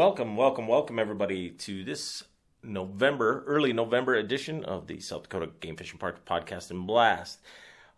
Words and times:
Welcome, 0.00 0.34
welcome, 0.34 0.66
welcome, 0.66 0.98
everybody, 0.98 1.50
to 1.50 1.84
this 1.84 2.24
November, 2.62 3.44
early 3.46 3.74
November 3.74 4.14
edition 4.14 4.64
of 4.64 4.86
the 4.86 4.98
South 4.98 5.24
Dakota 5.24 5.50
Game 5.60 5.76
Fishing 5.76 5.98
Park 5.98 6.24
podcast 6.24 6.70
and 6.70 6.86
blast. 6.86 7.38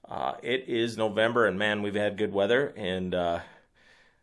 Uh, 0.08 0.32
it 0.42 0.64
is 0.66 0.98
November, 0.98 1.46
and 1.46 1.60
man, 1.60 1.80
we've 1.80 1.94
had 1.94 2.18
good 2.18 2.32
weather, 2.32 2.74
and 2.76 3.14
uh, 3.14 3.38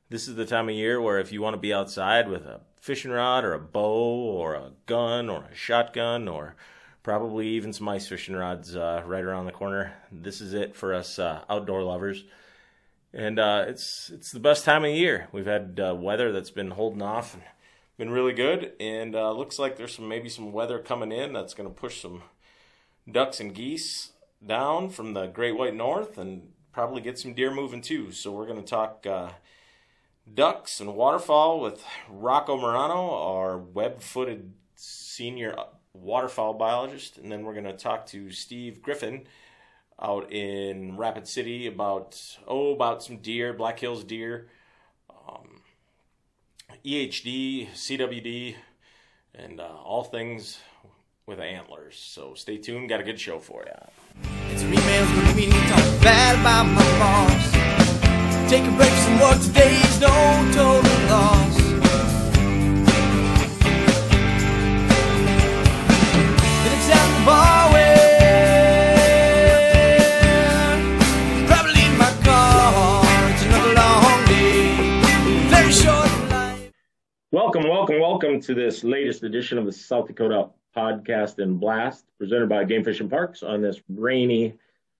this 0.10 0.28
is 0.28 0.36
the 0.36 0.46
time 0.46 0.68
of 0.68 0.76
year 0.76 1.00
where 1.00 1.20
if 1.20 1.32
you 1.32 1.42
want 1.42 1.54
to 1.54 1.58
be 1.62 1.74
outside 1.74 2.28
with 2.28 2.42
a 2.42 2.60
fishing 2.82 3.12
rod 3.12 3.46
or 3.46 3.54
a 3.54 3.60
bow 3.60 4.26
or 4.26 4.56
a 4.56 4.74
gun 4.86 5.30
or 5.30 5.46
a 5.50 5.56
shotgun 5.56 6.28
or 6.28 6.58
probably 7.02 7.48
even 7.48 7.72
some 7.72 7.88
ice 7.88 8.10
fishing 8.10 8.36
rods 8.36 8.76
uh, 8.76 9.02
right 9.06 9.24
around 9.24 9.46
the 9.46 9.54
corner, 9.54 9.94
this 10.12 10.42
is 10.42 10.54
it 10.54 10.76
for 10.76 10.94
us 10.94 11.18
uh, 11.18 11.46
outdoor 11.50 11.84
lovers. 11.84 12.26
And 13.14 13.40
uh, 13.40 13.64
it's 13.70 14.12
it's 14.14 14.32
the 14.34 14.42
best 14.42 14.66
time 14.66 14.84
of 14.84 14.92
year. 14.92 15.30
We've 15.32 15.46
had 15.46 15.80
uh, 15.82 15.96
weather 15.96 16.34
that's 16.34 16.52
been 16.52 16.72
holding 16.72 17.02
off 17.02 17.34
and 17.34 17.44
been 18.00 18.10
really 18.10 18.32
good, 18.32 18.72
and 18.80 19.14
uh, 19.14 19.30
looks 19.34 19.60
like 19.60 19.76
there's 19.76 19.94
some 19.94 20.08
maybe 20.08 20.30
some 20.30 20.54
weather 20.54 20.80
coming 20.80 21.12
in 21.12 21.34
that's 21.34 21.54
going 21.54 21.68
to 21.68 21.76
push 21.76 22.02
some 22.02 22.24
ducks 23.12 23.42
and 23.42 23.54
geese 23.54 24.14
down 24.44 24.90
from 24.90 25.14
the 25.14 25.28
Great 25.28 25.58
White 25.58 25.76
North 25.76 26.18
and 26.18 26.54
probably 26.72 27.02
get 27.02 27.20
some 27.20 27.34
deer 27.34 27.54
moving 27.54 27.82
too. 27.82 28.14
So 28.14 28.32
we're 28.32 28.48
going 28.48 28.64
to 28.64 28.66
talk 28.68 29.06
uh, 29.06 29.32
ducks 30.34 30.80
and 30.80 30.96
waterfowl 30.96 31.60
with 31.60 31.84
Rocco 32.10 32.56
Murano, 32.56 33.12
our 33.12 33.58
web-footed 33.58 34.54
senior 34.76 35.58
waterfowl 35.94 36.54
biologist, 36.54 37.18
and 37.18 37.30
then 37.30 37.44
we're 37.44 37.54
going 37.54 37.66
to 37.66 37.74
talk 37.74 38.06
to 38.08 38.32
Steve 38.32 38.82
Griffin 38.82 39.26
out 40.02 40.32
in 40.32 40.96
Rapid 40.96 41.28
City 41.28 41.68
about 41.68 42.38
oh 42.48 42.72
about 42.72 43.04
some 43.04 43.18
deer, 43.18 43.52
Black 43.52 43.78
Hills 43.78 44.06
deer, 44.06 44.48
um, 45.10 45.59
EHD, 46.86 47.70
CWD, 47.72 48.56
and 49.36 49.60
uh, 49.60 49.64
all 49.64 50.04
things 50.04 50.60
with 51.26 51.40
antlers. 51.40 51.98
So 51.98 52.34
stay 52.34 52.58
tuned. 52.58 52.90
Got 52.90 53.02
a 53.02 53.04
good 53.04 53.20
show 53.20 53.40
for 53.40 53.66
you. 53.66 53.74
It's 54.52 54.64
emails 54.64 55.16
with 55.16 55.36
me 55.36 55.50
talk 55.50 56.02
bad 56.02 56.40
about 56.40 56.66
my 56.66 56.82
boss. 57.00 57.50
From 59.10 59.20
work 59.20 59.38
no 60.02 60.14
total 60.54 60.82
loss. 61.08 61.58
Then 66.64 66.72
it's 66.76 66.88
the 66.88 67.26
bar 67.26 67.59
Welcome, 77.32 77.70
welcome, 77.70 78.00
welcome 78.00 78.42
to 78.42 78.56
this 78.56 78.84
latest 78.84 79.22
edition 79.22 79.60
of 79.60 79.66
the 79.66 79.72
South 79.72 80.08
Dakota 80.08 80.50
Podcast 80.76 81.38
and 81.38 81.60
Blast, 81.60 82.06
presented 82.18 82.50
by 82.50 82.64
Game 82.64 82.84
Fishing 82.84 83.04
and 83.04 83.12
Parks 83.12 83.44
on 83.44 83.62
this 83.62 83.80
rainy 83.88 84.56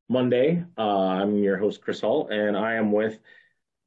Monday. 0.10 0.64
Uh, 0.78 1.08
I'm 1.08 1.40
your 1.40 1.58
host, 1.58 1.82
Chris 1.82 2.02
Hull, 2.02 2.28
and 2.28 2.56
I 2.56 2.76
am 2.76 2.92
with 2.92 3.18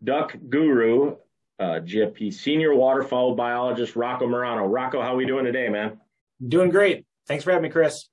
Duck 0.03 0.35
Guru, 0.49 1.19
uh, 1.61 1.83
GFP 1.85 2.35
Senior 2.35 2.75
Waterfowl 2.75 3.37
Biologist 3.37 3.95
Rocco 3.95 4.27
Murano. 4.27 4.67
Rocco, 4.67 5.01
how 5.01 5.15
are 5.15 5.17
we 5.17 5.25
doing 5.25 5.45
today, 5.45 5.69
man? 5.69 6.01
Doing 6.49 6.71
great. 6.71 7.07
Thanks 7.29 7.45
for 7.45 7.53
having 7.53 7.63
me, 7.63 7.71
Chris. 7.71 8.09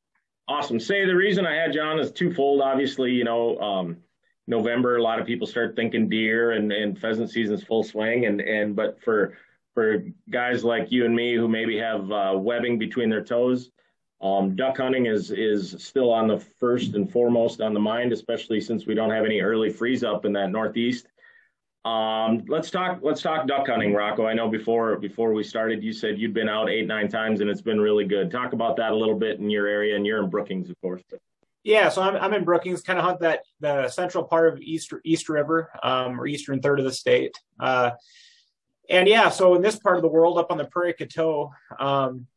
Awesome. 0.48 0.80
Say 0.80 1.08
the 1.08 1.16
reason 1.16 1.48
I 1.48 1.56
had 1.56 1.74
you 1.74 1.82
on 1.82 1.98
is 1.98 2.12
twofold. 2.12 2.62
Obviously, 2.62 3.14
you 3.14 3.24
know, 3.24 3.58
um, 3.58 3.98
November, 4.46 4.98
a 4.98 5.02
lot 5.02 5.20
of 5.20 5.26
people 5.26 5.48
start 5.48 5.76
thinking 5.76 6.08
deer 6.08 6.52
and, 6.52 6.72
and 6.72 7.00
pheasant 7.00 7.32
season's 7.32 7.64
full 7.64 7.84
swing. 7.84 8.28
And, 8.28 8.40
and, 8.42 8.76
but 8.76 9.02
for, 9.02 9.36
for 9.80 10.04
guys 10.30 10.66
like 10.66 10.92
you 10.92 11.06
and 11.06 11.16
me 11.16 11.36
who 11.36 11.48
maybe 11.48 11.78
have 11.78 12.12
uh, 12.12 12.34
webbing 12.36 12.78
between 12.78 13.10
their 13.10 13.24
toes, 13.24 13.72
um, 14.22 14.54
duck 14.54 14.76
hunting 14.76 15.06
is, 15.06 15.32
is 15.32 15.74
still 15.78 16.12
on 16.12 16.28
the 16.28 16.38
first 16.38 16.96
and 16.96 17.10
foremost 17.10 17.62
on 17.62 17.74
the 17.74 17.80
mind, 17.80 18.12
especially 18.12 18.60
since 18.60 18.86
we 18.86 18.94
don't 18.94 19.10
have 19.10 19.24
any 19.24 19.40
early 19.40 19.70
freeze 19.70 20.04
up 20.04 20.26
in 20.26 20.34
that 20.34 20.52
Northeast. 20.52 21.08
Um, 21.86 22.44
let's 22.50 22.70
talk, 22.70 23.00
let's 23.02 23.22
talk 23.22 23.48
duck 23.48 23.68
hunting, 23.68 23.94
Rocco. 23.94 24.28
I 24.28 24.34
know 24.34 24.50
before, 24.50 24.98
before 24.98 25.32
we 25.32 25.46
started, 25.46 25.82
you 25.82 25.94
said 25.94 26.20
you'd 26.20 26.34
been 26.34 26.50
out 26.50 26.70
eight, 26.70 26.86
nine 26.86 27.08
times 27.08 27.40
and 27.40 27.50
it's 27.50 27.62
been 27.62 27.80
really 27.80 28.04
good. 28.04 28.30
Talk 28.30 28.52
about 28.52 28.76
that 28.76 28.92
a 28.92 28.96
little 28.96 29.18
bit 29.18 29.40
in 29.40 29.50
your 29.50 29.66
area 29.66 29.96
and 29.96 30.06
you're 30.06 30.22
in 30.22 30.30
Brookings, 30.30 30.70
of 30.70 30.76
course. 30.82 31.04
Yeah, 31.64 31.88
so 31.88 32.02
I'm 32.02 32.18
I'm 32.18 32.34
in 32.34 32.44
Brookings, 32.44 32.82
kind 32.82 33.00
of 33.00 33.06
hunt 33.06 33.22
that 33.22 33.44
the 33.62 33.88
central 33.88 34.26
part 34.26 34.52
of 34.52 34.60
East 34.62 34.94
East 35.06 35.30
River, 35.30 35.70
um, 35.84 36.20
or 36.20 36.28
eastern 36.28 36.62
third 36.62 36.80
of 36.80 36.86
the 36.86 36.92
state. 36.92 37.38
Uh, 37.60 37.92
and 38.90 39.08
yeah, 39.08 39.30
so 39.30 39.56
in 39.56 39.62
this 39.62 39.78
part 39.78 39.98
of 39.98 40.02
the 40.02 40.08
world, 40.08 40.38
up 40.38 40.52
on 40.52 40.58
the 40.58 40.66
Prairie 40.66 40.94
Coteau, 40.94 41.52
um, 41.80 42.28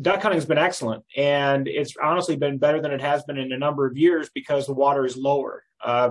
duck 0.00 0.20
hunting 0.20 0.36
has 0.36 0.46
been 0.46 0.58
excellent, 0.58 1.04
and 1.16 1.66
it's 1.66 1.94
honestly 2.02 2.36
been 2.36 2.58
better 2.58 2.80
than 2.80 2.92
it 2.92 3.00
has 3.00 3.22
been 3.24 3.38
in 3.38 3.52
a 3.52 3.58
number 3.58 3.86
of 3.86 3.96
years 3.96 4.30
because 4.34 4.66
the 4.66 4.74
water 4.74 5.04
is 5.04 5.16
lower. 5.16 5.64
Uh, 5.82 6.10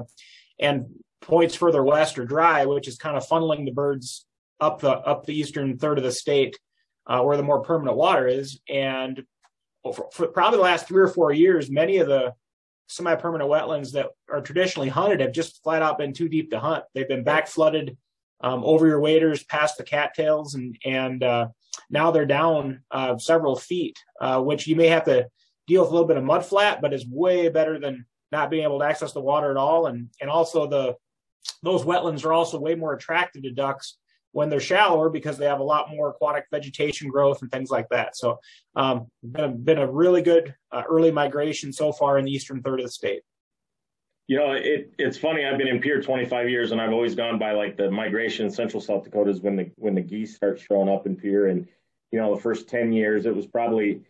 and 0.59 0.85
points 1.21 1.55
further 1.55 1.83
west 1.83 2.17
are 2.17 2.25
dry, 2.25 2.65
which 2.65 2.87
is 2.87 2.97
kind 2.97 3.15
of 3.15 3.27
funneling 3.27 3.65
the 3.65 3.71
birds 3.71 4.25
up 4.59 4.81
the 4.81 4.89
up 4.89 5.25
the 5.25 5.37
eastern 5.37 5.77
third 5.77 5.97
of 5.97 6.03
the 6.03 6.11
state, 6.11 6.57
uh, 7.07 7.21
where 7.21 7.37
the 7.37 7.43
more 7.43 7.61
permanent 7.61 7.97
water 7.97 8.27
is. 8.27 8.59
And 8.67 9.23
for, 9.83 10.09
for 10.11 10.27
probably 10.27 10.57
the 10.57 10.63
last 10.63 10.87
three 10.87 11.01
or 11.01 11.07
four 11.07 11.31
years, 11.31 11.69
many 11.69 11.97
of 11.97 12.07
the 12.07 12.33
semi-permanent 12.87 13.49
wetlands 13.49 13.93
that 13.93 14.07
are 14.29 14.41
traditionally 14.41 14.89
hunted 14.89 15.21
have 15.21 15.31
just 15.31 15.63
flat 15.63 15.81
out 15.81 15.97
been 15.97 16.13
too 16.13 16.27
deep 16.27 16.51
to 16.51 16.59
hunt. 16.59 16.83
They've 16.93 17.07
been 17.07 17.23
back 17.23 17.47
flooded 17.47 17.97
um, 18.41 18.63
over 18.63 18.87
your 18.87 18.99
waders, 18.99 19.43
past 19.43 19.77
the 19.77 19.83
cattails, 19.83 20.55
and 20.55 20.77
and 20.85 21.23
uh, 21.23 21.47
now 21.89 22.11
they're 22.11 22.25
down 22.25 22.83
uh, 22.91 23.17
several 23.17 23.55
feet, 23.55 23.97
uh, 24.19 24.41
which 24.41 24.67
you 24.67 24.75
may 24.75 24.87
have 24.87 25.05
to 25.05 25.27
deal 25.67 25.81
with 25.81 25.89
a 25.89 25.93
little 25.93 26.07
bit 26.07 26.17
of 26.17 26.23
mud 26.23 26.45
flat, 26.45 26.81
but 26.81 26.93
is 26.93 27.07
way 27.07 27.49
better 27.49 27.79
than 27.79 28.05
not 28.31 28.49
being 28.49 28.63
able 28.63 28.79
to 28.79 28.85
access 28.85 29.13
the 29.13 29.21
water 29.21 29.51
at 29.51 29.57
all. 29.57 29.87
And 29.87 30.09
and 30.19 30.29
also 30.29 30.67
the 30.67 30.95
those 31.63 31.83
wetlands 31.83 32.25
are 32.25 32.33
also 32.33 32.59
way 32.59 32.75
more 32.75 32.93
attractive 32.93 33.43
to 33.43 33.51
ducks 33.51 33.97
when 34.31 34.49
they're 34.49 34.59
shallower 34.59 35.09
because 35.09 35.37
they 35.37 35.45
have 35.45 35.59
a 35.59 35.63
lot 35.63 35.89
more 35.89 36.09
aquatic 36.09 36.45
vegetation 36.51 37.09
growth 37.09 37.41
and 37.41 37.51
things 37.51 37.69
like 37.69 37.89
that. 37.89 38.15
So, 38.15 38.39
um, 38.75 39.07
been 39.23 39.43
a, 39.43 39.49
been 39.49 39.77
a 39.77 39.91
really 39.91 40.21
good 40.21 40.55
uh, 40.71 40.83
early 40.89 41.11
migration 41.11 41.73
so 41.73 41.91
far 41.91 42.17
in 42.17 42.25
the 42.25 42.31
eastern 42.31 42.61
third 42.61 42.79
of 42.79 42.85
the 42.85 42.91
state. 42.91 43.23
You 44.31 44.37
know, 44.37 44.53
it, 44.53 44.93
it's 44.97 45.17
funny. 45.17 45.45
I've 45.45 45.57
been 45.57 45.67
in 45.67 45.81
Pierre 45.81 46.01
25 46.01 46.49
years, 46.49 46.71
and 46.71 46.79
I've 46.79 46.93
always 46.93 47.15
gone 47.15 47.37
by 47.37 47.51
like 47.51 47.75
the 47.75 47.91
migration 47.91 48.45
in 48.45 48.51
central 48.53 48.79
South 48.79 49.03
Dakota 49.03 49.29
is 49.29 49.41
when 49.41 49.57
the 49.57 49.69
when 49.75 49.93
the 49.93 49.99
geese 49.99 50.33
start 50.33 50.57
showing 50.57 50.87
up 50.87 51.05
in 51.05 51.17
Pierre. 51.17 51.47
And 51.47 51.67
you 52.13 52.19
know, 52.21 52.33
the 52.33 52.41
first 52.41 52.69
10 52.69 52.93
years, 52.93 53.25
it 53.25 53.35
was 53.35 53.45
probably 53.45 54.03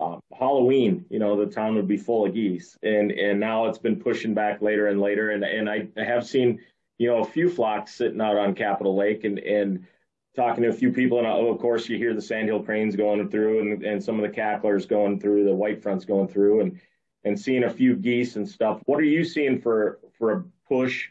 um, 0.00 0.18
Halloween. 0.36 1.04
You 1.10 1.20
know, 1.20 1.36
the 1.36 1.48
town 1.48 1.76
would 1.76 1.86
be 1.86 1.96
full 1.96 2.26
of 2.26 2.34
geese, 2.34 2.76
and 2.82 3.12
and 3.12 3.38
now 3.38 3.66
it's 3.66 3.78
been 3.78 4.00
pushing 4.00 4.34
back 4.34 4.60
later 4.62 4.88
and 4.88 5.00
later. 5.00 5.30
And 5.30 5.44
and 5.44 5.70
I, 5.70 5.86
I 5.96 6.02
have 6.02 6.26
seen 6.26 6.58
you 6.98 7.10
know 7.10 7.20
a 7.20 7.24
few 7.24 7.48
flocks 7.48 7.94
sitting 7.94 8.20
out 8.20 8.36
on 8.36 8.56
Capitol 8.56 8.96
Lake, 8.96 9.22
and 9.22 9.38
and 9.38 9.86
talking 10.34 10.64
to 10.64 10.70
a 10.70 10.72
few 10.72 10.90
people, 10.90 11.18
and 11.18 11.26
oh, 11.28 11.52
of 11.52 11.60
course 11.60 11.88
you 11.88 11.98
hear 11.98 12.14
the 12.14 12.20
sandhill 12.20 12.64
cranes 12.64 12.96
going 12.96 13.28
through, 13.30 13.60
and 13.60 13.84
and 13.84 14.02
some 14.02 14.16
of 14.16 14.28
the 14.28 14.34
cacklers 14.34 14.86
going 14.86 15.20
through, 15.20 15.44
the 15.44 15.54
white 15.54 15.84
fronts 15.84 16.04
going 16.04 16.26
through, 16.26 16.62
and 16.62 16.80
and 17.28 17.38
seeing 17.38 17.64
a 17.64 17.70
few 17.70 17.94
geese 17.94 18.36
and 18.36 18.48
stuff. 18.48 18.80
What 18.86 18.98
are 18.98 19.04
you 19.04 19.24
seeing 19.24 19.60
for 19.60 20.00
for 20.18 20.32
a 20.32 20.44
push 20.66 21.08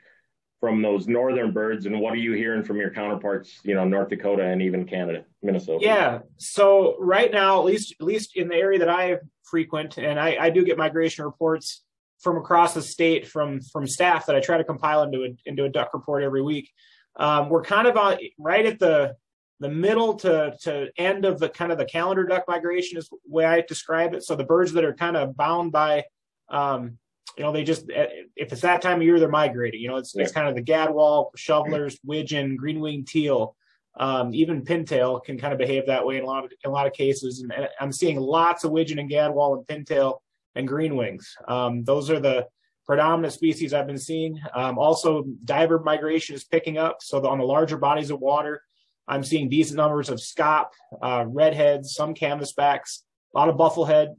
from 0.59 0.81
those 0.81 1.07
northern 1.07 1.51
birds, 1.51 1.85
and 1.85 1.99
what 2.01 2.13
are 2.13 2.17
you 2.17 2.33
hearing 2.33 2.63
from 2.63 2.77
your 2.77 2.89
counterparts, 2.89 3.59
you 3.63 3.75
know, 3.75 3.85
North 3.85 4.09
Dakota 4.09 4.43
and 4.43 4.61
even 4.61 4.85
Canada, 4.85 5.23
Minnesota? 5.43 5.79
Yeah. 5.81 6.19
So 6.37 6.97
right 6.99 7.31
now, 7.31 7.59
at 7.59 7.65
least 7.65 7.95
at 7.99 8.05
least 8.05 8.35
in 8.35 8.49
the 8.49 8.55
area 8.55 8.79
that 8.79 8.89
I 8.89 9.17
frequent, 9.43 9.97
and 9.97 10.19
I, 10.19 10.37
I 10.39 10.49
do 10.49 10.65
get 10.65 10.77
migration 10.77 11.25
reports 11.25 11.83
from 12.19 12.37
across 12.37 12.73
the 12.73 12.81
state 12.81 13.27
from 13.27 13.61
from 13.61 13.87
staff 13.87 14.25
that 14.25 14.35
I 14.35 14.39
try 14.39 14.57
to 14.57 14.63
compile 14.63 15.03
into 15.03 15.23
a 15.23 15.29
into 15.45 15.63
a 15.63 15.69
duck 15.69 15.93
report 15.93 16.23
every 16.23 16.41
week. 16.41 16.71
Um, 17.15 17.49
we're 17.49 17.63
kind 17.63 17.87
of 17.87 17.97
on, 17.97 18.17
right 18.37 18.65
at 18.65 18.79
the 18.79 19.15
the 19.59 19.69
middle 19.69 20.13
to 20.15 20.55
to 20.61 20.89
end 20.97 21.25
of 21.25 21.39
the 21.39 21.49
kind 21.49 21.71
of 21.71 21.77
the 21.77 21.85
calendar 21.85 22.25
duck 22.25 22.43
migration 22.47 22.97
is 22.97 23.09
the 23.09 23.17
way 23.27 23.45
I 23.45 23.61
describe 23.61 24.13
it. 24.13 24.23
So 24.23 24.35
the 24.35 24.43
birds 24.43 24.73
that 24.73 24.83
are 24.85 24.93
kind 24.93 25.17
of 25.17 25.35
bound 25.35 25.71
by, 25.71 26.05
um, 26.49 26.97
you 27.37 27.43
know, 27.43 27.51
they 27.51 27.63
just 27.63 27.85
if 27.89 28.51
it's 28.51 28.61
that 28.61 28.81
time 28.81 28.97
of 28.97 29.03
year 29.03 29.19
they're 29.19 29.29
migrating. 29.29 29.81
You 29.81 29.89
know, 29.89 29.97
it's 29.97 30.13
Yeah. 30.15 30.23
it's 30.23 30.31
kind 30.31 30.47
of 30.47 30.55
the 30.55 30.61
gadwall, 30.63 31.31
shovelers, 31.35 31.99
widgeon, 32.03 32.55
green 32.55 32.79
winged 32.79 33.07
teal, 33.07 33.55
um, 33.99 34.33
even 34.33 34.63
pintail 34.63 35.23
can 35.23 35.37
kind 35.39 35.53
of 35.53 35.59
behave 35.59 35.87
that 35.87 36.05
way 36.05 36.17
in 36.17 36.23
a 36.23 36.27
lot 36.27 36.45
of 36.45 36.51
in 36.63 36.69
a 36.69 36.73
lot 36.73 36.87
of 36.87 36.93
cases. 36.93 37.41
And, 37.41 37.51
and 37.51 37.67
I'm 37.79 37.91
seeing 37.91 38.19
lots 38.19 38.63
of 38.63 38.71
widgeon 38.71 38.99
and 38.99 39.09
gadwall 39.09 39.57
and 39.57 39.65
pintail 39.67 40.19
and 40.55 40.67
green 40.67 40.95
wings. 40.95 41.35
Um, 41.47 41.83
those 41.83 42.09
are 42.09 42.19
the 42.19 42.47
predominant 42.85 43.33
species 43.33 43.73
I've 43.73 43.87
been 43.87 43.97
seeing. 43.97 44.39
Um, 44.53 44.77
also, 44.79 45.25
diver 45.43 45.79
migration 45.79 46.35
is 46.35 46.45
picking 46.45 46.77
up. 46.77 46.97
So 47.01 47.25
on 47.27 47.39
the 47.39 47.43
larger 47.43 47.77
bodies 47.77 48.11
of 48.11 48.19
water, 48.21 48.61
I'm 49.07 49.23
seeing 49.23 49.49
decent 49.49 49.77
numbers 49.77 50.09
of 50.09 50.19
scaup, 50.19 50.67
uh, 51.01 51.25
redheads, 51.27 51.93
some 51.93 52.13
canvasbacks, 52.13 53.03
a 53.33 53.37
lot 53.37 53.49
of 53.49 53.55
bufflehead. 53.55 54.15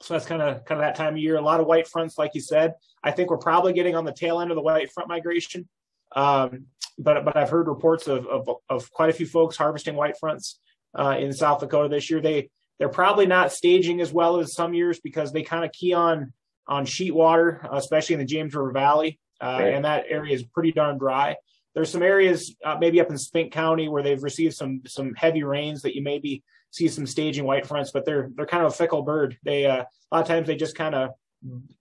So 0.00 0.14
that's 0.14 0.26
kind 0.26 0.42
of 0.42 0.64
kind 0.64 0.80
of 0.80 0.86
that 0.86 0.96
time 0.96 1.14
of 1.14 1.18
year. 1.18 1.36
A 1.36 1.40
lot 1.40 1.60
of 1.60 1.66
white 1.66 1.88
fronts, 1.88 2.18
like 2.18 2.32
you 2.34 2.40
said. 2.40 2.74
I 3.04 3.10
think 3.10 3.30
we're 3.30 3.38
probably 3.38 3.72
getting 3.72 3.94
on 3.94 4.04
the 4.04 4.12
tail 4.12 4.40
end 4.40 4.50
of 4.50 4.56
the 4.56 4.62
white 4.62 4.92
front 4.92 5.08
migration. 5.08 5.68
Um, 6.14 6.66
but 6.98 7.24
but 7.24 7.36
I've 7.36 7.50
heard 7.50 7.68
reports 7.68 8.06
of, 8.06 8.26
of, 8.26 8.48
of 8.68 8.90
quite 8.90 9.10
a 9.10 9.12
few 9.12 9.26
folks 9.26 9.56
harvesting 9.56 9.94
white 9.94 10.18
fronts 10.18 10.60
uh, 10.98 11.16
in 11.18 11.32
South 11.32 11.60
Dakota 11.60 11.88
this 11.88 12.10
year. 12.10 12.20
They 12.20 12.50
they're 12.78 12.88
probably 12.88 13.26
not 13.26 13.52
staging 13.52 14.00
as 14.00 14.12
well 14.12 14.38
as 14.38 14.54
some 14.54 14.74
years 14.74 15.00
because 15.00 15.32
they 15.32 15.42
kind 15.42 15.64
of 15.64 15.72
key 15.72 15.92
on 15.92 16.32
on 16.66 16.84
sheet 16.84 17.14
water, 17.14 17.66
especially 17.72 18.14
in 18.14 18.18
the 18.20 18.26
James 18.26 18.54
River 18.54 18.72
Valley, 18.72 19.18
uh, 19.40 19.58
right. 19.60 19.74
and 19.74 19.84
that 19.84 20.04
area 20.08 20.34
is 20.34 20.42
pretty 20.42 20.72
darn 20.72 20.98
dry. 20.98 21.36
There's 21.74 21.90
some 21.90 22.02
areas 22.02 22.54
uh, 22.64 22.76
maybe 22.78 23.00
up 23.00 23.10
in 23.10 23.18
Spink 23.18 23.52
County 23.52 23.88
where 23.88 24.02
they've 24.02 24.22
received 24.22 24.54
some 24.54 24.82
some 24.86 25.14
heavy 25.14 25.42
rains 25.42 25.82
that 25.82 25.94
you 25.94 26.02
maybe 26.02 26.42
see 26.70 26.88
some 26.88 27.06
staging 27.06 27.44
white 27.44 27.66
fronts, 27.66 27.90
but 27.92 28.04
they're 28.04 28.30
they're 28.34 28.46
kind 28.46 28.64
of 28.64 28.72
a 28.72 28.76
fickle 28.76 29.02
bird. 29.02 29.38
They 29.42 29.66
uh, 29.66 29.82
a 29.82 30.14
lot 30.14 30.22
of 30.22 30.26
times 30.26 30.46
they 30.46 30.56
just 30.56 30.76
kind 30.76 30.94
of 30.94 31.10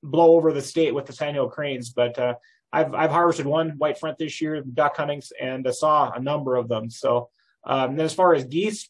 blow 0.02 0.36
over 0.36 0.54
the 0.54 0.62
state 0.62 0.94
with 0.96 1.06
the 1.06 1.14
sandhill 1.14 1.50
cranes. 1.50 1.90
But 1.90 2.18
uh, 2.18 2.36
I've 2.72 2.94
I've 2.94 3.12
harvested 3.12 3.46
one 3.46 3.72
white 3.72 4.00
front 4.00 4.18
this 4.18 4.40
year, 4.42 4.62
duck 4.62 4.96
huntings, 4.98 5.32
and 5.40 5.68
uh, 5.68 5.72
saw 5.72 6.12
a 6.12 6.20
number 6.20 6.56
of 6.56 6.68
them. 6.68 6.90
So 6.90 7.30
um, 7.66 8.00
as 8.00 8.14
far 8.14 8.34
as 8.34 8.46
geese, 8.46 8.90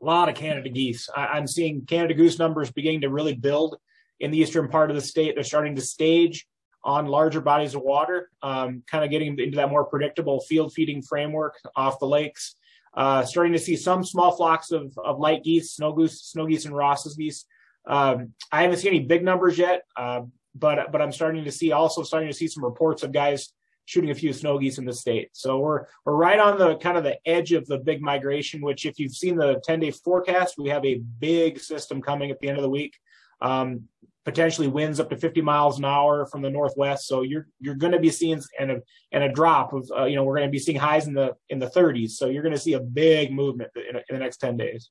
a 0.00 0.04
lot 0.04 0.28
of 0.28 0.34
Canada 0.34 0.68
geese. 0.68 1.08
I, 1.14 1.38
am 1.38 1.46
seeing 1.46 1.86
Canada 1.86 2.14
goose 2.14 2.38
numbers 2.38 2.70
beginning 2.70 3.02
to 3.02 3.10
really 3.10 3.34
build 3.34 3.76
in 4.20 4.30
the 4.30 4.38
eastern 4.38 4.68
part 4.68 4.90
of 4.90 4.96
the 4.96 5.02
state. 5.02 5.34
They're 5.34 5.44
starting 5.44 5.76
to 5.76 5.82
stage 5.82 6.46
on 6.86 7.06
larger 7.06 7.40
bodies 7.40 7.74
of 7.74 7.82
water, 7.82 8.30
um, 8.42 8.82
kind 8.88 9.04
of 9.04 9.10
getting 9.10 9.36
into 9.38 9.56
that 9.56 9.68
more 9.68 9.84
predictable 9.84 10.40
field 10.40 10.72
feeding 10.72 11.02
framework 11.02 11.58
off 11.74 11.98
the 11.98 12.06
lakes. 12.06 12.54
Uh, 12.94 13.24
starting 13.24 13.52
to 13.52 13.58
see 13.58 13.76
some 13.76 14.02
small 14.02 14.34
flocks 14.34 14.70
of, 14.70 14.96
of 14.96 15.18
light 15.18 15.42
geese, 15.44 15.72
snow 15.72 15.92
goose, 15.92 16.22
snow 16.22 16.46
geese, 16.46 16.64
and 16.64 16.74
Ross's 16.74 17.16
geese. 17.16 17.44
Um, 17.86 18.32
I 18.50 18.62
haven't 18.62 18.78
seen 18.78 18.94
any 18.94 19.04
big 19.04 19.22
numbers 19.22 19.58
yet, 19.58 19.82
uh, 19.96 20.22
but 20.54 20.90
but 20.92 21.02
I'm 21.02 21.12
starting 21.12 21.44
to 21.44 21.52
see 21.52 21.72
also 21.72 22.02
starting 22.04 22.30
to 22.30 22.34
see 22.34 22.48
some 22.48 22.64
reports 22.64 23.02
of 23.02 23.12
guys 23.12 23.52
shooting 23.84 24.10
a 24.10 24.14
few 24.14 24.32
snow 24.32 24.58
geese 24.58 24.78
in 24.78 24.84
the 24.84 24.92
state. 24.92 25.30
So 25.32 25.58
we're 25.58 25.86
we're 26.04 26.14
right 26.14 26.38
on 26.38 26.56
the 26.58 26.76
kind 26.76 26.96
of 26.96 27.04
the 27.04 27.18
edge 27.26 27.52
of 27.52 27.66
the 27.66 27.78
big 27.78 28.00
migration. 28.00 28.62
Which, 28.62 28.86
if 28.86 28.98
you've 28.98 29.14
seen 29.14 29.36
the 29.36 29.60
10 29.64 29.80
day 29.80 29.90
forecast, 29.90 30.54
we 30.56 30.70
have 30.70 30.84
a 30.84 31.02
big 31.18 31.58
system 31.60 32.00
coming 32.00 32.30
at 32.30 32.38
the 32.38 32.48
end 32.48 32.56
of 32.56 32.62
the 32.62 32.70
week. 32.70 32.94
Um, 33.42 33.88
potentially 34.26 34.66
winds 34.66 34.98
up 34.98 35.08
to 35.08 35.16
50 35.16 35.40
miles 35.40 35.78
an 35.78 35.84
hour 35.84 36.26
from 36.26 36.42
the 36.42 36.50
northwest. 36.50 37.06
So 37.06 37.22
you're 37.22 37.46
you're 37.60 37.76
going 37.76 37.92
to 37.92 38.00
be 38.00 38.10
seeing 38.10 38.42
and 38.58 38.72
a 38.72 38.82
and 39.12 39.24
a 39.24 39.32
drop 39.32 39.72
of 39.72 39.88
uh, 39.96 40.04
you 40.04 40.16
know 40.16 40.24
we're 40.24 40.36
going 40.36 40.48
to 40.48 40.52
be 40.52 40.58
seeing 40.58 40.76
highs 40.78 41.06
in 41.06 41.14
the 41.14 41.34
in 41.48 41.58
the 41.60 41.68
30s. 41.68 42.10
So 42.10 42.26
you're 42.26 42.42
going 42.42 42.54
to 42.54 42.60
see 42.60 42.74
a 42.74 42.80
big 42.80 43.32
movement 43.32 43.70
in, 43.76 43.96
in, 43.96 44.02
the 44.10 44.18
next 44.18 44.38
10 44.38 44.56
days. 44.56 44.90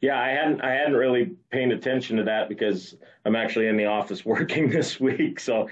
Yeah, 0.00 0.20
I 0.20 0.28
hadn't 0.28 0.62
I 0.62 0.72
hadn't 0.72 0.94
really 0.94 1.32
paid 1.50 1.72
attention 1.72 2.16
to 2.18 2.24
that 2.24 2.48
because 2.48 2.94
I'm 3.24 3.34
actually 3.34 3.66
in 3.66 3.76
the 3.76 3.86
office 3.86 4.24
working 4.24 4.70
this 4.70 5.00
week. 5.00 5.40
So 5.40 5.64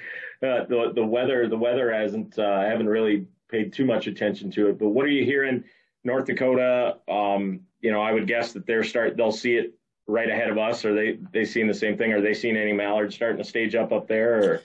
uh, 0.42 0.64
the 0.68 0.92
the 0.94 1.06
weather 1.06 1.48
the 1.48 1.56
weather 1.56 1.92
hasn't 1.92 2.38
uh, 2.38 2.42
I 2.42 2.64
haven't 2.64 2.88
really 2.88 3.26
paid 3.48 3.72
too 3.72 3.84
much 3.84 4.08
attention 4.08 4.50
to 4.52 4.68
it. 4.68 4.78
But 4.78 4.88
what 4.88 5.06
are 5.06 5.10
you 5.10 5.24
hearing? 5.24 5.62
North 6.04 6.24
Dakota, 6.24 6.96
um, 7.08 7.60
you 7.80 7.92
know, 7.92 8.02
I 8.02 8.12
would 8.12 8.26
guess 8.26 8.52
that 8.54 8.66
they're 8.66 8.82
start 8.82 9.16
they'll 9.16 9.30
see 9.30 9.54
it 9.54 9.74
right 10.06 10.28
ahead 10.28 10.50
of 10.50 10.58
us? 10.58 10.84
Are 10.84 10.94
they 10.94 11.18
they 11.32 11.44
seeing 11.44 11.68
the 11.68 11.74
same 11.74 11.96
thing? 11.96 12.12
Are 12.12 12.20
they 12.20 12.34
seeing 12.34 12.56
any 12.56 12.72
mallards 12.72 13.14
starting 13.14 13.38
to 13.38 13.44
stage 13.44 13.74
up 13.74 13.92
up 13.92 14.08
there? 14.08 14.38
Or? 14.38 14.60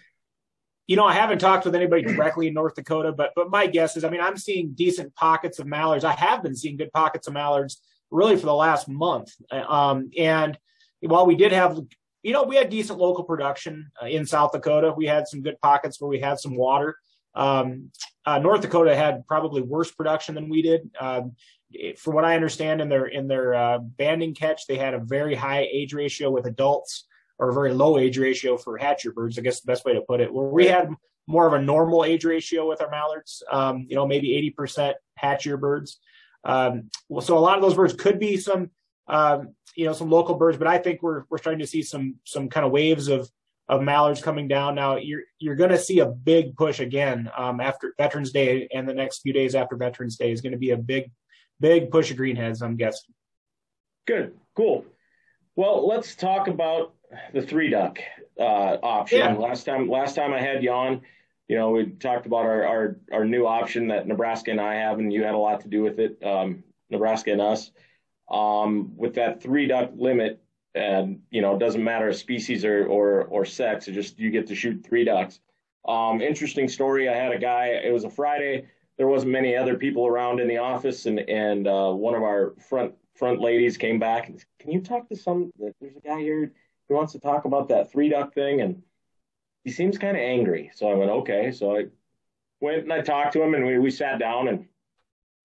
You 0.88 0.96
know, 0.96 1.06
I 1.06 1.14
haven't 1.14 1.40
talked 1.40 1.66
with 1.66 1.76
anybody 1.76 2.04
directly 2.04 2.48
in 2.48 2.54
North 2.54 2.76
Dakota, 2.76 3.12
but 3.12 3.34
but 3.36 3.50
my 3.50 3.68
guess 3.68 3.98
is, 3.98 4.04
I 4.04 4.10
mean, 4.10 4.22
I'm 4.22 4.38
seeing 4.38 4.72
decent 4.74 5.14
pockets 5.16 5.60
of 5.60 5.68
mallards. 5.68 6.06
I 6.06 6.14
have 6.14 6.44
been 6.44 6.56
seeing 6.56 6.78
good 6.78 6.92
pockets 6.94 7.28
of 7.28 7.34
mallards 7.34 7.82
really 8.10 8.38
for 8.38 8.46
the 8.46 8.54
last 8.54 8.88
month. 8.88 9.32
Um, 9.52 10.10
and 10.18 10.58
while 11.02 11.26
we 11.26 11.36
did 11.36 11.52
have, 11.52 11.80
you 12.24 12.34
know, 12.34 12.44
we 12.44 12.56
had 12.56 12.70
decent 12.70 13.00
local 13.00 13.24
production 13.24 13.92
uh, 14.02 14.06
in 14.06 14.26
South 14.26 14.52
Dakota. 14.52 14.94
We 14.96 15.06
had 15.06 15.28
some 15.28 15.42
good 15.42 15.60
pockets 15.62 16.00
where 16.00 16.10
we 16.10 16.20
had 16.20 16.40
some 16.40 16.56
water. 16.56 16.98
Um, 17.38 17.92
uh, 18.26 18.40
North 18.40 18.62
Dakota 18.62 18.96
had 18.96 19.26
probably 19.28 19.62
worse 19.62 19.92
production 19.92 20.36
than 20.36 20.50
we 20.50 20.62
did. 20.62 20.82
Um, 21.00 21.36
from 21.98 22.16
what 22.16 22.26
I 22.26 22.36
understand 22.36 22.82
in 22.82 22.90
their 22.90 23.06
in 23.06 23.28
their 23.28 23.54
uh, 23.54 23.78
banding 23.80 24.34
catch, 24.34 24.66
they 24.68 24.78
had 24.78 24.94
a 24.94 25.00
very 25.00 25.36
high 25.36 25.68
age 25.72 25.94
ratio 25.94 26.32
with 26.32 26.46
adults, 26.48 27.06
or 27.40 27.50
a 27.50 27.54
very 27.54 27.74
low 27.74 27.98
age 27.98 28.18
ratio 28.18 28.58
for 28.58 28.78
hatch-year 28.78 29.14
birds. 29.14 29.38
I 29.38 29.42
guess 29.42 29.62
the 29.62 29.72
best 29.72 29.86
way 29.86 29.94
to 29.94 30.02
put 30.02 30.22
it. 30.22 30.34
Where 30.34 30.48
we 30.48 30.66
had 30.68 30.90
more 31.28 31.46
of 31.46 31.54
a 31.54 31.62
normal 31.62 32.06
age 32.06 32.26
ratio 32.26 32.68
with 32.68 32.82
our 32.82 32.90
mallards, 32.90 33.44
um, 33.52 33.86
you 33.90 33.96
know, 33.96 34.08
maybe 34.08 34.36
eighty 34.36 34.50
percent 34.50 34.98
hatch-year 35.18 35.58
birds. 35.58 36.00
Um, 36.44 36.90
well, 37.10 37.22
so 37.22 37.38
a 37.38 37.40
lot 37.48 37.58
of 37.58 37.62
those 37.62 37.76
birds 37.76 37.94
could 37.94 38.18
be 38.20 38.38
some, 38.38 38.72
um, 39.08 39.54
you 39.76 39.86
know, 39.86 39.94
some 39.94 40.10
local 40.10 40.36
birds, 40.36 40.58
but 40.58 40.68
I 40.68 40.78
think 40.78 41.04
we're 41.04 41.24
we're 41.30 41.38
starting 41.38 41.60
to 41.60 41.68
see 41.68 41.84
some 41.84 42.16
some 42.24 42.50
kind 42.50 42.66
of 42.66 42.72
waves 42.72 43.10
of 43.10 43.30
of 43.70 43.82
mallards 43.82 44.22
coming 44.22 44.48
down. 44.48 44.76
Now 44.76 44.98
you're 44.98 45.24
you're 45.40 45.56
going 45.56 45.72
to 45.72 45.78
see 45.78 46.00
a 46.00 46.06
big 46.06 46.56
push 46.56 46.80
again 46.80 47.30
um, 47.38 47.60
after 47.60 47.94
Veterans 47.98 48.32
Day, 48.32 48.68
and 48.74 48.88
the 48.88 48.94
next 48.94 49.20
few 49.20 49.34
days 49.34 49.56
after 49.56 49.76
Veterans 49.76 50.18
Day 50.18 50.32
is 50.32 50.42
going 50.42 50.54
to 50.54 50.58
be 50.58 50.72
a 50.72 50.78
big 50.78 51.12
big 51.60 51.92
push 51.92 52.12
of 52.12 52.18
greenheads, 52.18 52.62
I'm 52.62 52.76
guessing. 52.76 53.14
Good, 54.06 54.34
cool. 54.56 54.86
Well, 55.56 55.88
let's 55.88 56.16
talk 56.16 56.48
about 56.48 56.94
the 57.34 57.42
three 57.42 57.70
duck 57.70 58.00
uh, 58.40 58.78
option. 58.84 59.20
Yeah. 59.20 59.34
Last 59.34 59.66
time, 59.66 59.90
last 59.90 60.16
time 60.16 60.34
I 60.34 60.40
had 60.40 60.64
you 60.64 60.72
on, 60.72 61.02
you 61.48 61.58
know, 61.58 61.72
we 61.72 61.88
talked 61.88 62.26
about 62.26 62.46
our, 62.46 62.66
our, 62.66 63.00
our 63.12 63.26
new 63.26 63.48
option 63.48 63.88
that 63.88 64.08
Nebraska 64.08 64.52
and 64.52 64.62
I 64.62 64.76
have, 64.76 65.00
and 65.00 65.12
you 65.12 65.24
had 65.24 65.34
a 65.34 65.38
lot 65.38 65.62
to 65.62 65.68
do 65.68 65.82
with 65.82 66.00
it, 66.00 66.24
um, 66.24 66.64
Nebraska 66.90 67.32
and 67.32 67.42
us. 67.42 67.72
Um, 68.30 68.92
with 68.98 69.16
that 69.16 69.42
three 69.42 69.68
duck 69.68 69.92
limit, 69.96 70.42
and 70.76 71.22
you 71.32 71.42
know, 71.42 71.56
it 71.56 71.60
doesn't 71.60 71.84
matter 71.84 72.12
species 72.14 72.66
or, 72.66 72.86
or 72.86 73.24
or 73.26 73.46
sex. 73.46 73.88
It 73.88 73.94
just 73.94 74.20
you 74.20 74.32
get 74.32 74.48
to 74.48 74.56
shoot 74.56 74.86
three 74.86 75.04
ducks. 75.04 75.40
Um, 75.88 76.22
interesting 76.22 76.68
story. 76.68 77.10
I 77.10 77.16
had 77.16 77.32
a 77.32 77.40
guy. 77.40 77.68
It 77.68 77.94
was 77.94 78.04
a 78.04 78.10
Friday 78.10 78.68
there 78.98 79.08
wasn't 79.08 79.32
many 79.32 79.56
other 79.56 79.76
people 79.76 80.08
around 80.08 80.40
in 80.40 80.48
the 80.48 80.58
office, 80.58 81.06
and 81.06 81.20
and 81.20 81.68
uh, 81.68 81.92
one 81.92 82.16
of 82.16 82.24
our 82.24 82.54
front 82.68 82.94
front 83.16 83.40
ladies 83.40 83.78
came 83.78 83.98
back 83.98 84.28
and 84.28 84.44
can 84.60 84.72
you 84.72 84.82
talk 84.82 85.08
to 85.10 85.16
some? 85.16 85.52
There's 85.58 85.74
a 85.82 86.08
guy 86.08 86.20
here 86.20 86.52
who 86.88 86.96
wants 86.96 87.14
to 87.14 87.20
talk 87.20 87.46
about 87.46 87.70
that 87.70 87.92
three 87.92 88.10
duck 88.10 88.34
thing, 88.34 88.62
and 88.62 88.82
he 89.64 89.72
seems 89.72 89.98
kind 89.98 90.18
of 90.18 90.22
angry. 90.22 90.72
So 90.74 90.90
I 90.90 90.96
went 90.96 91.12
okay. 91.12 91.52
So 91.52 91.78
I 91.78 91.86
went 92.60 92.84
and 92.84 92.94
I 92.94 93.02
talked 93.02 93.34
to 93.34 93.42
him, 93.42 93.54
and 93.54 93.66
we 93.66 93.80
we 93.80 93.92
sat 93.92 94.20
down 94.20 94.48
and. 94.48 94.66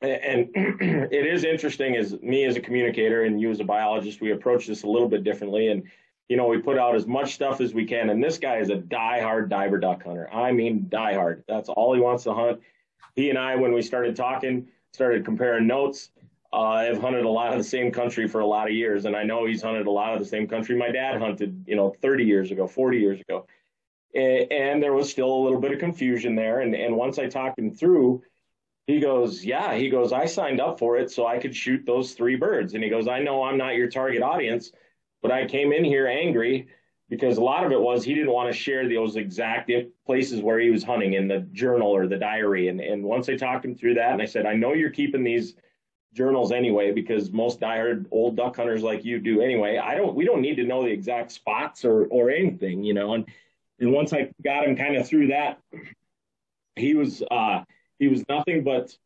And 0.02 0.50
it 0.54 1.26
is 1.26 1.44
interesting 1.44 1.96
as 1.96 2.20
me 2.20 2.44
as 2.44 2.56
a 2.56 2.60
communicator 2.60 3.24
and 3.24 3.40
you 3.40 3.50
as 3.50 3.60
a 3.60 3.64
biologist, 3.64 4.20
we 4.20 4.32
approach 4.32 4.66
this 4.66 4.82
a 4.82 4.86
little 4.86 5.08
bit 5.08 5.24
differently. 5.24 5.68
And 5.68 5.84
you 6.28 6.36
know, 6.36 6.46
we 6.46 6.58
put 6.58 6.78
out 6.78 6.94
as 6.94 7.06
much 7.06 7.34
stuff 7.34 7.60
as 7.60 7.74
we 7.74 7.84
can. 7.84 8.08
And 8.08 8.22
this 8.22 8.38
guy 8.38 8.56
is 8.56 8.70
a 8.70 8.76
die-hard 8.76 9.50
diver 9.50 9.78
duck 9.78 10.04
hunter. 10.04 10.32
I 10.32 10.52
mean, 10.52 10.86
die-hard. 10.88 11.44
That's 11.46 11.68
all 11.68 11.94
he 11.94 12.00
wants 12.00 12.24
to 12.24 12.32
hunt 12.32 12.60
he 13.14 13.30
and 13.30 13.38
I, 13.38 13.56
when 13.56 13.72
we 13.72 13.82
started 13.82 14.16
talking, 14.16 14.68
started 14.92 15.24
comparing 15.24 15.66
notes. 15.66 16.10
Uh, 16.52 16.60
I've 16.60 17.00
hunted 17.00 17.24
a 17.24 17.30
lot 17.30 17.52
of 17.52 17.58
the 17.58 17.64
same 17.64 17.90
country 17.90 18.28
for 18.28 18.40
a 18.40 18.46
lot 18.46 18.68
of 18.68 18.74
years, 18.74 19.04
and 19.06 19.16
I 19.16 19.22
know 19.22 19.46
he's 19.46 19.62
hunted 19.62 19.86
a 19.86 19.90
lot 19.90 20.12
of 20.12 20.18
the 20.18 20.26
same 20.26 20.46
country 20.46 20.76
my 20.76 20.90
dad 20.90 21.18
hunted, 21.18 21.64
you 21.66 21.76
know, 21.76 21.94
30 22.02 22.24
years 22.24 22.50
ago, 22.50 22.66
40 22.66 22.98
years 22.98 23.20
ago. 23.20 23.46
And, 24.14 24.52
and 24.52 24.82
there 24.82 24.92
was 24.92 25.10
still 25.10 25.32
a 25.32 25.42
little 25.42 25.60
bit 25.60 25.72
of 25.72 25.78
confusion 25.78 26.34
there. 26.34 26.60
And, 26.60 26.74
and 26.74 26.96
once 26.96 27.18
I 27.18 27.26
talked 27.26 27.58
him 27.58 27.70
through, 27.70 28.22
he 28.86 29.00
goes, 29.00 29.44
Yeah, 29.44 29.74
he 29.74 29.88
goes, 29.88 30.12
I 30.12 30.26
signed 30.26 30.60
up 30.60 30.78
for 30.78 30.96
it 30.96 31.10
so 31.10 31.26
I 31.26 31.38
could 31.38 31.54
shoot 31.54 31.84
those 31.86 32.12
three 32.12 32.36
birds. 32.36 32.74
And 32.74 32.82
he 32.82 32.90
goes, 32.90 33.08
I 33.08 33.20
know 33.20 33.42
I'm 33.44 33.58
not 33.58 33.74
your 33.74 33.88
target 33.88 34.22
audience, 34.22 34.72
but 35.22 35.30
I 35.30 35.46
came 35.46 35.72
in 35.72 35.84
here 35.84 36.06
angry 36.06 36.68
because 37.08 37.36
a 37.36 37.42
lot 37.42 37.64
of 37.64 37.72
it 37.72 37.80
was 37.80 38.04
he 38.04 38.14
didn't 38.14 38.32
want 38.32 38.50
to 38.50 38.58
share 38.58 38.88
those 38.88 39.16
exact 39.16 39.70
places 40.06 40.40
where 40.40 40.58
he 40.58 40.70
was 40.70 40.82
hunting 40.82 41.12
in 41.12 41.28
the 41.28 41.40
journal 41.52 41.88
or 41.88 42.06
the 42.06 42.16
diary. 42.16 42.68
And, 42.68 42.80
and 42.80 43.04
once 43.04 43.28
I 43.28 43.36
talked 43.36 43.64
him 43.64 43.74
through 43.74 43.94
that, 43.94 44.12
and 44.12 44.22
I 44.22 44.24
said, 44.24 44.46
I 44.46 44.54
know 44.54 44.72
you're 44.72 44.90
keeping 44.90 45.22
these 45.22 45.54
journals 46.14 46.52
anyway 46.52 46.92
because 46.92 47.30
most 47.30 47.60
diehard 47.60 48.06
old 48.10 48.36
duck 48.36 48.56
hunters 48.56 48.82
like 48.82 49.04
you 49.04 49.18
do 49.18 49.40
anyway. 49.40 49.78
I 49.78 49.94
don't. 49.94 50.14
We 50.14 50.24
don't 50.24 50.40
need 50.40 50.56
to 50.56 50.64
know 50.64 50.82
the 50.82 50.90
exact 50.90 51.32
spots 51.32 51.84
or 51.84 52.06
or 52.06 52.30
anything, 52.30 52.82
you 52.82 52.94
know. 52.94 53.14
And 53.14 53.26
and 53.78 53.92
once 53.92 54.12
I 54.12 54.30
got 54.44 54.64
him 54.64 54.76
kind 54.76 54.96
of 54.96 55.06
through 55.06 55.28
that, 55.28 55.60
he 56.76 56.94
was 56.94 57.22
uh, 57.30 57.64
he 58.02 58.08
was 58.08 58.24
nothing 58.28 58.64
but 58.64 58.96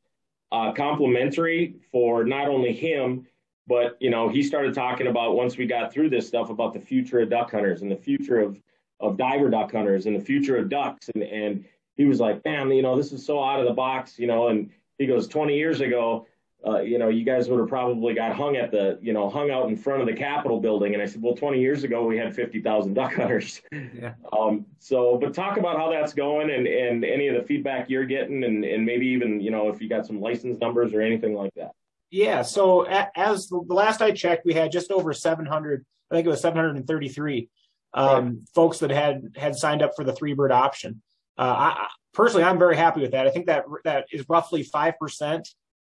uh, 0.53 0.73
complimentary 0.73 1.77
for 1.93 2.25
not 2.25 2.49
only 2.49 2.73
him 2.73 3.27
but 3.67 3.97
you 4.01 4.11
know, 4.11 4.29
he 4.29 4.43
started 4.43 4.75
talking 4.75 5.09
about 5.09 5.35
once 5.35 5.57
we 5.57 5.67
got 5.67 5.93
through 5.93 6.11
this 6.11 6.27
stuff 6.27 6.51
about 6.51 6.73
the 6.73 6.81
future 6.81 7.21
of 7.21 7.31
duck 7.31 7.51
hunters 7.51 7.83
and 7.83 7.91
the 7.91 7.97
future 7.97 8.41
of 8.41 8.61
of 9.01 9.17
diver 9.17 9.51
duck 9.51 9.73
hunters 9.73 10.07
and 10.07 10.17
the 10.17 10.25
future 10.25 10.57
of 10.57 10.69
ducks, 10.69 11.11
and 11.15 11.25
and 11.25 11.65
he 11.97 12.05
was 12.05 12.21
like, 12.21 12.45
man, 12.45 12.71
you 12.71 12.83
know, 12.83 12.97
this 12.97 13.13
is 13.13 13.25
so 13.25 13.43
out 13.43 13.59
of 13.59 13.67
the 13.67 13.73
box, 13.73 14.19
you 14.19 14.27
know. 14.27 14.49
And 14.49 14.71
he 14.99 15.07
goes, 15.07 15.27
20 15.27 15.57
years 15.57 15.81
ago, 15.81 16.27
uh, 16.67 16.81
you 16.81 16.99
know, 16.99 17.09
you 17.09 17.25
guys 17.25 17.49
would 17.49 17.61
have 17.61 17.69
probably 17.69 18.13
got 18.13 18.35
hung 18.35 18.57
at 18.57 18.73
the, 18.73 18.99
you 19.01 19.13
know, 19.13 19.31
hung 19.31 19.51
out 19.51 19.69
in 19.69 19.77
front 19.77 20.01
of 20.01 20.07
the 20.09 20.13
Capitol 20.13 20.61
building. 20.61 20.95
And 20.95 21.03
I 21.03 21.07
said, 21.07 21.23
well, 21.23 21.35
20 21.35 21.61
years 21.61 21.85
ago, 21.85 22.05
we 22.05 22.17
had 22.19 22.35
50,000 22.35 22.95
duck 22.95 23.15
hunters. 23.15 23.63
Yeah. 23.95 24.15
Um, 24.37 24.67
so, 24.79 25.17
but 25.17 25.33
talk 25.33 25.59
about 25.59 25.77
how 25.77 25.91
that's 25.91 26.13
going 26.13 26.51
and, 26.51 26.67
and 26.67 27.05
any 27.05 27.29
of 27.29 27.37
the 27.37 27.47
feedback 27.47 27.89
you're 27.89 28.05
getting 28.05 28.45
and, 28.45 28.65
and 28.65 28.85
maybe 28.85 29.07
even, 29.07 29.41
you 29.41 29.51
know, 29.51 29.69
if 29.69 29.81
you 29.81 29.89
got 29.89 30.07
some 30.07 30.21
license 30.21 30.59
numbers 30.61 30.93
or 30.93 31.01
anything 31.01 31.35
like 31.35 31.53
that. 31.55 31.73
Yeah. 32.11 32.43
So 32.43 32.83
as 32.83 33.49
the 33.49 33.63
last 33.69 34.03
I 34.03 34.11
checked, 34.11 34.45
we 34.45 34.55
had 34.55 34.73
just 34.73 34.91
over 34.91 35.13
700. 35.13 35.85
I 36.11 36.15
think 36.15 36.27
it 36.27 36.31
was 36.31 36.41
733 36.41 37.49
um, 37.95 38.09
right. 38.09 38.35
folks 38.55 38.79
that 38.81 38.91
had 38.91 39.35
had 39.37 39.57
signed 39.57 39.83
up 39.83 39.93
for 39.97 40.05
the 40.05 40.13
three 40.13 40.35
bird 40.35 40.53
option. 40.53 41.03
Uh, 41.39 41.73
I, 41.75 41.89
personally, 42.13 42.45
I'm 42.45 42.59
very 42.59 42.77
happy 42.77 43.01
with 43.01 43.13
that. 43.13 43.27
I 43.27 43.31
think 43.31 43.47
that 43.47 43.65
that 43.85 44.07
is 44.13 44.29
roughly 44.29 44.63
five 44.63 44.99
percent 44.99 45.49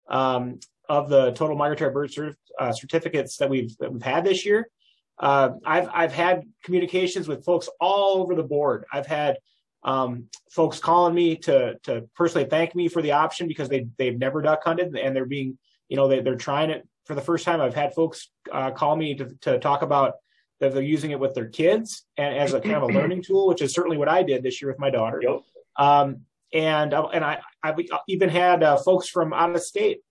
um, 0.07 0.59
of 0.89 1.09
the 1.09 1.31
total 1.31 1.55
migratory 1.55 1.91
bird 1.91 2.09
cert, 2.11 2.35
uh, 2.59 2.71
certificates 2.71 3.37
that 3.37 3.49
we've 3.49 3.75
that 3.77 3.91
we've 3.91 4.03
had 4.03 4.23
this 4.23 4.45
year. 4.45 4.69
Uh, 5.17 5.51
I've 5.65 5.89
I've 5.93 6.13
had 6.13 6.43
communications 6.63 7.27
with 7.27 7.45
folks 7.45 7.69
all 7.79 8.21
over 8.21 8.35
the 8.35 8.43
board. 8.43 8.85
I've 8.91 9.07
had 9.07 9.37
um, 9.83 10.29
folks 10.51 10.79
calling 10.79 11.13
me 11.13 11.35
to 11.37 11.77
to 11.83 12.07
personally 12.15 12.47
thank 12.49 12.75
me 12.75 12.87
for 12.87 13.01
the 13.01 13.11
option 13.11 13.47
because 13.47 13.69
they 13.69 13.87
they've 13.97 14.17
never 14.17 14.41
duck 14.41 14.63
hunted 14.63 14.95
and 14.95 15.15
they're 15.15 15.25
being 15.25 15.57
you 15.89 15.97
know 15.97 16.07
they, 16.07 16.21
they're 16.21 16.35
trying 16.35 16.69
it 16.69 16.87
for 17.05 17.15
the 17.15 17.21
first 17.21 17.45
time. 17.45 17.61
I've 17.61 17.75
had 17.75 17.93
folks 17.93 18.29
uh, 18.51 18.71
call 18.71 18.95
me 18.95 19.15
to, 19.15 19.29
to 19.41 19.59
talk 19.59 19.81
about 19.81 20.15
that 20.59 20.73
they're 20.73 20.81
using 20.81 21.11
it 21.11 21.19
with 21.19 21.33
their 21.33 21.49
kids 21.49 22.05
and 22.17 22.37
as 22.37 22.53
a 22.53 22.61
kind 22.61 22.75
of 22.75 22.83
a 22.83 22.87
learning 22.87 23.21
tool, 23.21 23.47
which 23.47 23.61
is 23.61 23.73
certainly 23.73 23.97
what 23.97 24.07
I 24.07 24.23
did 24.23 24.43
this 24.43 24.61
year 24.61 24.71
with 24.71 24.79
my 24.79 24.89
daughter. 24.89 25.21
Yep. 25.21 25.41
Um, 25.77 26.21
and 26.53 26.93
uh, 26.93 27.07
and 27.07 27.23
I 27.23 27.39
I've 27.63 27.79
even 28.07 28.29
had 28.29 28.63
uh, 28.63 28.77
folks 28.77 29.07
from 29.07 29.33
out 29.33 29.55
of 29.55 29.61
state 29.61 30.01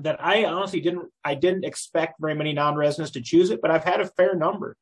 that 0.00 0.22
I 0.22 0.44
honestly 0.44 0.80
didn't 0.80 1.10
I 1.24 1.34
didn't 1.34 1.64
expect 1.64 2.20
very 2.20 2.34
many 2.34 2.52
non-residents 2.52 3.12
to 3.12 3.22
choose 3.22 3.50
it, 3.50 3.60
but 3.62 3.70
I've 3.70 3.84
had 3.84 4.00
a 4.00 4.06
fair 4.06 4.34
number, 4.34 4.76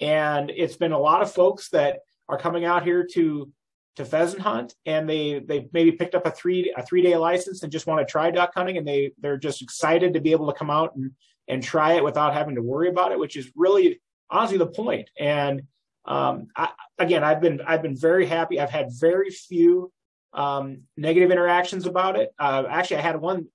and 0.00 0.50
it's 0.50 0.76
been 0.76 0.92
a 0.92 0.98
lot 0.98 1.22
of 1.22 1.32
folks 1.32 1.70
that 1.70 2.00
are 2.28 2.38
coming 2.38 2.64
out 2.64 2.84
here 2.84 3.06
to 3.14 3.50
to 3.96 4.04
pheasant 4.04 4.42
hunt, 4.42 4.74
and 4.86 5.08
they 5.08 5.40
they 5.40 5.68
maybe 5.72 5.92
picked 5.92 6.14
up 6.14 6.26
a 6.26 6.30
three 6.30 6.72
a 6.76 6.84
three 6.84 7.02
day 7.02 7.16
license 7.16 7.62
and 7.62 7.72
just 7.72 7.86
want 7.86 8.06
to 8.06 8.10
try 8.10 8.30
duck 8.30 8.52
hunting, 8.54 8.76
and 8.76 8.86
they 8.86 9.12
they're 9.18 9.38
just 9.38 9.62
excited 9.62 10.14
to 10.14 10.20
be 10.20 10.32
able 10.32 10.46
to 10.46 10.58
come 10.58 10.70
out 10.70 10.94
and 10.94 11.12
and 11.48 11.62
try 11.62 11.94
it 11.94 12.04
without 12.04 12.34
having 12.34 12.54
to 12.54 12.62
worry 12.62 12.88
about 12.88 13.12
it, 13.12 13.18
which 13.18 13.36
is 13.36 13.50
really 13.56 14.00
honestly 14.30 14.58
the 14.58 14.66
point. 14.66 15.10
And 15.18 15.62
um, 16.06 16.48
I, 16.56 16.70
again, 16.98 17.24
I've 17.24 17.40
been 17.40 17.60
I've 17.66 17.82
been 17.82 17.96
very 17.96 18.26
happy. 18.26 18.60
I've 18.60 18.70
had 18.70 18.88
very 18.98 19.30
few 19.30 19.92
um, 20.34 20.82
negative 20.96 21.30
interactions 21.30 21.86
about 21.86 22.16
it. 22.18 22.32
Uh, 22.38 22.64
actually, 22.68 22.98
I 22.98 23.02
had 23.02 23.20
one. 23.20 23.46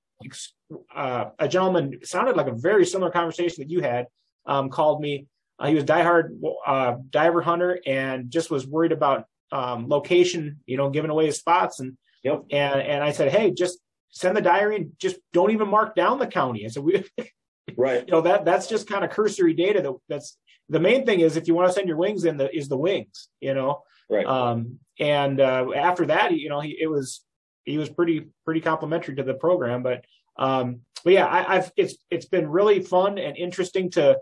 Uh, 0.93 1.29
a 1.39 1.47
gentleman 1.47 1.99
sounded 2.03 2.35
like 2.35 2.47
a 2.47 2.51
very 2.53 2.85
similar 2.85 3.11
conversation 3.11 3.63
that 3.63 3.69
you 3.69 3.81
had. 3.81 4.07
Um, 4.45 4.69
called 4.69 5.01
me. 5.01 5.27
Uh, 5.59 5.67
he 5.67 5.75
was 5.75 5.83
diehard 5.83 6.39
uh, 6.65 6.95
diver 7.09 7.41
hunter 7.41 7.79
and 7.85 8.29
just 8.31 8.49
was 8.49 8.65
worried 8.67 8.91
about 8.91 9.25
um, 9.51 9.87
location. 9.87 10.59
You 10.65 10.77
know, 10.77 10.89
giving 10.89 11.11
away 11.11 11.25
his 11.27 11.37
spots 11.37 11.79
and 11.79 11.97
Yep. 12.23 12.43
and 12.51 12.81
and 12.81 13.03
I 13.03 13.11
said, 13.11 13.31
hey, 13.31 13.51
just 13.51 13.79
send 14.09 14.35
the 14.35 14.41
diary 14.41 14.75
and 14.75 14.91
just 14.99 15.17
don't 15.33 15.51
even 15.51 15.69
mark 15.69 15.95
down 15.95 16.19
the 16.19 16.27
county. 16.27 16.65
I 16.65 16.69
said, 16.69 16.83
we, 16.83 17.05
Right. 17.77 18.03
you 18.05 18.11
know, 18.11 18.21
that 18.21 18.43
that's 18.45 18.67
just 18.67 18.87
kind 18.89 19.03
of 19.05 19.11
cursory 19.11 19.53
data. 19.53 19.81
That 19.81 19.93
that's 20.09 20.37
the 20.67 20.79
main 20.79 21.05
thing 21.05 21.21
is 21.21 21.37
if 21.37 21.47
you 21.47 21.55
want 21.55 21.69
to 21.69 21.73
send 21.73 21.87
your 21.87 21.97
wings 21.97 22.25
in, 22.25 22.37
the 22.37 22.53
is 22.55 22.67
the 22.67 22.77
wings. 22.77 23.29
You 23.39 23.53
know, 23.53 23.83
Right. 24.09 24.25
um, 24.25 24.79
and 24.99 25.39
uh, 25.39 25.67
after 25.75 26.05
that, 26.07 26.33
you 26.33 26.49
know, 26.49 26.59
he 26.59 26.77
it 26.79 26.87
was 26.87 27.21
he 27.65 27.77
was 27.77 27.89
pretty 27.89 28.27
pretty 28.45 28.61
complimentary 28.61 29.15
to 29.15 29.23
the 29.23 29.33
program. 29.33 29.83
But 29.83 30.05
um, 30.37 30.81
but 31.03 31.13
yeah, 31.13 31.25
I, 31.25 31.55
I've 31.57 31.71
it's 31.77 31.95
it's 32.09 32.25
been 32.25 32.49
really 32.49 32.81
fun 32.81 33.17
and 33.17 33.37
interesting 33.37 33.91
to 33.91 34.19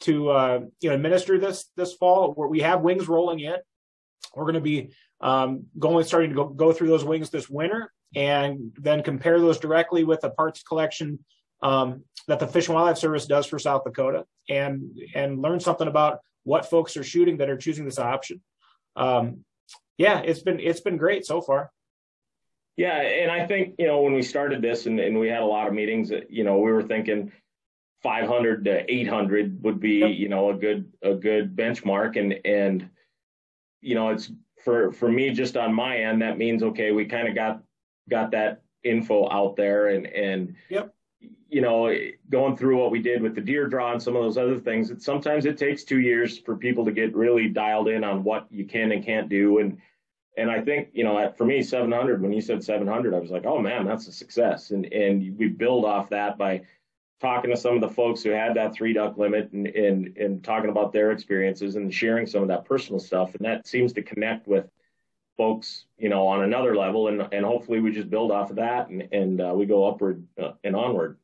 to 0.00 0.30
uh, 0.30 0.60
you 0.80 0.90
know 0.90 0.94
administer 0.94 1.38
this 1.38 1.70
this 1.76 1.94
fall. 1.94 2.32
Where 2.32 2.48
we 2.48 2.60
have 2.60 2.82
wings 2.82 3.08
rolling 3.08 3.40
in, 3.40 3.56
we're 4.34 4.44
going 4.44 4.54
to 4.54 4.60
be 4.60 4.90
um, 5.20 5.64
going 5.78 6.04
starting 6.04 6.30
to 6.30 6.36
go, 6.36 6.48
go 6.48 6.72
through 6.72 6.88
those 6.88 7.04
wings 7.04 7.30
this 7.30 7.48
winter, 7.48 7.92
and 8.14 8.72
then 8.76 9.02
compare 9.02 9.40
those 9.40 9.58
directly 9.58 10.04
with 10.04 10.20
the 10.20 10.30
parts 10.30 10.62
collection 10.62 11.18
um, 11.62 12.04
that 12.26 12.38
the 12.38 12.46
Fish 12.46 12.68
and 12.68 12.74
Wildlife 12.74 12.98
Service 12.98 13.26
does 13.26 13.46
for 13.46 13.58
South 13.58 13.84
Dakota, 13.84 14.24
and 14.48 14.98
and 15.14 15.40
learn 15.40 15.60
something 15.60 15.88
about 15.88 16.18
what 16.44 16.68
folks 16.68 16.96
are 16.96 17.04
shooting 17.04 17.38
that 17.38 17.50
are 17.50 17.56
choosing 17.56 17.84
this 17.84 17.98
option. 17.98 18.42
Um, 18.96 19.44
yeah, 19.96 20.20
it's 20.20 20.40
been 20.40 20.60
it's 20.60 20.80
been 20.80 20.96
great 20.96 21.26
so 21.26 21.40
far. 21.40 21.70
Yeah, 22.76 23.00
and 23.00 23.30
I 23.30 23.46
think 23.46 23.74
you 23.78 23.86
know 23.86 24.02
when 24.02 24.12
we 24.12 24.22
started 24.22 24.62
this 24.62 24.86
and, 24.86 25.00
and 25.00 25.18
we 25.18 25.28
had 25.28 25.42
a 25.42 25.46
lot 25.46 25.66
of 25.66 25.74
meetings, 25.74 26.12
uh, 26.12 26.20
you 26.28 26.44
know, 26.44 26.58
we 26.58 26.70
were 26.70 26.82
thinking 26.82 27.32
500 28.02 28.64
to 28.66 28.92
800 28.92 29.62
would 29.64 29.80
be 29.80 29.98
Yep. 29.98 30.10
you 30.12 30.28
know 30.28 30.50
a 30.50 30.54
good 30.54 30.92
a 31.02 31.14
good 31.14 31.56
benchmark, 31.56 32.16
and 32.16 32.38
and 32.44 32.88
you 33.80 33.94
know 33.94 34.10
it's 34.10 34.30
for 34.64 34.92
for 34.92 35.10
me 35.10 35.30
just 35.30 35.56
on 35.56 35.74
my 35.74 35.98
end 35.98 36.22
that 36.22 36.38
means 36.38 36.62
okay 36.62 36.90
we 36.90 37.04
kind 37.04 37.28
of 37.28 37.34
got 37.34 37.62
got 38.08 38.32
that 38.32 38.62
info 38.84 39.28
out 39.30 39.56
there 39.56 39.88
and 39.88 40.06
and 40.06 40.54
Yep. 40.68 40.94
You 41.48 41.60
know 41.60 41.92
going 42.30 42.56
through 42.56 42.78
what 42.78 42.90
we 42.90 43.00
did 43.00 43.22
with 43.22 43.34
the 43.34 43.40
deer 43.40 43.66
draw 43.66 43.92
and 43.92 44.02
some 44.02 44.14
of 44.14 44.22
those 44.22 44.36
other 44.36 44.58
things 44.58 44.90
it 44.90 45.02
sometimes 45.02 45.46
it 45.46 45.56
takes 45.56 45.82
two 45.82 46.00
years 46.00 46.38
for 46.38 46.56
people 46.56 46.84
to 46.84 46.92
get 46.92 47.14
really 47.14 47.48
dialed 47.48 47.88
in 47.88 48.04
on 48.04 48.22
what 48.22 48.46
you 48.50 48.64
can 48.64 48.92
and 48.92 49.04
can't 49.04 49.28
do. 49.28 49.58
And 49.58 49.78
and 50.36 50.50
I 50.50 50.60
think 50.60 50.90
you 50.92 51.04
know 51.04 51.32
for 51.36 51.44
me 51.44 51.62
700 51.62 52.22
when 52.22 52.32
you 52.32 52.40
said 52.40 52.62
700 52.62 53.14
I 53.14 53.18
was 53.18 53.30
like 53.30 53.46
oh 53.46 53.58
man 53.60 53.86
that's 53.86 54.06
a 54.08 54.12
success. 54.12 54.70
And 54.70 54.92
and 54.92 55.36
we 55.38 55.48
build 55.48 55.84
off 55.84 56.10
that 56.10 56.38
by 56.38 56.62
talking 57.20 57.50
to 57.50 57.56
some 57.56 57.74
of 57.74 57.80
the 57.80 57.88
folks 57.88 58.22
who 58.22 58.30
had 58.30 58.54
that 58.54 58.74
three 58.74 58.92
duck 58.92 59.16
limit 59.16 59.50
and 59.52 59.66
and 59.68 60.16
and 60.18 60.44
talking 60.44 60.70
about 60.70 60.92
their 60.92 61.12
experiences 61.12 61.76
and 61.76 61.92
sharing 61.92 62.26
some 62.26 62.42
of 62.42 62.48
that 62.48 62.66
personal 62.66 63.00
stuff. 63.00 63.34
And 63.34 63.44
that 63.44 63.66
seems 63.66 63.92
to 63.94 64.02
connect 64.02 64.46
with 64.46 64.68
folks 65.38 65.86
you 65.96 66.10
know 66.10 66.26
on 66.26 66.42
another 66.42 66.76
level 66.76 67.08
and 67.08 67.26
and 67.32 67.46
hopefully 67.46 67.80
we 67.80 67.90
just 67.92 68.10
build 68.10 68.30
off 68.30 68.50
of 68.50 68.56
that 68.56 68.88
and 68.88 69.08
and 69.12 69.40
uh, 69.40 69.52
we 69.54 69.64
go 69.64 69.86
upward 69.86 70.26
uh, 70.42 70.52
and 70.64 70.76
onward 70.76 71.16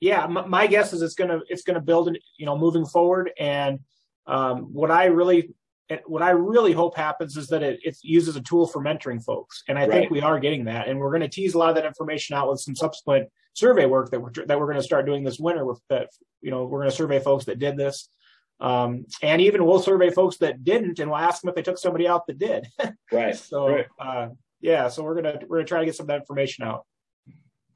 yeah, 0.00 0.26
my, 0.26 0.46
my 0.46 0.66
guess 0.66 0.92
is 0.92 1.02
it's 1.02 1.14
gonna 1.14 1.40
it's 1.48 1.62
gonna 1.62 1.80
build, 1.80 2.16
you 2.38 2.46
know, 2.46 2.56
moving 2.56 2.86
forward. 2.86 3.30
And 3.38 3.80
um, 4.26 4.72
what 4.72 4.90
I 4.90 5.04
really 5.04 5.54
what 6.06 6.22
I 6.22 6.30
really 6.30 6.72
hope 6.72 6.96
happens 6.96 7.36
is 7.36 7.48
that 7.48 7.62
it, 7.62 7.80
it 7.82 7.98
uses 8.02 8.36
a 8.36 8.40
tool 8.40 8.66
for 8.66 8.82
mentoring 8.82 9.22
folks, 9.22 9.62
and 9.68 9.78
I 9.78 9.82
Right. 9.82 9.90
think 9.92 10.10
we 10.10 10.20
are 10.22 10.38
getting 10.40 10.64
that. 10.64 10.88
And 10.88 10.98
we're 10.98 11.10
going 11.10 11.20
to 11.22 11.28
tease 11.28 11.54
a 11.54 11.58
lot 11.58 11.68
of 11.68 11.74
that 11.74 11.84
information 11.84 12.36
out 12.36 12.48
with 12.48 12.60
some 12.60 12.74
subsequent 12.74 13.28
survey 13.54 13.86
work 13.86 14.10
that 14.10 14.20
we're 14.20 14.30
that 14.46 14.58
we're 14.58 14.66
going 14.66 14.78
to 14.78 14.82
start 14.82 15.04
doing 15.04 15.22
this 15.22 15.38
winter. 15.38 15.66
With 15.66 15.80
that, 15.90 16.08
you 16.40 16.50
know, 16.50 16.64
we're 16.64 16.78
going 16.78 16.90
to 16.90 16.96
survey 16.96 17.20
folks 17.20 17.44
that 17.46 17.58
did 17.58 17.76
this, 17.76 18.08
um, 18.60 19.06
and 19.22 19.40
even 19.40 19.64
we'll 19.64 19.80
survey 19.80 20.10
folks 20.10 20.36
that 20.38 20.64
didn't, 20.64 20.98
and 20.98 21.10
we'll 21.10 21.18
ask 21.18 21.40
them 21.40 21.48
if 21.48 21.54
they 21.54 21.62
took 21.62 21.78
somebody 21.78 22.06
out 22.06 22.26
that 22.26 22.38
did. 22.38 22.66
right 23.12 23.36
so 23.36 23.68
Right. 23.68 23.86
uh, 23.98 24.28
yeah, 24.60 24.88
so 24.88 25.02
we're 25.02 25.14
gonna 25.14 25.40
we're 25.48 25.58
gonna 25.58 25.66
try 25.66 25.80
to 25.80 25.86
get 25.86 25.96
some 25.96 26.04
of 26.04 26.08
that 26.08 26.20
information 26.20 26.64
out. 26.64 26.84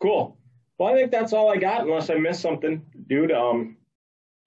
Cool. 0.00 0.38
Well, 0.78 0.92
I 0.92 0.96
think 0.96 1.10
that's 1.10 1.32
all 1.32 1.50
I 1.50 1.56
got, 1.56 1.82
unless 1.82 2.10
I 2.10 2.16
missed 2.16 2.42
something, 2.42 2.84
dude. 3.06 3.32
Um, 3.32 3.76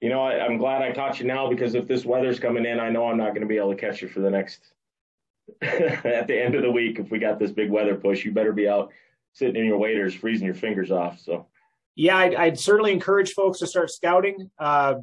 you 0.02 0.10
know, 0.10 0.22
I, 0.22 0.46
I'm 0.46 0.58
glad 0.58 0.82
I 0.82 0.92
caught 0.94 1.20
you 1.20 1.26
now 1.26 1.50
because 1.50 1.74
if 1.74 1.88
this 1.88 2.06
weather's 2.06 2.40
coming 2.40 2.66
in, 2.66 2.80
I 2.80 2.90
know 2.90 3.08
I'm 3.08 3.18
not 3.18 3.30
going 3.30 3.42
to 3.42 3.48
be 3.48 3.58
able 3.58 3.74
to 3.74 3.80
catch 3.80 4.02
you 4.02 4.08
for 4.08 4.20
the 4.20 4.30
next. 4.30 4.60
at 5.62 6.28
the 6.28 6.38
end 6.38 6.56
of 6.56 6.62
the 6.62 6.70
week, 6.70 7.00
if 7.00 7.10
we 7.10 7.20
got 7.20 7.40
this 7.40 7.52
big 7.52 7.72
weather 7.72 7.96
push, 7.96 8.26
you 8.26 8.34
better 8.34 8.52
be 8.52 8.68
out 8.68 8.92
sitting 9.32 9.56
in 9.56 9.66
your 9.66 9.78
waders, 9.78 10.14
freezing 10.14 10.46
your 10.46 10.54
fingers 10.54 10.92
off. 10.92 11.22
So, 11.22 11.48
yeah, 11.96 12.18
I'd, 12.18 12.36
I'd 12.36 12.60
certainly 12.60 12.92
encourage 12.92 13.32
folks 13.32 13.60
to 13.60 13.68
start 13.68 13.90
scouting 13.90 14.52
uh, 14.60 14.96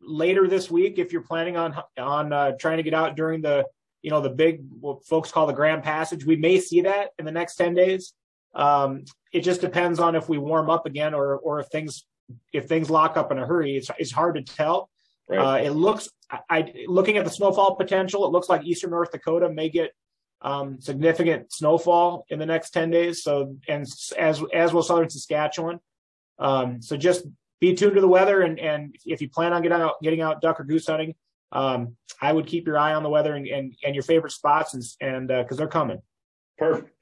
later 0.00 0.46
this 0.46 0.70
week 0.70 0.98
if 0.98 1.12
you're 1.12 1.22
planning 1.22 1.56
on 1.56 1.76
on 1.98 2.32
uh, 2.32 2.52
trying 2.58 2.76
to 2.76 2.82
get 2.82 2.94
out 2.94 3.16
during 3.16 3.40
the 3.40 3.66
you 4.02 4.10
know 4.10 4.20
the 4.20 4.30
big 4.30 4.60
what 4.80 5.04
folks 5.06 5.32
call 5.32 5.46
the 5.46 5.52
Grand 5.52 5.82
Passage. 5.82 6.24
We 6.24 6.36
may 6.36 6.60
see 6.60 6.82
that 6.82 7.10
in 7.18 7.24
the 7.24 7.32
next 7.32 7.56
ten 7.56 7.74
days. 7.74 8.12
Um, 8.54 9.04
it 9.32 9.40
just 9.40 9.60
depends 9.60 9.98
on 10.00 10.14
if 10.14 10.28
we 10.28 10.38
warm 10.38 10.70
up 10.70 10.86
again 10.86 11.14
or 11.14 11.36
or 11.36 11.60
if 11.60 11.66
things 11.68 12.06
if 12.52 12.66
things 12.66 12.90
lock 12.90 13.16
up 13.16 13.30
in 13.32 13.38
a 13.38 13.46
hurry. 13.46 13.76
It's 13.76 13.90
it's 13.98 14.12
hard 14.12 14.36
to 14.36 14.42
tell. 14.42 14.90
right. 15.28 15.38
Uh, 15.38 15.64
it 15.64 15.70
looks, 15.70 16.08
I, 16.30 16.40
I 16.48 16.74
looking 16.86 17.16
at 17.16 17.24
the 17.24 17.30
snowfall 17.30 17.76
potential, 17.76 18.24
it 18.24 18.32
looks 18.32 18.48
like 18.48 18.64
eastern 18.64 18.90
North 18.90 19.10
Dakota 19.10 19.48
may 19.48 19.68
get 19.68 19.92
um, 20.42 20.80
significant 20.80 21.52
snowfall 21.52 22.24
in 22.28 22.38
the 22.38 22.46
next 22.46 22.70
ten 22.70 22.90
days. 22.90 23.22
So, 23.22 23.56
and 23.68 23.86
as 24.18 24.44
as 24.52 24.72
will 24.72 24.82
southern 24.82 25.10
Saskatchewan. 25.10 25.80
Um, 26.38 26.82
so 26.82 26.96
just 26.96 27.26
be 27.60 27.74
tuned 27.74 27.94
to 27.94 28.00
the 28.00 28.08
weather, 28.08 28.42
and 28.42 28.58
and 28.58 28.94
if 29.04 29.20
you 29.20 29.28
plan 29.28 29.52
on 29.52 29.62
getting 29.62 29.80
out 29.80 29.94
getting 30.02 30.20
out 30.20 30.40
duck 30.40 30.60
or 30.60 30.64
goose 30.64 30.86
hunting, 30.86 31.14
um, 31.52 31.96
I 32.20 32.32
would 32.32 32.46
keep 32.46 32.66
your 32.66 32.78
eye 32.78 32.94
on 32.94 33.02
the 33.02 33.08
weather 33.08 33.34
and 33.34 33.46
and, 33.46 33.74
and 33.84 33.94
your 33.94 34.04
favorite 34.04 34.32
spots, 34.32 34.74
and 34.74 34.84
and 35.00 35.28
because 35.28 35.56
they're 35.56 35.68
coming. 35.68 36.02
Perfect. 36.58 36.92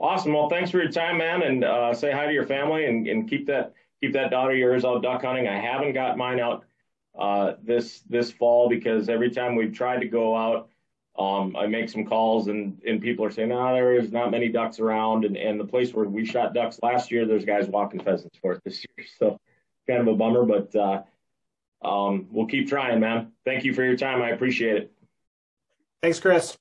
Awesome. 0.00 0.32
Well, 0.32 0.48
thanks 0.48 0.70
for 0.70 0.78
your 0.78 0.90
time, 0.90 1.18
man, 1.18 1.42
and 1.42 1.64
uh, 1.64 1.94
say 1.94 2.10
hi 2.10 2.26
to 2.26 2.32
your 2.32 2.46
family 2.46 2.86
and, 2.86 3.06
and 3.06 3.28
keep 3.28 3.46
that 3.46 3.74
keep 4.00 4.12
that 4.14 4.30
daughter 4.30 4.52
of 4.52 4.58
yours 4.58 4.84
out 4.84 5.02
duck 5.02 5.22
hunting. 5.22 5.46
I 5.46 5.58
haven't 5.58 5.92
got 5.92 6.16
mine 6.16 6.40
out 6.40 6.64
uh, 7.18 7.52
this 7.62 8.00
this 8.08 8.30
fall 8.32 8.68
because 8.68 9.08
every 9.08 9.30
time 9.30 9.56
we've 9.56 9.72
tried 9.72 10.00
to 10.00 10.08
go 10.08 10.34
out, 10.34 10.68
um, 11.18 11.54
I 11.56 11.66
make 11.66 11.88
some 11.88 12.04
calls 12.04 12.48
and 12.48 12.80
and 12.86 13.00
people 13.00 13.24
are 13.24 13.30
saying, 13.30 13.50
no, 13.50 13.72
there 13.72 13.94
is 13.94 14.10
not 14.10 14.30
many 14.30 14.48
ducks 14.48 14.80
around, 14.80 15.24
and 15.24 15.36
and 15.36 15.60
the 15.60 15.66
place 15.66 15.92
where 15.92 16.06
we 16.06 16.24
shot 16.24 16.54
ducks 16.54 16.80
last 16.82 17.10
year, 17.10 17.26
there's 17.26 17.44
guys 17.44 17.68
walking 17.68 18.00
pheasants 18.00 18.38
for 18.40 18.52
it 18.52 18.62
this 18.64 18.84
year, 18.84 19.06
so 19.18 19.38
kind 19.86 20.00
of 20.00 20.08
a 20.08 20.14
bummer, 20.14 20.44
but 20.44 20.74
uh, 20.74 21.02
um, 21.84 22.28
we'll 22.30 22.46
keep 22.46 22.68
trying, 22.68 23.00
man. 23.00 23.32
Thank 23.44 23.64
you 23.64 23.74
for 23.74 23.82
your 23.84 23.96
time. 23.96 24.22
I 24.22 24.30
appreciate 24.30 24.76
it. 24.76 24.92
Thanks, 26.02 26.20
Chris. 26.20 26.56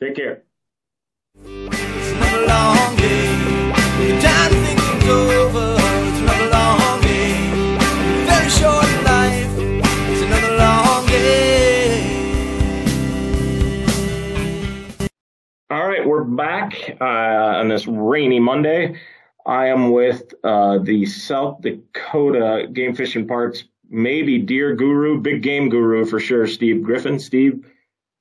Take 0.00 0.16
care. 0.16 0.42
It's 1.44 2.12
another 2.12 2.46
long 2.46 2.96
day. 2.96 3.26
The 4.00 4.20
time 4.20 4.50
to 4.50 4.56
think 4.64 4.80
things 4.80 5.04
over. 5.08 5.76
It's 5.78 6.18
another 6.18 6.50
long 6.50 7.00
day. 7.02 7.34
Very 8.26 8.50
short 8.50 8.86
life. 9.04 9.54
It's 10.08 10.22
another 10.22 10.56
long 10.56 11.06
day. 11.06 12.16
All 15.70 15.86
right, 15.86 16.04
we're 16.06 16.24
back. 16.24 16.96
Uh, 17.00 17.04
on 17.04 17.68
this 17.68 17.86
rainy 17.86 18.40
Monday. 18.40 18.96
I 19.46 19.66
am 19.68 19.90
with 19.90 20.34
uh, 20.44 20.78
the 20.78 21.06
South 21.06 21.60
Dakota 21.62 22.68
Game 22.72 22.94
Fishing 22.94 23.26
Parks, 23.26 23.64
maybe 23.88 24.38
deer 24.38 24.74
guru, 24.74 25.20
big 25.20 25.42
game 25.42 25.68
guru 25.68 26.04
for 26.04 26.20
sure, 26.20 26.46
Steve 26.46 26.82
Griffin. 26.82 27.18
Steve, 27.18 27.66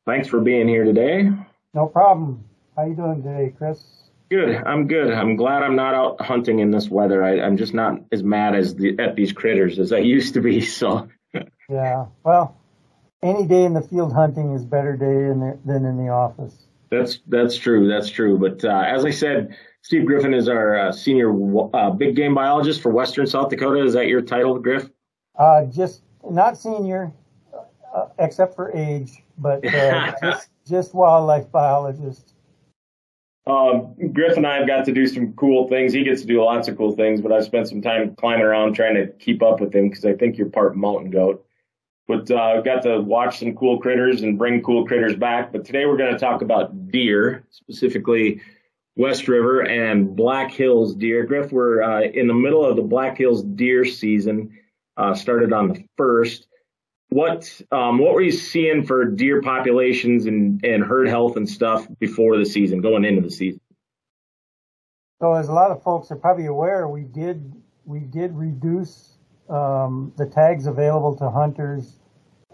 thanks 0.06 0.28
for 0.28 0.40
being 0.40 0.68
here 0.68 0.84
today. 0.84 1.30
No 1.74 1.88
problem. 1.88 2.44
How 2.76 2.86
you 2.86 2.96
doing 2.96 3.22
today, 3.22 3.54
Chris? 3.58 3.84
Good. 4.30 4.56
I'm 4.66 4.88
good. 4.88 5.12
I'm 5.12 5.36
glad 5.36 5.64
I'm 5.64 5.76
not 5.76 5.96
out 5.96 6.22
hunting 6.22 6.60
in 6.60 6.72
this 6.72 6.88
weather. 6.88 7.24
I, 7.24 7.38
am 7.38 7.58
just 7.58 7.74
not 7.74 8.00
as 8.12 8.24
mad 8.24 8.56
as 8.56 8.76
the, 8.76 8.98
at 9.00 9.16
these 9.16 9.34
critters 9.34 9.80
as 9.80 9.92
I 9.92 9.98
used 9.98 10.36
to 10.36 10.42
be. 10.42 10.62
So. 10.62 11.10
yeah. 11.70 12.06
Well, 12.24 12.56
any 13.22 13.46
day 13.46 13.64
in 13.64 13.74
the 13.74 13.82
field 13.82 14.14
hunting 14.14 14.54
is 14.54 14.64
better 14.64 14.96
day 14.96 15.32
in 15.32 15.40
the, 15.40 15.60
than 15.66 15.86
in 15.86 15.98
the 15.98 16.10
office. 16.10 16.56
That's 16.90 17.20
that's 17.28 17.58
true. 17.58 17.88
That's 17.88 18.10
true. 18.10 18.38
But 18.38 18.64
uh, 18.64 18.84
as 18.88 19.06
I 19.06 19.12
said, 19.12 19.56
Steve 19.82 20.06
Griffin 20.06 20.34
is 20.34 20.50
our 20.50 20.78
uh, 20.78 20.92
senior 20.92 21.32
uh, 21.74 21.92
big 21.92 22.16
game 22.16 22.34
biologist 22.34 22.82
for 22.82 22.90
Western 22.90 23.28
South 23.28 23.50
Dakota. 23.50 23.84
Is 23.84 23.94
that 23.94 24.08
your 24.08 24.22
title, 24.22 24.60
Griff? 24.60 24.90
Uh, 25.38 25.66
just 25.66 26.04
not 26.30 26.58
senior, 26.58 27.14
uh, 27.96 28.08
except 28.18 28.56
for 28.56 28.76
age, 28.76 29.24
but 29.38 29.66
uh, 29.66 30.14
just 30.22 30.50
just 30.68 30.94
wildlife 30.94 31.52
biologist. 31.52 32.34
Um, 33.48 33.96
Griff 34.14 34.38
and 34.38 34.46
I 34.46 34.58
have 34.58 34.68
got 34.68 34.86
to 34.86 34.92
do 34.92 35.08
some 35.08 35.34
cool 35.34 35.68
things. 35.70 35.92
He 35.92 36.04
gets 36.04 36.22
to 36.22 36.28
do 36.28 36.44
lots 36.44 36.68
of 36.68 36.78
cool 36.78 36.96
things, 36.96 37.20
but 37.20 37.32
I've 37.32 37.46
spent 37.46 37.68
some 37.68 37.82
time 37.82 38.16
climbing 38.16 38.46
around 38.46 38.74
trying 38.74 38.94
to 38.96 39.08
keep 39.14 39.42
up 39.42 39.60
with 39.60 39.74
him 39.74 39.90
because 39.90 40.06
I 40.06 40.14
think 40.14 40.38
you're 40.38 40.50
part 40.50 40.76
mountain 40.76 41.10
goat. 41.10 41.44
But 42.10 42.32
uh, 42.32 42.62
got 42.62 42.82
to 42.84 43.02
watch 43.02 43.38
some 43.38 43.54
cool 43.54 43.80
critters 43.80 44.24
and 44.24 44.36
bring 44.36 44.64
cool 44.64 44.88
critters 44.88 45.16
back. 45.16 45.52
But 45.52 45.64
today 45.64 45.86
we're 45.86 45.96
going 45.96 46.12
to 46.12 46.18
talk 46.18 46.42
about 46.42 46.92
deer, 46.92 47.46
specifically 47.52 48.42
West 48.96 49.28
River 49.28 49.62
and 49.62 50.16
Black 50.16 50.50
Hills 50.50 50.96
deer. 50.96 51.24
Griff, 51.24 51.52
we're 51.52 51.84
uh, 51.84 52.02
in 52.02 52.28
the 52.28 52.34
middle 52.34 52.66
of 52.66 52.78
the 52.78 52.82
Black 52.82 53.16
Hills 53.16 53.44
deer 53.44 53.86
season. 53.86 54.58
Uh, 54.98 55.14
started 55.14 55.54
on 55.54 55.68
the 55.68 55.86
first 55.98 56.48
what 57.10 57.62
um, 57.72 58.00
what 58.00 58.16
were 58.16 58.22
you 58.22 58.32
seeing 58.32 58.84
for 58.84 59.06
deer 59.06 59.42
populations 59.44 60.26
and, 60.26 60.66
and 60.66 60.84
herd 60.84 61.08
health 61.08 61.38
and 61.38 61.48
stuff 61.48 61.88
before 62.00 62.38
the 62.38 62.46
season, 62.46 62.82
going 62.82 63.06
into 63.06 63.22
the 63.22 63.32
season? 63.32 63.62
So, 65.22 65.34
as 65.34 65.48
a 65.48 65.54
lot 65.54 65.70
of 65.70 65.84
folks 65.84 66.10
are 66.10 66.16
probably 66.16 66.48
aware, 66.48 66.88
we 66.88 67.04
did 67.04 67.54
we 67.86 68.00
did 68.00 68.36
reduce 68.36 69.18
um, 69.48 70.12
the 70.18 70.26
tags 70.26 70.66
available 70.66 71.16
to 71.18 71.30
hunters 71.30 71.99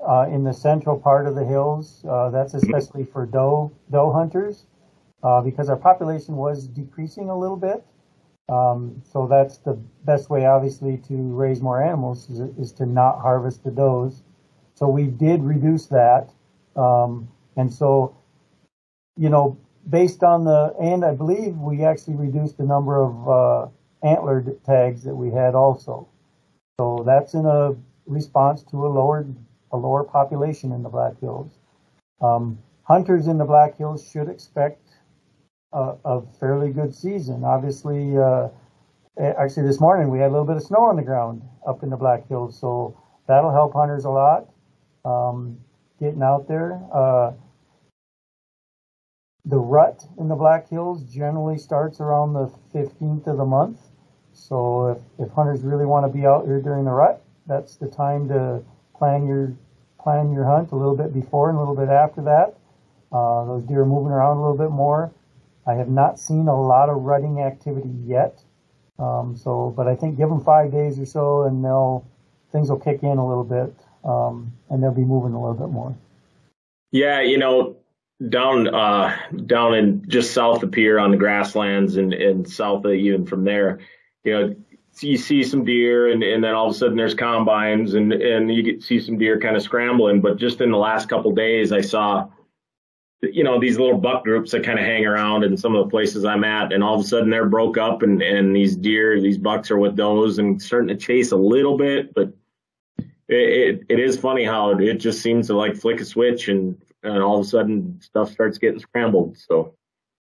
uh, 0.08 0.28
in 0.30 0.44
the 0.44 0.54
central 0.54 0.98
part 0.98 1.28
of 1.28 1.36
the 1.36 1.46
hills. 1.46 2.04
Uh, 2.08 2.30
that's 2.30 2.54
mm-hmm. 2.54 2.66
especially 2.66 3.06
for 3.06 3.26
doe 3.26 3.72
doe 3.92 4.12
hunters 4.12 4.66
uh, 5.24 5.42
because 5.42 5.70
our 5.70 5.78
population 5.78 6.36
was 6.36 6.68
decreasing 6.68 7.30
a 7.30 7.38
little 7.38 7.58
bit. 7.58 7.84
Um, 8.48 9.02
so 9.12 9.28
that's 9.28 9.58
the 9.58 9.74
best 10.04 10.30
way, 10.30 10.46
obviously, 10.46 10.98
to 11.08 11.16
raise 11.16 11.62
more 11.62 11.82
animals 11.82 12.30
is, 12.30 12.40
is 12.60 12.72
to 12.74 12.86
not 12.86 13.20
harvest 13.20 13.64
the 13.64 13.72
does. 13.72 14.22
So 14.76 14.88
we 14.88 15.08
did 15.08 15.42
reduce 15.42 15.88
that. 15.88 16.30
Um, 16.76 17.30
and 17.56 17.74
so, 17.74 18.16
you 19.18 19.30
know, 19.30 19.58
based 19.90 20.24
on 20.24 20.44
the, 20.44 20.76
and 20.80 21.04
I 21.04 21.14
believe 21.14 21.56
we 21.58 21.84
actually 21.84 22.16
reduced 22.16 22.58
the 22.58 22.66
number 22.66 23.02
of 23.02 23.28
uh, 23.28 24.08
antlered 24.08 24.64
tags 24.64 25.04
that 25.04 25.16
we 25.16 25.32
had 25.32 25.56
also. 25.56 26.08
So 26.80 27.04
that's 27.06 27.34
in 27.34 27.46
a 27.46 27.74
response 28.06 28.62
to 28.64 28.86
a 28.86 28.90
lower, 28.90 29.26
a 29.76 29.78
lower 29.78 30.04
population 30.04 30.72
in 30.72 30.84
the 30.84 30.90
Black 30.90 31.20
Hills. 31.20 31.52
Um, 32.22 32.60
hunters 32.84 33.28
in 33.28 33.38
the 33.38 33.46
Black 33.46 33.78
Hills 33.78 34.08
should 34.10 34.30
expect 34.30 34.82
a, 35.74 35.96
a 36.06 36.22
fairly 36.40 36.72
good 36.72 36.96
season. 36.96 37.44
Obviously, 37.44 38.18
uh, 38.18 38.48
actually 39.20 39.68
this 39.68 39.80
morning 39.80 40.10
we 40.10 40.20
had 40.20 40.30
a 40.30 40.34
little 40.34 40.48
bit 40.48 40.56
of 40.56 40.64
snow 40.64 40.84
on 40.86 40.96
the 40.96 41.04
ground 41.04 41.42
up 41.68 41.84
in 41.84 41.90
the 41.90 41.98
Black 41.98 42.28
Hills, 42.28 42.58
so 42.60 42.98
that'll 43.28 43.52
help 43.52 43.74
hunters 43.74 44.06
a 44.06 44.10
lot 44.10 44.48
um, 45.04 45.58
getting 46.00 46.24
out 46.24 46.48
there. 46.48 46.82
Uh, 46.94 47.34
the 49.46 49.60
rut 49.60 50.04
in 50.18 50.28
the 50.28 50.36
Black 50.36 50.70
Hills 50.70 51.04
generally 51.04 51.58
starts 51.58 52.00
around 52.00 52.34
the 52.34 52.52
15th 52.74 53.28
of 53.28 53.38
the 53.38 53.46
month. 53.46 53.80
So 54.34 54.88
if, 54.88 55.28
if 55.28 55.34
hunters 55.34 55.62
really 55.62 55.86
want 55.86 56.06
to 56.06 56.12
be 56.12 56.26
out 56.26 56.46
here 56.46 56.60
during 56.60 56.86
the 56.86 56.92
rut, 56.92 57.24
that's 57.46 57.76
the 57.76 57.88
time 57.88 58.28
to 58.30 58.64
plan 58.98 59.28
your 59.28 59.56
plan 60.06 60.32
your 60.32 60.46
hunt 60.46 60.72
a 60.72 60.76
little 60.76 60.96
bit 60.96 61.12
before 61.12 61.50
and 61.50 61.58
a 61.58 61.60
little 61.60 61.76
bit 61.76 61.90
after 61.90 62.22
that. 62.22 62.56
Uh, 63.12 63.46
those 63.46 63.64
deer 63.64 63.82
are 63.82 63.86
moving 63.88 64.12
around 64.12 64.38
a 64.38 64.42
little 64.42 64.58
bit 64.58 64.70
more. 64.70 65.12
I 65.66 65.74
have 65.74 65.90
not 65.90 66.20
seen 66.20 66.48
a 66.48 66.62
lot 66.62 66.90
of 66.90 67.02
rutting 67.02 67.42
activity 67.42 67.90
yet. 68.06 68.44
Um, 69.00 69.36
so, 69.36 69.74
but 69.76 69.88
I 69.88 69.96
think 69.96 70.16
give 70.16 70.30
them 70.30 70.44
five 70.44 70.72
days 70.72 71.00
or 71.00 71.08
so, 71.08 71.44
and 71.44 71.66
they'll 71.66 72.06
things 72.52 72.70
will 72.70 72.80
kick 72.80 73.02
in 73.02 73.18
a 73.18 73.28
little 73.28 73.44
bit 73.44 73.74
um, 74.06 74.54
and 74.70 74.82
they'll 74.82 74.94
be 74.94 75.02
moving 75.02 75.34
a 75.34 75.42
little 75.42 75.58
bit 75.58 75.70
more. 75.74 75.98
Yeah, 76.92 77.22
you 77.22 77.40
know, 77.40 77.78
down 78.30 78.68
uh, 78.68 79.18
down 79.46 79.74
in 79.74 80.08
just 80.08 80.34
south 80.34 80.62
of 80.62 80.72
Pierre 80.72 81.00
on 81.00 81.10
the 81.10 81.18
grasslands 81.18 81.98
and, 81.98 82.14
and 82.14 82.48
south 82.48 82.86
of 82.86 82.94
even 82.94 83.26
from 83.26 83.44
there, 83.44 83.80
you 84.24 84.34
know, 84.34 84.56
you 85.02 85.18
see 85.18 85.44
some 85.44 85.66
deer 85.66 86.10
and, 86.12 86.24
and 86.24 86.44
then 86.44 86.54
all 86.54 86.68
of 86.68 86.72
a 86.72 86.78
sudden 86.78 86.96
there's 86.96 87.14
combines 87.14 87.94
and, 87.96 88.14
and 88.14 88.54
you 88.54 88.64
get, 88.64 88.84
see 88.84 89.00
some 89.00 89.18
deer 89.18 89.40
kind 89.40 89.56
of 89.56 89.62
scrambling. 89.62 90.22
But 90.22 90.38
just 90.38 90.62
in 90.62 90.72
the 90.72 90.78
last 90.78 91.10
couple 91.10 91.32
days, 91.34 91.72
I 91.72 91.82
saw, 91.82 92.30
you 93.22 93.44
know, 93.44 93.60
these 93.60 93.78
little 93.78 93.98
buck 93.98 94.24
groups 94.24 94.52
that 94.52 94.64
kind 94.64 94.80
of 94.80 94.86
hang 94.86 95.06
around 95.06 95.44
in 95.44 95.58
some 95.58 95.76
of 95.76 95.86
the 95.86 95.90
places 95.90 96.24
I'm 96.24 96.44
at. 96.44 96.72
And 96.72 96.84
all 96.84 96.96
of 96.96 97.02
a 97.02 97.08
sudden 97.08 97.30
they're 97.30 97.50
broke 97.50 97.78
up 97.78 98.04
and, 98.04 98.22
and 98.22 98.56
these 98.56 98.76
deer, 98.76 99.20
these 99.20 99.38
bucks 99.38 99.70
are 99.70 99.78
with 99.78 99.96
those 99.96 100.40
and 100.40 100.62
starting 100.62 100.90
to 100.90 100.96
chase 100.96 101.32
a 101.32 101.38
little 101.38 101.78
bit, 101.78 102.14
but 102.14 102.34
it, 102.98 103.04
it, 103.28 103.84
it 103.90 104.00
is 104.00 104.18
funny 104.18 104.46
how 104.46 104.78
it 104.78 104.96
just 104.96 105.22
seems 105.22 105.48
to 105.48 105.56
like 105.56 105.76
flick 105.76 106.00
a 106.00 106.06
switch 106.06 106.48
and, 106.48 106.82
and 107.04 107.22
all 107.22 107.40
of 107.40 107.46
a 107.46 107.50
sudden 107.50 108.00
stuff 108.02 108.32
starts 108.32 108.58
getting 108.58 108.80
scrambled. 108.80 109.38
So. 109.38 109.76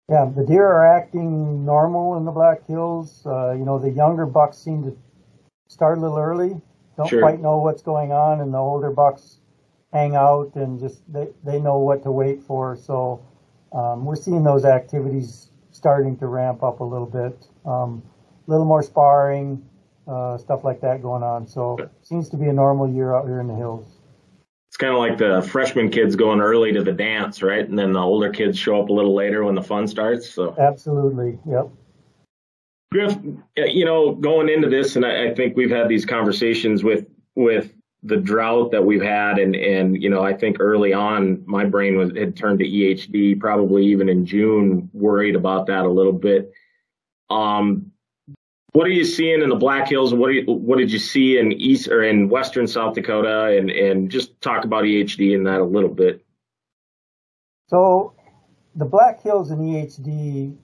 Yeah, 0.08 0.30
the 0.34 0.44
deer 0.44 0.66
are 0.66 0.96
acting 0.96 1.64
normal 1.64 2.16
in 2.18 2.24
the 2.24 2.30
Black 2.30 2.66
Hills. 2.66 3.22
Uh, 3.24 3.52
you 3.52 3.64
know, 3.64 3.78
the 3.78 3.90
younger 3.90 4.26
bucks 4.26 4.58
seem 4.58 4.82
to 4.84 4.96
start 5.68 5.96
a 5.98 6.00
little 6.00 6.18
early, 6.18 6.60
don't 6.96 7.08
sure. 7.08 7.20
quite 7.20 7.40
know 7.40 7.58
what's 7.58 7.82
going 7.82 8.12
on, 8.12 8.40
and 8.40 8.52
the 8.52 8.58
older 8.58 8.90
bucks 8.90 9.38
hang 9.92 10.14
out 10.14 10.50
and 10.56 10.78
just 10.78 11.00
they, 11.10 11.28
they 11.44 11.58
know 11.58 11.78
what 11.78 12.02
to 12.02 12.10
wait 12.10 12.42
for. 12.42 12.76
So 12.76 13.24
um, 13.72 14.04
we're 14.04 14.16
seeing 14.16 14.44
those 14.44 14.64
activities 14.64 15.48
starting 15.70 16.18
to 16.18 16.26
ramp 16.26 16.62
up 16.62 16.80
a 16.80 16.84
little 16.84 17.06
bit. 17.06 17.48
Um, 17.64 18.02
a 18.46 18.50
little 18.50 18.66
more 18.66 18.82
sparring, 18.82 19.64
uh, 20.06 20.36
stuff 20.36 20.64
like 20.64 20.82
that 20.82 21.00
going 21.00 21.22
on. 21.22 21.46
So 21.46 21.78
it 21.78 21.90
seems 22.02 22.28
to 22.28 22.36
be 22.36 22.46
a 22.46 22.52
normal 22.52 22.90
year 22.90 23.14
out 23.14 23.24
here 23.26 23.40
in 23.40 23.48
the 23.48 23.54
hills. 23.54 23.86
It's 24.74 24.78
kind 24.80 24.92
of 24.92 24.98
like 24.98 25.18
the 25.18 25.40
freshman 25.52 25.88
kids 25.88 26.16
going 26.16 26.40
early 26.40 26.72
to 26.72 26.82
the 26.82 26.90
dance, 26.90 27.44
right? 27.44 27.64
And 27.64 27.78
then 27.78 27.92
the 27.92 28.00
older 28.00 28.28
kids 28.28 28.58
show 28.58 28.82
up 28.82 28.88
a 28.88 28.92
little 28.92 29.14
later 29.14 29.44
when 29.44 29.54
the 29.54 29.62
fun 29.62 29.86
starts. 29.86 30.28
So 30.28 30.52
absolutely, 30.58 31.38
yep. 31.48 31.68
Griff, 32.90 33.16
you 33.56 33.84
know, 33.84 34.16
going 34.16 34.48
into 34.48 34.68
this, 34.68 34.96
and 34.96 35.06
I, 35.06 35.28
I 35.28 35.34
think 35.36 35.56
we've 35.56 35.70
had 35.70 35.88
these 35.88 36.04
conversations 36.04 36.82
with 36.82 37.06
with 37.36 37.72
the 38.02 38.16
drought 38.16 38.72
that 38.72 38.84
we've 38.84 39.00
had, 39.00 39.38
and 39.38 39.54
and 39.54 40.02
you 40.02 40.10
know, 40.10 40.24
I 40.24 40.34
think 40.34 40.56
early 40.58 40.92
on 40.92 41.44
my 41.46 41.64
brain 41.64 41.96
was 41.96 42.10
had 42.16 42.36
turned 42.36 42.58
to 42.58 42.64
EHD, 42.64 43.38
probably 43.38 43.86
even 43.86 44.08
in 44.08 44.26
June, 44.26 44.90
worried 44.92 45.36
about 45.36 45.66
that 45.66 45.84
a 45.84 45.88
little 45.88 46.12
bit. 46.12 46.50
Um, 47.30 47.92
what 48.74 48.88
are 48.88 48.90
you 48.90 49.04
seeing 49.04 49.40
in 49.40 49.48
the 49.48 49.54
Black 49.54 49.88
Hills? 49.88 50.12
What 50.12 50.34
you, 50.34 50.42
what 50.46 50.78
did 50.78 50.90
you 50.90 50.98
see 50.98 51.38
in 51.38 51.52
East 51.52 51.86
or 51.88 52.02
in 52.02 52.28
Western 52.28 52.66
South 52.66 52.94
Dakota? 52.96 53.56
And 53.56 53.70
and 53.70 54.10
just 54.10 54.38
talk 54.40 54.64
about 54.64 54.82
EHD 54.82 55.32
in 55.32 55.44
that 55.44 55.60
a 55.60 55.64
little 55.64 55.88
bit. 55.88 56.24
So, 57.68 58.14
the 58.74 58.84
Black 58.84 59.22
Hills 59.22 59.52
and 59.52 59.60
EHD 59.60 60.56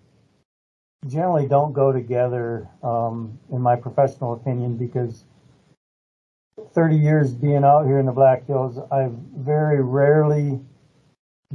generally 1.07 1.47
don't 1.47 1.73
go 1.73 1.93
together, 1.93 2.69
um, 2.83 3.39
in 3.53 3.61
my 3.61 3.77
professional 3.77 4.35
opinion, 4.35 4.77
because 4.77 5.25
30 6.75 6.97
years 6.97 7.33
being 7.33 7.65
out 7.65 7.87
here 7.87 8.01
in 8.01 8.07
the 8.07 8.13
Black 8.13 8.45
Hills, 8.45 8.77
I 8.91 9.09
very 9.37 9.83
rarely 9.83 10.61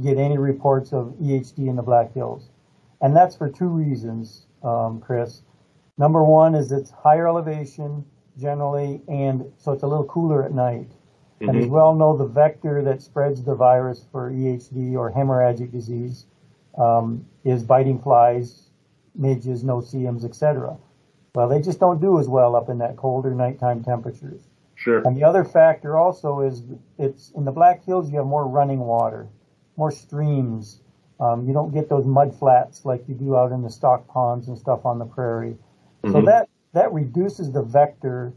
get 0.02 0.16
any 0.16 0.38
reports 0.38 0.94
of 0.94 1.14
EHD 1.22 1.68
in 1.68 1.76
the 1.76 1.82
Black 1.82 2.14
Hills, 2.14 2.48
and 3.02 3.14
that's 3.14 3.36
for 3.36 3.50
two 3.50 3.68
reasons, 3.68 4.46
um, 4.62 5.00
Chris. 5.00 5.42
Number 5.98 6.22
one 6.22 6.54
is 6.54 6.72
it's 6.72 6.90
higher 6.90 7.26
elevation 7.26 8.04
generally, 8.38 9.00
and 9.08 9.50
so 9.56 9.72
it's 9.72 9.82
a 9.82 9.86
little 9.86 10.04
cooler 10.04 10.44
at 10.44 10.52
night. 10.52 10.90
Mm-hmm. 11.40 11.48
And 11.48 11.58
as 11.58 11.66
well 11.66 11.94
know, 11.94 12.16
the 12.16 12.26
vector 12.26 12.82
that 12.82 13.02
spreads 13.02 13.42
the 13.42 13.54
virus 13.54 14.04
for 14.12 14.30
EHD 14.30 14.94
or 14.94 15.10
hemorrhagic 15.10 15.70
disease 15.72 16.26
um, 16.78 17.26
is 17.44 17.62
biting 17.62 17.98
flies, 18.00 18.70
midges, 19.14 19.64
no-see-ums, 19.64 20.24
etc. 20.24 20.76
Well, 21.34 21.48
they 21.48 21.60
just 21.60 21.80
don't 21.80 22.00
do 22.00 22.18
as 22.18 22.28
well 22.28 22.56
up 22.56 22.68
in 22.68 22.78
that 22.78 22.96
colder 22.96 23.34
nighttime 23.34 23.82
temperatures. 23.82 24.42
Sure. 24.74 25.02
And 25.06 25.16
the 25.16 25.24
other 25.24 25.44
factor 25.44 25.96
also 25.96 26.40
is 26.40 26.62
it's 26.98 27.30
in 27.30 27.44
the 27.44 27.52
Black 27.52 27.84
Hills 27.84 28.10
you 28.10 28.18
have 28.18 28.26
more 28.26 28.46
running 28.46 28.80
water, 28.80 29.28
more 29.76 29.90
streams, 29.90 30.80
Um, 31.18 31.46
you 31.46 31.54
don't 31.54 31.72
get 31.72 31.88
those 31.88 32.04
mud 32.04 32.34
flats 32.34 32.84
like 32.84 33.08
you 33.08 33.14
do 33.14 33.36
out 33.36 33.50
in 33.52 33.62
the 33.62 33.70
stock 33.70 34.06
ponds 34.06 34.48
and 34.48 34.58
stuff 34.58 34.84
on 34.84 34.98
the 34.98 35.06
prairie. 35.06 35.56
So 36.12 36.20
Mhm. 36.20 36.24
that 36.26 36.48
that 36.72 36.92
reduces 36.92 37.52
the 37.52 37.62
vector 37.62 38.32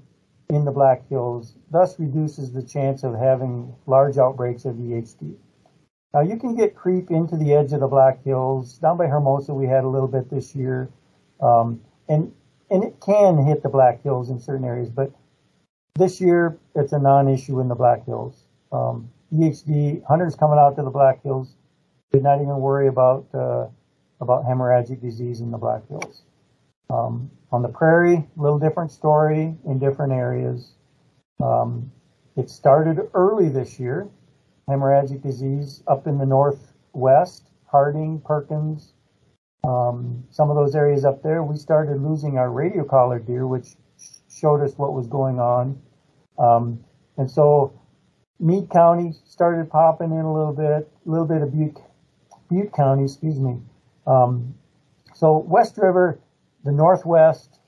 in 0.49 0.65
the 0.65 0.71
Black 0.71 1.07
Hills, 1.09 1.55
thus 1.71 1.99
reduces 1.99 2.51
the 2.53 2.63
chance 2.63 3.03
of 3.03 3.13
having 3.15 3.75
large 3.85 4.17
outbreaks 4.17 4.65
of 4.65 4.79
EHD. 4.79 5.35
Now 6.13 6.21
you 6.21 6.37
can 6.37 6.55
get 6.55 6.75
creep 6.75 7.11
into 7.11 7.37
the 7.37 7.53
edge 7.53 7.73
of 7.73 7.81
the 7.81 7.87
Black 7.87 8.23
Hills. 8.23 8.79
Down 8.79 8.97
by 8.97 9.07
Hermosa, 9.07 9.53
we 9.53 9.67
had 9.67 9.83
a 9.83 9.87
little 9.87 10.07
bit 10.07 10.29
this 10.29 10.55
year, 10.55 10.89
um, 11.41 11.81
and 12.07 12.31
and 12.71 12.83
it 12.83 12.99
can 12.99 13.37
hit 13.37 13.63
the 13.63 13.69
Black 13.69 14.01
Hills 14.03 14.29
in 14.29 14.39
certain 14.39 14.65
areas, 14.65 14.89
but 14.89 15.11
this 15.95 16.21
year 16.21 16.57
it's 16.75 16.93
a 16.93 16.99
non-issue 16.99 17.59
in 17.59 17.67
the 17.67 17.75
Black 17.75 18.05
Hills. 18.05 18.45
Um, 18.71 19.09
EHD 19.31 20.03
hunters 20.07 20.35
coming 20.35 20.57
out 20.59 20.75
to 20.77 20.83
the 20.83 20.89
Black 20.89 21.21
Hills 21.23 21.55
did 22.11 22.23
not 22.23 22.41
even 22.41 22.59
worry 22.59 22.87
about 22.87 23.25
uh, 23.33 23.67
about 24.21 24.45
hemorrhagic 24.45 25.01
disease 25.01 25.41
in 25.41 25.51
the 25.51 25.57
Black 25.57 25.87
Hills. 25.87 26.23
Um, 26.89 27.29
on 27.51 27.61
the 27.61 27.69
prairie, 27.69 28.15
a 28.37 28.41
little 28.41 28.59
different 28.59 28.91
story 28.91 29.55
in 29.65 29.79
different 29.79 30.13
areas. 30.13 30.73
Um, 31.41 31.91
it 32.35 32.49
started 32.49 32.99
early 33.13 33.49
this 33.49 33.79
year, 33.79 34.07
hemorrhagic 34.69 35.21
disease 35.23 35.83
up 35.87 36.07
in 36.07 36.17
the 36.17 36.25
northwest, 36.25 37.45
Harding, 37.71 38.21
Perkins, 38.25 38.93
um, 39.67 40.23
some 40.29 40.49
of 40.49 40.55
those 40.55 40.75
areas 40.75 41.05
up 41.05 41.21
there. 41.21 41.43
We 41.43 41.57
started 41.57 42.01
losing 42.01 42.37
our 42.37 42.49
radio 42.49 42.83
collar 42.83 43.19
deer, 43.19 43.45
which 43.45 43.75
showed 44.29 44.63
us 44.63 44.77
what 44.77 44.93
was 44.93 45.07
going 45.07 45.39
on. 45.39 45.81
Um, 46.37 46.83
and 47.17 47.29
so 47.29 47.73
Meade 48.39 48.69
County 48.69 49.13
started 49.25 49.69
popping 49.69 50.11
in 50.11 50.19
a 50.19 50.33
little 50.33 50.53
bit, 50.53 50.89
a 51.05 51.09
little 51.09 51.27
bit 51.27 51.41
of 51.41 51.51
Butte, 51.51 51.77
Butte 52.49 52.71
County, 52.73 53.03
excuse 53.03 53.39
me. 53.39 53.57
Um, 54.07 54.55
so 55.13 55.37
West 55.37 55.77
River, 55.77 56.19
the 56.63 56.71
Northwest 56.71 57.59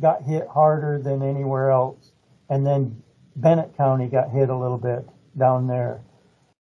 got 0.00 0.22
hit 0.22 0.46
harder 0.48 1.00
than 1.02 1.22
anywhere 1.22 1.70
else. 1.70 2.12
And 2.48 2.66
then 2.66 3.02
Bennett 3.36 3.76
County 3.76 4.08
got 4.08 4.30
hit 4.30 4.48
a 4.48 4.56
little 4.56 4.78
bit 4.78 5.08
down 5.36 5.66
there. 5.66 6.00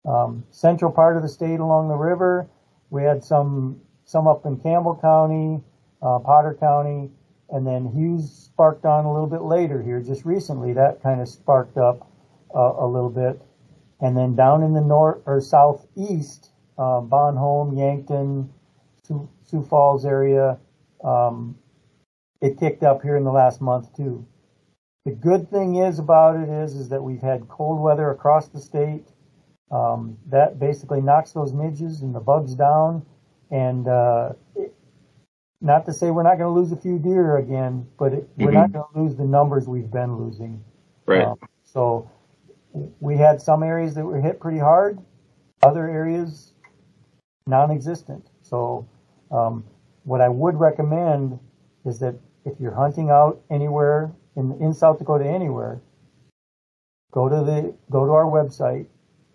Um, 0.06 0.46
central 0.52 0.92
part 0.92 1.18
of 1.18 1.24
the 1.24 1.30
state 1.30 1.60
along 1.60 1.90
the 1.90 1.96
river, 1.96 2.48
we 2.90 3.04
had 3.04 3.24
some, 3.24 3.82
some 4.06 4.28
up 4.28 4.46
in 4.46 4.58
Campbell 4.58 4.98
County, 5.02 5.64
uh, 6.02 6.20
Potter 6.20 6.56
County, 6.60 7.10
and 7.50 7.66
then 7.66 7.92
Hughes 7.92 8.32
sparked 8.32 8.86
on 8.86 9.06
a 9.06 9.12
little 9.12 9.28
bit 9.28 9.42
later 9.42 9.82
here, 9.82 10.02
just 10.02 10.26
recently. 10.26 10.74
That 10.74 11.02
kind 11.02 11.22
of 11.22 11.28
sparked 11.28 11.78
up 11.78 12.10
uh, 12.56 12.74
a 12.80 12.88
little 12.88 13.10
bit. 13.10 13.42
And 14.02 14.16
then 14.16 14.36
down 14.36 14.64
in 14.64 14.74
the 14.74 14.82
north 14.82 15.22
or 15.26 15.42
southeast, 15.42 16.52
uh, 16.78 17.02
Bon 17.02 17.36
Homme, 17.36 17.78
Yankton, 17.78 18.50
Sioux, 19.04 19.66
Falls 19.70 20.06
area, 20.06 20.58
um, 21.04 21.58
it 22.46 22.60
kicked 22.60 22.84
up 22.84 23.02
here 23.02 23.18
in 23.18 23.24
the 23.24 23.32
last 23.32 23.62
month 23.62 23.96
too. 23.96 24.26
The 25.06 25.12
good 25.12 25.50
thing 25.50 25.78
is 25.78 26.00
about 26.00 26.36
it 26.36 26.50
is 26.50 26.76
is 26.76 26.90
that 26.90 27.04
we've 27.04 27.22
had 27.22 27.48
cold 27.48 27.82
weather 27.82 28.12
across 28.12 28.48
the 28.48 28.60
state. 28.60 29.06
Um, 29.72 30.18
that 30.28 30.60
basically 30.60 31.02
knocks 31.02 31.32
those 31.32 31.52
midges 31.52 32.02
and 32.02 32.14
the 32.14 32.20
bugs 32.20 32.54
down, 32.54 33.04
and 33.50 33.88
uh, 33.88 34.34
it, 34.56 34.76
not 35.60 35.88
to 35.88 35.94
say 35.94 36.12
we're 36.12 36.24
not 36.24 36.38
going 36.38 36.54
to 36.54 36.60
lose 36.60 36.72
a 36.72 36.78
few 36.80 37.00
deer 37.00 37.38
again, 37.38 37.88
but 37.98 38.14
it, 38.14 38.30
we're 38.38 38.52
not 38.52 38.72
going 38.72 38.86
to 38.94 39.00
lose 39.00 39.16
the 39.16 39.26
numbers 39.26 39.68
we've 39.68 39.90
been 39.90 40.18
losing. 40.18 40.64
Right. 41.08 41.26
Um, 41.26 41.38
so 41.64 42.10
we 43.00 43.18
had 43.18 43.42
some 43.42 43.64
areas 43.64 43.96
that 43.96 44.06
were 44.06 44.22
hit 44.22 44.40
pretty 44.40 44.60
hard, 44.60 45.00
other 45.64 45.90
areas 45.90 46.54
non-existent. 47.48 48.28
So 48.42 48.88
um, 49.32 49.64
what 50.04 50.22
I 50.22 50.30
would 50.30 50.60
recommend 50.60 51.40
is 51.86 52.00
that 52.00 52.16
if 52.46 52.60
you're 52.60 52.74
hunting 52.74 53.10
out 53.10 53.42
anywhere 53.50 54.12
in 54.36 54.58
in 54.62 54.74
South 54.74 55.00
Dakota, 55.00 55.26
anywhere, 55.26 55.82
go 57.12 57.28
to 57.28 57.38
the 57.38 57.76
go 57.90 58.06
to 58.06 58.12
our 58.12 58.26
website, 58.26 58.86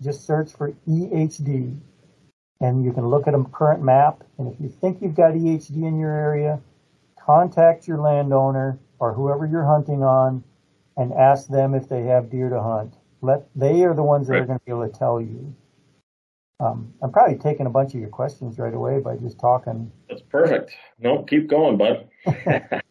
just 0.03 0.27
search 0.27 0.53
for 0.53 0.73
EHD, 0.89 1.79
and 2.61 2.85
you 2.85 2.93
can 2.93 3.09
look 3.09 3.27
at 3.27 3.35
a 3.35 3.45
current 3.45 3.83
map. 3.83 4.23
And 4.39 4.53
if 4.53 4.61
you 4.61 4.69
think 4.69 5.03
you've 5.03 5.15
got 5.15 5.35
EHD 5.35 5.77
in 5.77 5.99
your 5.99 6.13
area, 6.13 6.61
contact 7.19 7.89
your 7.89 7.99
landowner 7.99 8.79
or 8.99 9.13
whoever 9.15 9.47
you're 9.47 9.67
hunting 9.67 10.03
on, 10.03 10.45
and 10.97 11.13
ask 11.13 11.49
them 11.49 11.75
if 11.75 11.89
they 11.89 12.03
have 12.05 12.31
deer 12.31 12.49
to 12.51 12.63
hunt. 12.63 12.95
Let 13.23 13.49
they 13.55 13.83
are 13.83 13.95
the 13.95 14.03
ones 14.03 14.29
that 14.29 14.37
are 14.37 14.47
going 14.47 14.59
to 14.59 14.65
be 14.65 14.73
able 14.73 14.89
to 14.89 14.99
tell 14.99 15.21
you. 15.21 15.55
Um, 16.61 16.93
I'm 17.03 17.11
probably 17.11 17.39
taking 17.39 17.65
a 17.65 17.71
bunch 17.71 17.95
of 17.95 18.01
your 18.01 18.11
questions 18.11 18.59
right 18.59 18.75
away 18.75 19.01
by 19.01 19.17
just 19.17 19.41
talking. 19.41 19.91
That's 20.11 20.21
perfect. 20.21 20.73
No, 20.99 21.23
keep 21.23 21.49
going, 21.49 21.79
bud. 21.79 22.07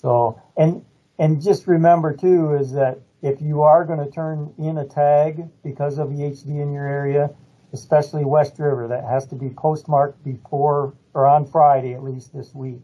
So, 0.00 0.40
and, 0.56 0.84
and 1.18 1.42
just 1.42 1.66
remember 1.66 2.14
too, 2.14 2.54
is 2.54 2.72
that 2.72 3.00
if 3.20 3.42
you 3.42 3.62
are 3.62 3.84
going 3.84 3.98
to 3.98 4.08
turn 4.08 4.54
in 4.56 4.78
a 4.78 4.84
tag 4.84 5.48
because 5.64 5.98
of 5.98 6.10
EHD 6.10 6.46
in 6.46 6.72
your 6.72 6.86
area, 6.86 7.30
especially 7.72 8.24
West 8.24 8.60
River, 8.60 8.86
that 8.86 9.04
has 9.04 9.26
to 9.26 9.34
be 9.34 9.50
postmarked 9.50 10.22
before 10.22 10.94
or 11.14 11.26
on 11.26 11.44
Friday 11.44 11.94
at 11.94 12.04
least 12.04 12.32
this 12.32 12.54
week, 12.54 12.82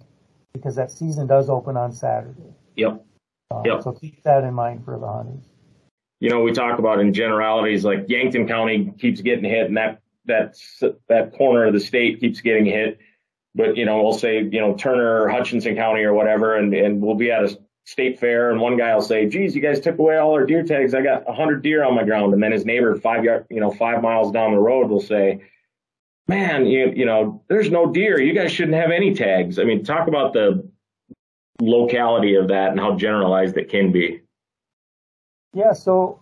because 0.53 0.75
that 0.75 0.91
season 0.91 1.29
does 1.29 1.49
open 1.49 1.77
on 1.77 1.93
Saturday. 1.93 2.53
Yep. 2.75 3.07
Uh, 3.53 3.63
Yep. 3.65 3.83
So 3.85 3.93
keep 3.93 4.21
that 4.25 4.43
in 4.43 4.53
mind 4.53 4.85
for 4.85 4.99
the 4.99 5.07
hunters. 5.07 5.45
You 6.19 6.31
know, 6.31 6.41
we 6.41 6.51
talk 6.51 6.81
about 6.81 6.99
in 6.99 7.15
generalities, 7.15 7.85
like 7.85 8.07
Yankton 8.09 8.49
County 8.49 8.93
keeps 8.99 9.21
getting 9.21 9.45
hit, 9.45 9.67
and 9.67 9.77
that 9.77 10.01
that 10.25 10.57
that 11.09 11.33
corner 11.37 11.67
of 11.67 11.75
the 11.75 11.81
state 11.81 12.19
keeps 12.19 12.41
getting 12.41 12.65
hit. 12.65 12.99
But 13.55 13.77
you 13.77 13.85
know, 13.85 14.03
we'll 14.03 14.19
say 14.19 14.43
you 14.43 14.61
know 14.61 14.75
Turner 14.75 15.29
Hutchinson 15.29 15.77
County 15.77 16.03
or 16.03 16.13
whatever, 16.13 16.57
and 16.57 16.75
and 16.75 17.01
we'll 17.01 17.15
be 17.15 17.31
at 17.31 17.45
a 17.45 17.59
state 17.85 18.19
fair, 18.19 18.51
and 18.51 18.61
one 18.61 18.77
guy 18.77 18.95
will 18.95 19.03
say, 19.03 19.27
"Geez, 19.27 19.55
you 19.55 19.63
guys 19.63 19.81
took 19.81 19.99
away 19.99 20.17
all 20.17 20.33
our 20.33 20.45
deer 20.45 20.65
tags. 20.65 20.95
I 20.95 21.03
got 21.03 21.29
a 21.29 21.33
hundred 21.33 21.63
deer 21.63 21.85
on 21.85 21.95
my 21.95 22.05
ground." 22.05 22.35
And 22.35 22.43
then 22.43 22.53
his 22.53 22.65
neighbor 22.65 22.95
five 22.97 23.25
yard, 23.25 23.47
you 23.51 23.61
know, 23.61 23.71
five 23.71 24.03
miles 24.03 24.33
down 24.33 24.53
the 24.53 24.59
road 24.59 24.91
will 24.91 25.01
say, 25.01 25.43
"Man, 26.27 26.67
you 26.67 26.93
you 26.95 27.07
know, 27.07 27.43
there's 27.49 27.71
no 27.71 27.87
deer. 27.87 28.21
You 28.21 28.35
guys 28.35 28.51
shouldn't 28.51 28.77
have 28.77 28.91
any 28.91 29.15
tags." 29.15 29.59
I 29.59 29.65
mean, 29.65 29.85
talk 29.85 30.09
about 30.09 30.33
the 30.33 30.69
locality 31.61 32.35
of 32.35 32.49
that 32.49 32.71
and 32.71 32.81
how 32.81 32.97
generalized 32.97 33.57
it 33.57 33.69
can 33.69 33.93
be. 33.93 34.21
Yeah, 35.53 35.73
so 35.73 36.21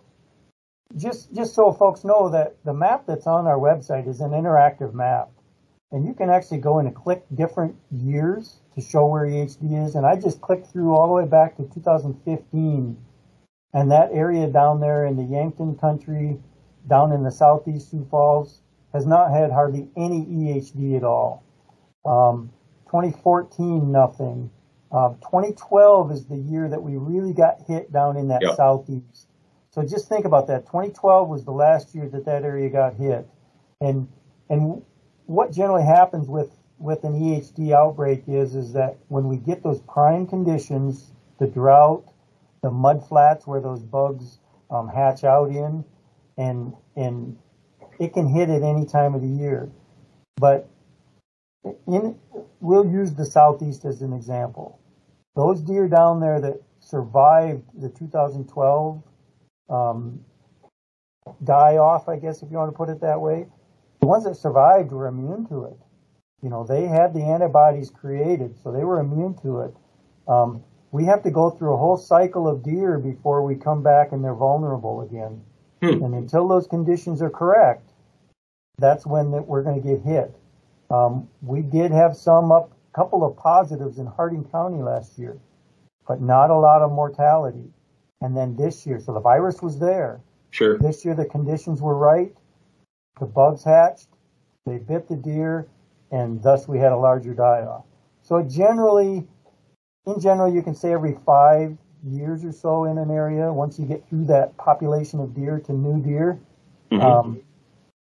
just 0.95 1.33
just 1.33 1.55
so 1.55 1.71
folks 1.71 2.03
know 2.03 2.29
that 2.29 2.55
the 2.65 2.73
map 2.73 3.05
that's 3.07 3.25
on 3.25 3.47
our 3.47 3.57
website 3.57 4.07
is 4.07 4.21
an 4.21 4.31
interactive 4.31 4.93
map. 4.93 5.29
And 5.93 6.05
you 6.07 6.13
can 6.15 6.29
actually 6.31 6.59
go 6.59 6.79
in 6.79 6.87
and 6.87 6.95
click 6.95 7.23
different 7.35 7.77
years 7.91 8.61
to 8.75 8.81
show 8.81 9.07
where 9.07 9.25
EHD 9.25 9.85
is. 9.87 9.95
And 9.95 10.05
I 10.07 10.17
just 10.17 10.41
clicked 10.41 10.67
through 10.67 10.95
all 10.95 11.07
the 11.07 11.13
way 11.13 11.25
back 11.25 11.57
to 11.57 11.65
2015. 11.65 12.97
And 13.73 13.91
that 13.91 14.09
area 14.11 14.47
down 14.47 14.81
there 14.81 15.05
in 15.05 15.17
the 15.17 15.23
Yankton 15.23 15.75
country, 15.75 16.39
down 16.87 17.11
in 17.13 17.23
the 17.23 17.31
southeast 17.31 17.91
Sioux 17.91 18.05
Falls, 18.11 18.61
has 18.93 19.05
not 19.05 19.31
had 19.31 19.51
hardly 19.51 19.87
any 19.97 20.25
EHD 20.25 20.97
at 20.97 21.05
all. 21.05 21.43
Um, 22.05 22.51
2014, 22.87 23.91
nothing. 23.91 24.51
Um, 24.91 25.17
2012 25.21 26.11
is 26.11 26.25
the 26.25 26.37
year 26.37 26.69
that 26.69 26.81
we 26.83 26.97
really 26.97 27.33
got 27.33 27.61
hit 27.67 27.91
down 27.91 28.17
in 28.17 28.29
that 28.29 28.49
Yep. 28.49 28.51
southeast. 28.51 29.27
So 29.71 29.83
just 29.83 30.09
think 30.09 30.25
about 30.25 30.47
that. 30.47 30.65
2012 30.65 31.29
was 31.29 31.45
the 31.45 31.51
last 31.53 31.95
year 31.95 32.07
that 32.09 32.25
that 32.25 32.43
area 32.43 32.69
got 32.69 32.93
hit, 32.93 33.25
and 33.81 34.07
and 34.49 34.83
what 35.25 35.51
generally 35.51 35.83
happens 35.83 36.27
with 36.27 36.51
with 36.79 37.03
an 37.03 37.13
EHD 37.13 37.71
outbreak 37.71 38.23
is 38.27 38.55
is 38.55 38.73
that 38.73 38.97
when 39.07 39.27
we 39.27 39.37
get 39.37 39.63
those 39.63 39.79
prime 39.81 40.27
conditions, 40.27 41.11
the 41.39 41.47
drought, 41.47 42.03
the 42.61 42.71
mud 42.71 43.07
flats 43.07 43.47
where 43.47 43.61
those 43.61 43.81
bugs 43.83 44.39
um, 44.69 44.87
hatch 44.87 45.23
out 45.23 45.49
in, 45.49 45.85
and 46.37 46.73
and 46.95 47.37
it 47.99 48.13
can 48.13 48.27
hit 48.27 48.49
at 48.49 48.63
any 48.63 48.85
time 48.85 49.13
of 49.13 49.21
the 49.21 49.27
year. 49.27 49.69
But 50.37 50.67
in 51.87 52.19
we'll 52.59 52.85
use 52.85 53.13
the 53.13 53.25
southeast 53.25 53.85
as 53.85 54.01
an 54.01 54.13
example. 54.13 54.79
Those 55.35 55.61
deer 55.61 55.87
down 55.87 56.19
there 56.19 56.39
that 56.41 56.61
survived 56.79 57.63
the 57.79 57.89
2012 57.89 59.01
um, 59.69 60.19
die 61.43 61.77
off, 61.77 62.09
I 62.09 62.17
guess 62.17 62.43
if 62.43 62.51
you 62.51 62.57
want 62.57 62.71
to 62.71 62.77
put 62.77 62.89
it 62.89 63.01
that 63.01 63.19
way, 63.19 63.47
the 64.03 64.07
ones 64.07 64.25
that 64.25 64.35
survived 64.35 64.91
were 64.91 65.07
immune 65.07 65.47
to 65.47 65.63
it. 65.63 65.77
You 66.41 66.49
know, 66.49 66.65
they 66.65 66.87
had 66.87 67.13
the 67.13 67.21
antibodies 67.21 67.89
created, 67.89 68.57
so 68.61 68.69
they 68.69 68.83
were 68.83 68.99
immune 68.99 69.35
to 69.43 69.61
it. 69.61 69.73
Um, 70.27 70.61
we 70.91 71.05
have 71.05 71.23
to 71.23 71.31
go 71.31 71.49
through 71.49 71.73
a 71.73 71.77
whole 71.77 71.95
cycle 71.95 72.45
of 72.45 72.63
deer 72.63 72.99
before 72.99 73.45
we 73.45 73.55
come 73.55 73.81
back 73.81 74.11
and 74.11 74.21
they're 74.21 74.35
vulnerable 74.35 75.01
again. 75.01 75.41
Hmm. 75.81 76.03
And 76.03 76.15
until 76.15 76.49
those 76.49 76.67
conditions 76.67 77.21
are 77.21 77.29
correct, 77.29 77.91
that's 78.77 79.05
when 79.05 79.31
that 79.31 79.47
we're 79.47 79.63
going 79.63 79.81
to 79.81 79.87
get 79.87 80.01
hit. 80.01 80.35
Um, 80.91 81.29
we 81.41 81.61
did 81.61 81.91
have 81.91 82.17
some 82.17 82.51
up, 82.51 82.73
a 82.93 82.95
couple 82.95 83.23
of 83.25 83.37
positives 83.37 83.99
in 83.99 84.05
Harding 84.05 84.43
County 84.43 84.83
last 84.83 85.17
year, 85.17 85.37
but 86.09 86.19
not 86.19 86.49
a 86.49 86.57
lot 86.57 86.81
of 86.81 86.91
mortality. 86.91 87.71
And 88.19 88.35
then 88.35 88.57
this 88.57 88.85
year, 88.85 88.99
so 88.99 89.13
the 89.13 89.21
virus 89.21 89.61
was 89.61 89.79
there. 89.79 90.19
Sure. 90.51 90.77
This 90.77 91.05
year 91.05 91.15
the 91.15 91.25
conditions 91.25 91.81
were 91.81 91.95
right. 91.95 92.35
The 93.19 93.25
bugs 93.25 93.63
hatched. 93.63 94.07
They 94.65 94.77
bit 94.77 95.07
the 95.07 95.15
deer, 95.15 95.67
and 96.11 96.41
thus 96.41 96.67
we 96.67 96.79
had 96.79 96.91
a 96.91 96.97
larger 96.97 97.33
die-off. 97.33 97.83
So 98.21 98.41
generally, 98.41 99.27
in 100.05 100.19
general, 100.19 100.51
you 100.53 100.61
can 100.61 100.73
say 100.75 100.93
every 100.93 101.13
five 101.25 101.77
years 102.05 102.43
or 102.43 102.51
so 102.51 102.85
in 102.85 102.97
an 102.97 103.11
area, 103.11 103.51
once 103.51 103.77
you 103.79 103.85
get 103.85 104.07
through 104.07 104.25
that 104.25 104.55
population 104.57 105.19
of 105.19 105.33
deer 105.33 105.59
to 105.59 105.73
new 105.73 106.01
deer, 106.01 106.39
Mhm. 106.91 107.01
um, 107.01 107.41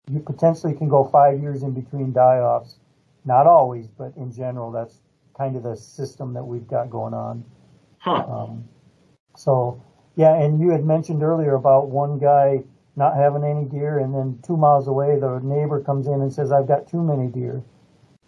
you 0.10 0.20
potentially 0.20 0.74
can 0.74 0.88
go 0.88 1.04
five 1.04 1.40
years 1.40 1.64
in 1.64 1.72
between 1.72 2.14
die-offs. 2.14 2.80
Not 3.26 3.46
always, 3.46 3.88
but 3.88 4.16
in 4.16 4.32
general, 4.32 4.72
that's 4.72 5.02
kind 5.38 5.56
of 5.56 5.64
the 5.64 5.76
system 5.76 6.34
that 6.34 6.44
we've 6.46 6.68
got 6.68 6.90
going 6.90 7.14
on. 7.14 7.44
huh. 8.00 8.24
Um, 8.28 8.64
so, 9.36 9.82
yeah, 10.16 10.34
and 10.36 10.62
you 10.62 10.70
had 10.70 10.86
mentioned 10.86 11.24
earlier 11.24 11.56
about 11.56 11.90
one 11.90 12.20
guy 12.20 12.64
not 12.98 13.16
having 13.16 13.44
any 13.44 13.64
deer, 13.66 14.00
and 14.00 14.14
then 14.14 14.40
two 14.46 14.58
miles 14.58 14.88
away, 14.88 15.20
the 15.20 15.40
neighbor 15.44 15.80
comes 15.82 16.08
in 16.08 16.22
and 16.22 16.34
says, 16.34 16.52
"I've 16.52 16.68
got 16.68 16.88
too 16.88 17.02
many 17.02 17.28
deer." 17.28 17.64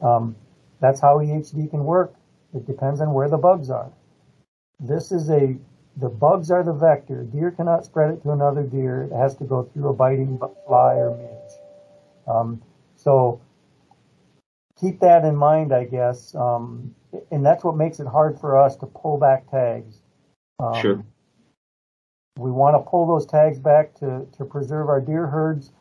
Um, 0.01 0.36
that's 0.79 0.99
how 0.99 1.19
EHD 1.19 1.67
can 1.67 1.84
work. 1.84 2.13
It 2.53 2.65
depends 2.65 3.01
on 3.01 3.13
where 3.13 3.27
the 3.27 3.38
bugs 3.38 3.69
are. 3.69 3.91
This 4.79 5.12
is 5.12 5.29
a 5.29 5.58
the 5.97 6.10
bugs 6.10 6.49
are 6.51 6.63
the 6.63 6.73
vector. 6.73 7.23
Deer 7.23 7.51
cannot 7.51 7.84
spread 7.84 8.12
it 8.12 8.23
to 8.23 8.32
another 8.32 8.63
deer. 8.63 9.03
It 9.03 9.15
has 9.15 9.36
to 9.38 9.43
go 9.43 9.63
through 9.63 9.89
a 9.89 9.93
biting 9.93 10.39
fly 10.65 10.93
or 10.93 11.17
midge. 11.17 11.51
Um, 12.27 12.62
so 12.95 13.41
keep 14.79 14.99
that 15.01 15.25
in 15.25 15.36
mind, 15.36 15.73
I 15.73 15.84
guess. 15.86 16.34
Um, 16.36 16.95
and 17.32 17.45
that's 17.45 17.63
what 17.63 17.75
makes 17.75 17.99
it 17.99 18.08
hard 18.08 18.39
for 18.39 18.58
us 18.58 18.75
to 18.77 18.86
pull 18.86 19.17
back 19.17 19.49
tags. 19.49 20.01
Um, 20.60 20.75
Sure. 20.75 21.05
We 22.39 22.52
want 22.52 22.75
to 22.75 22.89
pull 22.89 23.06
those 23.06 23.25
tags 23.25 23.60
back 23.60 23.93
to, 23.95 24.25
to 24.38 24.45
preserve 24.45 24.88
our 24.88 25.02
deer 25.02 25.28
herds, 25.28 25.71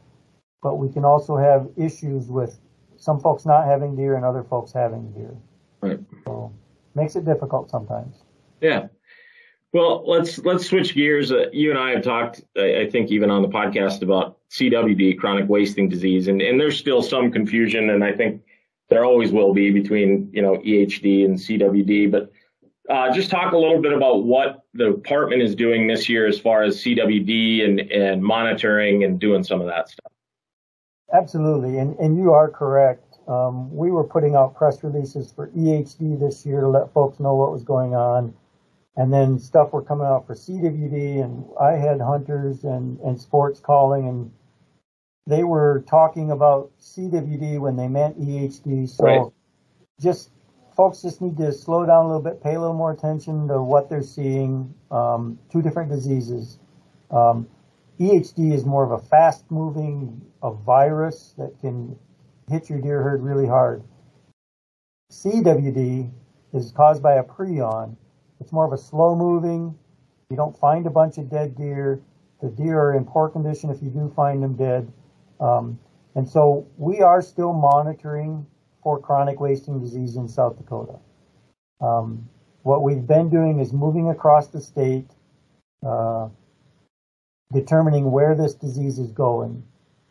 but 0.62 0.76
we 0.76 0.92
can 0.92 1.04
also 1.04 1.36
have 1.36 1.68
issues 1.76 2.26
with 2.26 2.58
some 2.96 3.20
folks 3.20 3.46
not 3.46 3.66
having 3.66 3.94
deer 3.94 4.16
and 4.16 4.24
other 4.24 4.42
folks 4.42 4.72
having 4.72 5.12
deer. 5.12 5.36
Right. 5.80 6.00
So 6.24 6.52
makes 6.94 7.14
it 7.14 7.24
difficult 7.24 7.70
sometimes. 7.70 8.16
Yeah. 8.60 8.88
Well, 9.72 10.02
let's 10.06 10.38
let's 10.38 10.66
switch 10.66 10.94
gears. 10.94 11.30
Uh, 11.30 11.46
you 11.52 11.70
and 11.70 11.78
I 11.78 11.90
have 11.90 12.02
talked, 12.02 12.42
I, 12.56 12.80
I 12.80 12.90
think, 12.90 13.10
even 13.10 13.30
on 13.30 13.42
the 13.42 13.48
podcast 13.48 14.02
about 14.02 14.38
CWD, 14.50 15.18
chronic 15.18 15.48
wasting 15.48 15.88
disease, 15.88 16.26
and 16.26 16.40
and 16.40 16.58
there's 16.58 16.78
still 16.78 17.02
some 17.02 17.30
confusion, 17.30 17.90
and 17.90 18.02
I 18.02 18.12
think 18.12 18.42
there 18.88 19.04
always 19.04 19.30
will 19.30 19.52
be 19.52 19.70
between 19.70 20.30
you 20.32 20.40
know 20.40 20.56
EHD 20.56 21.26
and 21.26 21.36
CWD. 21.36 22.10
But 22.10 22.32
uh, 22.88 23.12
just 23.12 23.30
talk 23.30 23.52
a 23.52 23.58
little 23.58 23.80
bit 23.80 23.92
about 23.92 24.24
what 24.24 24.64
the 24.74 24.90
department 24.92 25.42
is 25.42 25.54
doing 25.54 25.86
this 25.86 26.08
year 26.08 26.26
as 26.26 26.38
far 26.38 26.62
as 26.62 26.82
CWD 26.82 27.64
and 27.64 27.80
and 27.80 28.22
monitoring 28.22 29.04
and 29.04 29.18
doing 29.18 29.42
some 29.44 29.60
of 29.60 29.66
that 29.66 29.88
stuff. 29.88 30.10
Absolutely, 31.12 31.78
and, 31.78 31.98
and 31.98 32.18
you 32.18 32.32
are 32.32 32.48
correct. 32.48 33.18
Um, 33.28 33.74
we 33.74 33.90
were 33.90 34.04
putting 34.04 34.34
out 34.34 34.54
press 34.56 34.82
releases 34.82 35.30
for 35.32 35.48
EHD 35.48 36.18
this 36.18 36.46
year 36.46 36.62
to 36.62 36.68
let 36.68 36.92
folks 36.92 37.20
know 37.20 37.34
what 37.34 37.52
was 37.52 37.62
going 37.62 37.94
on. 37.94 38.34
And 38.96 39.12
then 39.12 39.38
stuff 39.38 39.72
were 39.72 39.82
coming 39.82 40.06
out 40.06 40.26
for 40.26 40.34
CWD, 40.34 41.22
and 41.22 41.44
I 41.60 41.72
had 41.72 42.00
hunters 42.00 42.64
and, 42.64 42.98
and 43.00 43.20
sports 43.20 43.60
calling, 43.60 44.08
and 44.08 44.32
they 45.26 45.44
were 45.44 45.84
talking 45.88 46.32
about 46.32 46.72
CWD 46.80 47.60
when 47.60 47.76
they 47.76 47.86
meant 47.86 48.20
EHD. 48.20 48.88
So 48.88 49.04
Right. 49.04 49.32
just 50.00 50.30
folks 50.78 51.02
just 51.02 51.20
need 51.20 51.36
to 51.36 51.52
slow 51.52 51.84
down 51.84 52.04
a 52.04 52.06
little 52.06 52.22
bit, 52.22 52.40
pay 52.40 52.54
a 52.54 52.60
little 52.60 52.72
more 52.72 52.92
attention 52.92 53.48
to 53.48 53.60
what 53.60 53.90
they're 53.90 54.00
seeing. 54.00 54.72
Um, 54.92 55.36
two 55.50 55.60
different 55.60 55.90
diseases. 55.90 56.60
Um, 57.10 57.48
EHD 57.98 58.54
is 58.54 58.64
more 58.64 58.84
of 58.84 58.92
a 58.92 58.98
fast 58.98 59.50
moving 59.50 60.22
a 60.40 60.52
virus 60.52 61.34
that 61.36 61.58
can 61.60 61.98
hit 62.48 62.70
your 62.70 62.80
deer 62.80 63.02
herd 63.02 63.22
really 63.22 63.48
hard. 63.48 63.82
CWD 65.10 66.12
is 66.54 66.70
caused 66.70 67.02
by 67.02 67.14
a 67.14 67.24
prion. 67.24 67.96
It's 68.40 68.52
more 68.52 68.64
of 68.64 68.72
a 68.72 68.78
slow 68.78 69.16
moving. 69.16 69.76
You 70.30 70.36
don't 70.36 70.56
find 70.56 70.86
a 70.86 70.90
bunch 70.90 71.18
of 71.18 71.28
dead 71.28 71.56
deer. 71.56 72.00
The 72.40 72.50
deer 72.50 72.78
are 72.78 72.96
in 72.96 73.04
poor 73.04 73.28
condition 73.28 73.70
if 73.70 73.82
you 73.82 73.90
do 73.90 74.12
find 74.14 74.44
them 74.44 74.54
dead. 74.54 74.92
Um, 75.40 75.80
and 76.14 76.28
so 76.28 76.68
we 76.76 77.00
are 77.00 77.20
still 77.20 77.52
monitoring 77.52 78.46
for 78.82 79.00
chronic 79.00 79.40
wasting 79.40 79.80
disease 79.80 80.16
in 80.16 80.28
South 80.28 80.56
Dakota. 80.56 80.98
Um, 81.80 82.28
what 82.62 82.82
we've 82.82 83.06
been 83.06 83.30
doing 83.30 83.60
is 83.60 83.72
moving 83.72 84.10
across 84.10 84.48
the 84.48 84.60
state, 84.60 85.10
uh, 85.86 86.28
determining 87.52 88.10
where 88.10 88.34
this 88.34 88.54
disease 88.54 88.98
is 88.98 89.12
going. 89.12 89.62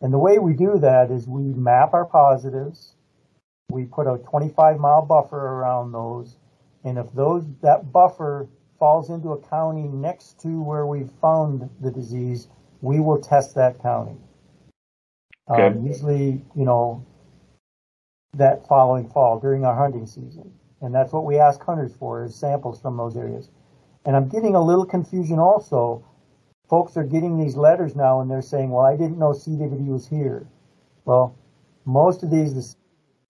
And 0.02 0.14
the 0.14 0.18
way 0.18 0.40
we 0.40 0.54
do 0.54 0.78
that 0.80 1.12
is 1.12 1.28
we 1.28 1.42
map 1.54 1.94
our 1.94 2.06
positives. 2.06 2.96
We 3.70 3.86
put 3.86 4.08
a 4.08 4.18
25 4.18 4.80
mile 4.80 5.06
buffer 5.06 5.38
around 5.38 5.92
those. 5.92 6.38
And 6.84 6.98
if 6.98 7.12
those, 7.14 7.46
that 7.62 7.92
buffer 7.92 8.48
falls 8.80 9.10
into 9.10 9.32
a 9.32 9.42
county 9.50 9.88
next 9.88 10.40
to 10.42 10.62
where 10.62 10.86
we've 10.86 11.12
found 11.22 11.70
the 11.82 11.92
disease, 11.92 12.48
we 12.82 13.00
will 13.00 13.20
test 13.20 13.56
that 13.56 13.82
county. 13.82 14.18
Okay. 15.50 15.64
Um, 15.64 15.86
usually, 15.86 16.46
you 16.56 16.66
know, 16.66 17.06
that 18.34 18.68
following 18.68 19.10
fall 19.10 19.40
during 19.40 19.66
our 19.66 19.76
hunting 19.76 20.06
season. 20.06 20.52
And 20.82 20.94
that's 20.94 21.12
what 21.12 21.26
we 21.26 21.40
ask 21.40 21.62
hunters 21.64 21.96
for 21.96 22.24
is 22.24 22.36
samples 22.36 22.80
from 22.80 22.98
those 22.98 23.18
areas. 23.18 23.50
And 24.06 24.16
I'm 24.16 24.30
getting 24.30 24.56
a 24.56 24.64
little 24.64 24.86
confusion 24.86 25.40
also. 25.40 26.06
Folks 26.70 26.98
are 26.98 27.04
getting 27.04 27.38
these 27.38 27.56
letters 27.56 27.96
now 27.96 28.22
and 28.22 28.30
they're 28.30 28.42
saying, 28.42 28.70
well, 28.70 28.86
I 28.86 28.96
didn't 28.96 29.18
know 29.18 29.32
CWD 29.32 29.88
was 29.88 30.08
here. 30.08 30.48
Well, 31.06 31.36
most 31.86 32.24
of 32.24 32.30
these 32.30 32.54
is 32.54 32.76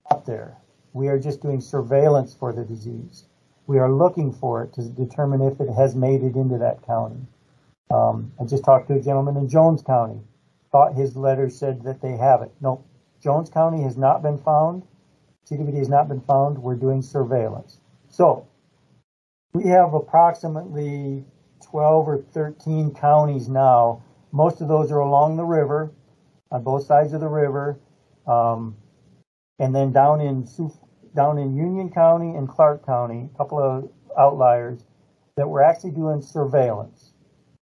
up 0.10 0.26
there. 0.26 0.58
We 0.94 1.08
are 1.08 1.20
just 1.20 1.42
doing 1.42 1.62
surveillance 1.62 2.34
for 2.34 2.52
the 2.52 2.66
disease. 2.66 3.26
We 3.68 3.80
are 3.80 3.92
looking 3.92 4.32
for 4.32 4.64
it 4.64 4.74
to 4.74 4.90
determine 4.90 5.42
if 5.42 5.60
it 5.60 5.70
has 5.70 5.96
made 5.96 6.24
it 6.24 6.36
into 6.36 6.58
that 6.58 6.86
county. 6.86 7.28
Um, 7.92 8.32
I 8.40 8.46
just 8.46 8.64
talked 8.64 8.88
to 8.88 8.96
a 8.96 9.02
gentleman 9.02 9.38
in 9.38 9.48
Jones 9.48 9.82
County. 9.82 10.20
Thought 10.72 10.96
his 10.96 11.16
letter 11.16 11.50
said 11.50 11.84
that 11.84 12.02
they 12.02 12.18
have 12.18 12.42
it. 12.42 12.52
No, 12.60 12.84
Jones 13.28 13.50
County 13.50 13.84
has 13.84 13.98
not 13.98 14.24
been 14.24 14.38
found. 14.38 14.84
CWD 15.52 15.80
has 15.80 15.90
not 15.90 16.08
been 16.08 16.22
found. 16.22 16.58
We're 16.58 16.76
doing 16.76 17.02
surveillance. 17.02 17.82
So 18.08 18.48
we 19.54 19.66
have 19.66 19.94
approximately 19.94 21.26
12 21.62 22.08
or 22.08 22.20
13 22.20 22.96
counties 22.96 23.50
now. 23.50 24.02
Most 24.32 24.62
of 24.62 24.70
those 24.70 24.94
are 24.94 25.00
along 25.00 25.36
the 25.36 25.44
river, 25.44 25.92
on 26.52 26.64
both 26.64 26.86
sides 26.86 27.12
of 27.12 27.20
the 27.20 27.28
river. 27.28 27.78
Um, 28.26 28.78
and 29.60 29.76
then 29.76 29.92
down 29.92 30.22
in 30.22 30.48
down 31.14 31.38
in 31.38 31.54
Union 31.54 31.90
County 31.90 32.34
and 32.34 32.48
Clark 32.48 32.86
County, 32.86 33.30
a 33.34 33.38
couple 33.38 33.60
of 33.60 33.90
outliers 34.18 34.86
that 35.36 35.50
we're 35.50 35.64
actually 35.64 35.92
doing 35.92 36.22
surveillance. 36.22 37.12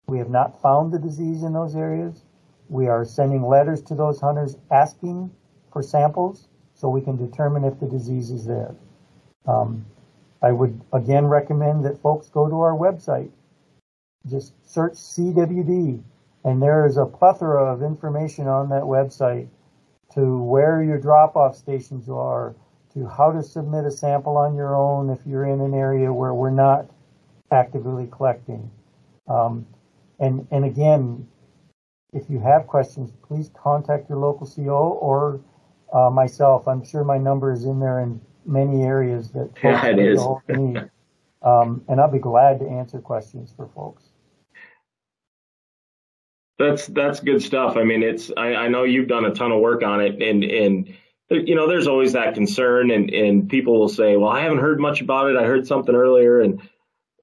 We 0.09 0.19
have 0.19 0.29
not 0.29 0.61
found 0.61 0.93
the 0.93 0.99
disease 0.99 1.45
in 1.45 1.53
those 1.53 1.77
areas. 1.77 2.25
We 2.69 2.89
are 2.89 3.05
sending 3.05 3.47
letters 3.47 3.81
to 3.83 3.95
those 3.95 4.21
hunters 4.21 4.57
asking 4.69 5.31
for 5.73 5.83
samples 5.83 6.49
so 6.75 6.89
we 6.89 7.01
can 7.01 7.17
determine 7.17 7.65
if 7.65 7.79
the 7.81 7.87
disease 7.87 8.31
is 8.31 8.45
there. 8.45 8.75
Um, 9.47 9.87
I 10.43 10.51
would 10.51 10.81
again 10.93 11.27
recommend 11.27 11.85
that 11.85 12.01
folks 12.03 12.29
go 12.29 12.49
to 12.49 12.61
our 12.61 12.77
website. 12.77 13.31
Just 14.29 14.55
search 14.65 14.95
CWD, 14.95 16.03
and 16.45 16.63
there 16.63 16.87
is 16.87 16.97
a 16.97 17.07
plethora 17.07 17.73
of 17.73 17.83
information 17.83 18.49
on 18.49 18.69
that 18.71 18.83
website 18.83 19.49
to 20.15 20.43
where 20.43 20.83
your 20.83 20.99
drop-off 20.99 21.57
stations 21.57 22.09
are, 22.09 22.55
to 22.95 23.07
how 23.07 23.33
to 23.33 23.43
submit 23.43 23.85
a 23.85 23.91
sample 23.91 24.37
on 24.37 24.55
your 24.55 24.77
own 24.77 25.11
if 25.11 25.21
you're 25.27 25.47
in 25.47 25.61
an 25.61 25.75
area 25.75 26.13
where 26.13 26.35
we're 26.35 26.51
not 26.51 26.91
actively 27.51 28.09
collecting. 28.11 28.71
Um, 29.29 29.67
and 30.19 30.47
and 30.51 30.65
again, 30.65 31.29
if 32.13 32.29
you 32.29 32.41
have 32.41 32.67
questions, 32.67 33.13
please 33.27 33.51
contact 33.55 34.09
your 34.09 34.19
local 34.19 34.47
CO 34.47 34.99
or 35.01 35.41
uh, 35.93 36.11
myself. 36.11 36.67
I'm 36.67 36.85
sure 36.85 37.05
my 37.05 37.19
number 37.19 37.53
is 37.53 37.65
in 37.65 37.81
there 37.81 38.01
in 38.01 38.21
many 38.47 38.83
areas 38.83 39.31
that 39.33 39.51
Yeah, 39.63 39.81
folks 39.81 39.97
get 39.97 39.99
is. 39.99 40.19
a 40.19 40.23
hold 40.23 40.43
of 40.49 40.57
me. 40.57 40.81
Um, 41.43 41.85
and 41.89 42.01
I'll 42.01 42.11
be 42.11 42.19
glad 42.19 42.61
to 42.61 42.69
answer 42.69 43.01
questions 43.01 43.53
for 43.57 43.69
folks. 43.75 44.05
That's 46.59 46.87
that's 46.87 47.19
good 47.21 47.43
stuff. 47.43 47.77
I 47.77 47.83
mean, 47.83 48.03
it's 48.03 48.31
I, 48.37 48.55
I 48.55 48.69
know 48.69 48.85
you've 48.85 49.09
done 49.09 49.25
a 49.25 49.35
ton 49.35 49.51
of 49.51 49.61
work 49.61 49.83
on 49.83 50.01
it, 50.01 50.23
and 50.23 50.45
and 50.45 50.95
you 51.31 51.55
know, 51.55 51.67
there's 51.67 51.89
always 51.89 52.13
that 52.13 52.35
concern, 52.35 52.91
and 52.91 53.11
and 53.11 53.49
people 53.49 53.79
will 53.79 53.89
say, 53.89 54.17
well, 54.17 54.31
I 54.31 54.41
haven't 54.43 54.59
heard 54.59 54.79
much 54.79 55.01
about 55.01 55.31
it. 55.31 55.37
I 55.37 55.45
heard 55.45 55.67
something 55.67 55.95
earlier, 55.95 56.41
and 56.41 56.61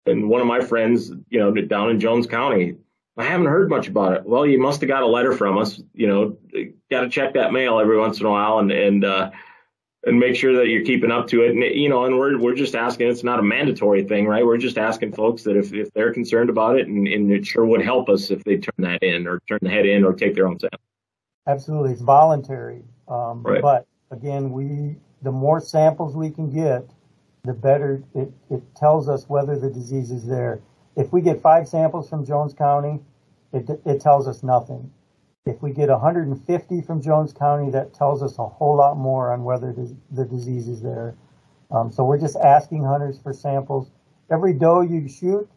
and 0.05 0.29
one 0.29 0.41
of 0.41 0.47
my 0.47 0.60
friends, 0.60 1.12
you 1.29 1.39
know, 1.39 1.53
down 1.53 1.89
in 1.89 1.99
Jones 1.99 2.27
County, 2.27 2.75
I 3.19 3.25
haven't 3.25 3.47
heard 3.47 3.69
much 3.69 3.89
about 3.89 4.13
it. 4.13 4.25
Well, 4.25 4.45
you 4.45 4.60
must 4.60 4.79
have 4.79 4.88
got 4.88 5.03
a 5.03 5.08
letter 5.08 5.34
from 5.34 5.58
us. 5.58 5.82
You 5.93 6.08
know, 6.08 6.38
got 6.89 7.01
to 7.01 7.10
check 7.10 7.34
that 7.34 7.51
mail 7.51 7.79
every 7.79 7.97
once 7.97 8.21
in 8.21 8.25
a 8.25 8.29
while, 8.29 8.60
and 8.60 8.71
and 8.71 9.03
uh, 9.03 9.32
and 10.05 10.17
make 10.17 10.38
sure 10.38 10.55
that 10.55 10.69
you're 10.69 10.86
keeping 10.86 11.12
up 11.12 11.27
to 11.27 11.43
it. 11.43 11.51
And 11.51 11.62
you 11.62 11.89
know, 11.89 12.05
and 12.05 12.17
we're 12.17 12.39
we're 12.39 12.55
just 12.55 12.75
asking. 12.75 13.10
It's 13.10 13.23
not 13.23 13.38
a 13.38 13.43
mandatory 13.43 14.05
thing, 14.05 14.25
right? 14.25 14.45
We're 14.45 14.58
just 14.58 14.77
asking 14.77 15.12
folks 15.12 15.43
that 15.43 15.58
if 15.58 15.73
if 15.73 15.91
they're 15.93 16.13
concerned 16.13 16.49
about 16.49 16.79
it, 16.79 16.88
and, 16.88 17.08
and 17.10 17.29
it 17.29 17.45
sure 17.45 17.65
would 17.65 17.82
help 17.82 18.08
us 18.08 18.32
if 18.32 18.41
they 18.45 18.55
turn 18.55 18.75
that 18.77 19.03
in 19.03 19.27
or 19.27 19.41
turn 19.49 19.60
the 19.62 19.69
head 19.69 19.86
in 19.86 20.05
or 20.05 20.13
take 20.13 20.34
their 20.34 20.47
own 20.47 20.58
sample. 20.58 20.79
Absolutely, 21.45 21.91
it's 21.91 22.01
voluntary. 22.01 22.84
Um, 23.10 23.43
Right. 23.43 23.62
But 23.62 23.86
again, 24.12 24.51
we 24.51 24.95
the 25.23 25.32
more 25.32 25.60
samples 25.60 26.15
we 26.15 26.29
can 26.29 26.49
get, 26.49 26.89
the 27.43 27.53
better 27.53 28.01
it, 28.15 28.32
it 28.49 28.63
tells 28.77 29.10
us 29.10 29.27
whether 29.27 29.60
the 29.60 29.69
disease 29.69 30.10
is 30.10 30.25
there. 30.25 30.62
If 30.95 31.12
we 31.12 31.21
get 31.21 31.41
five 31.41 31.67
samples 31.67 32.10
from 32.10 32.25
Jones 32.25 32.53
County, 32.53 32.99
it, 33.53 33.69
it 33.85 34.01
tells 34.01 34.27
us 34.27 34.43
nothing. 34.43 34.91
If 35.45 35.62
we 35.62 35.71
get 35.71 35.89
150 35.89 36.81
from 36.81 37.01
Jones 37.01 37.33
County, 37.33 37.71
that 37.71 37.93
tells 37.93 38.21
us 38.21 38.38
a 38.38 38.45
whole 38.45 38.77
lot 38.77 38.97
more 38.97 39.33
on 39.33 39.43
whether 39.43 39.73
the 40.12 40.25
disease 40.25 40.67
is 40.67 40.81
there. 40.81 41.15
Um, 41.71 41.91
so 41.91 42.03
we're 42.03 42.19
just 42.19 42.35
asking 42.38 42.83
hunters 42.83 43.19
for 43.19 43.33
samples. 43.33 43.89
Every 44.31 44.53
doe 44.53 44.81
you 44.81 45.07
shoot, 45.07 45.49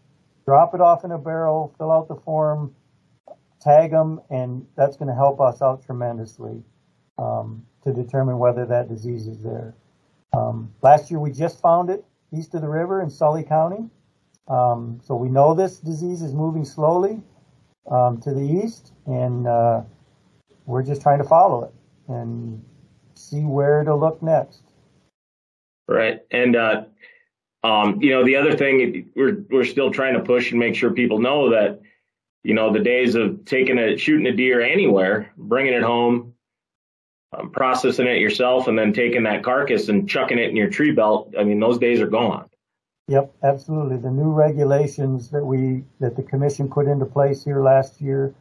drop 0.47 0.75
it 0.75 0.81
off 0.81 1.05
in 1.05 1.11
a 1.11 1.19
barrel, 1.19 1.75
fill 1.77 1.93
out 1.93 2.09
the 2.09 2.17
form, 2.17 2.75
tag 3.61 3.91
them, 3.91 4.21
and 4.31 4.67
that's 4.77 4.97
going 4.97 5.09
to 5.09 5.15
help 5.15 5.41
us 5.41 5.61
out 5.61 5.85
tremendously 5.85 6.63
um, 7.19 7.65
to 7.85 7.93
determine 7.93 8.39
whether 8.39 8.65
that 8.67 8.89
disease 8.89 9.27
is 9.27 9.43
there. 9.43 9.75
Um, 10.33 10.73
last 10.81 11.11
year 11.11 11.21
we 11.21 11.31
just 11.31 11.61
found 11.61 11.91
it 11.91 12.05
east 12.35 12.55
of 12.55 12.63
the 12.63 12.69
river 12.69 13.03
in 13.03 13.11
Sully 13.11 13.43
County. 13.43 13.91
Um, 14.49 15.01
so 15.05 15.15
we 15.15 15.29
know 15.29 15.55
this 15.55 15.79
disease 15.79 16.23
is 16.23 16.33
moving 16.33 16.65
slowly 16.65 17.23
um, 17.91 18.21
to 18.23 18.33
the 18.33 18.41
east, 18.41 18.93
and 19.07 19.47
uh, 19.47 19.83
we're 20.67 20.83
just 20.83 21.03
trying 21.03 21.19
to 21.19 21.25
follow 21.25 21.65
it 21.65 21.75
and 22.09 22.65
see 23.15 23.41
where 23.41 23.85
to 23.85 23.95
look 23.95 24.23
next. 24.23 24.63
Right, 25.89 26.21
and 26.31 26.57
uh, 26.57 26.85
um, 27.65 28.01
you 28.01 28.11
know 28.11 28.25
the 28.25 28.37
other 28.37 28.57
thing 28.57 29.11
we're 29.15 29.45
we're 29.51 29.65
still 29.65 29.91
trying 29.91 30.15
to 30.15 30.21
push 30.21 30.51
and 30.51 30.61
make 30.61 30.75
sure 30.75 30.91
people 30.91 31.19
know 31.19 31.51
that 31.51 31.81
you 32.45 32.55
know 32.55 32.73
the 32.73 32.81
days 32.81 33.15
of 33.15 33.45
taking 33.45 33.79
a 33.79 33.97
shooting 33.97 34.27
a 34.27 34.33
deer 34.33 34.61
anywhere, 34.61 35.33
bringing 35.37 35.75
it 35.75 35.83
home, 35.83 36.35
um, 37.37 37.51
processing 37.51 38.07
it 38.07 38.19
yourself, 38.19 38.69
and 38.69 38.79
then 38.79 38.93
taking 38.93 39.25
that 39.25 39.43
carcass 39.43 39.89
and 39.89 40.09
chucking 40.09 40.39
it 40.39 40.51
in 40.51 40.57
your 40.57 40.71
tree 40.71 40.93
belt. 40.93 41.35
I 41.39 41.45
mean, 41.45 41.61
those 41.61 41.79
days 41.79 42.01
are 42.01 42.09
gone. 42.09 42.49
Yep, 43.09 43.35
absolutely. 43.43 43.97
The 43.97 44.11
new 44.11 44.31
regulations 44.31 45.31
that 45.31 45.45
we 45.45 45.85
that 46.01 46.17
the 46.17 46.23
commission 46.23 46.69
put 46.71 46.87
into 46.87 47.05
place 47.05 47.45
here 47.45 47.63
last 47.63 48.01
year, 48.01 48.35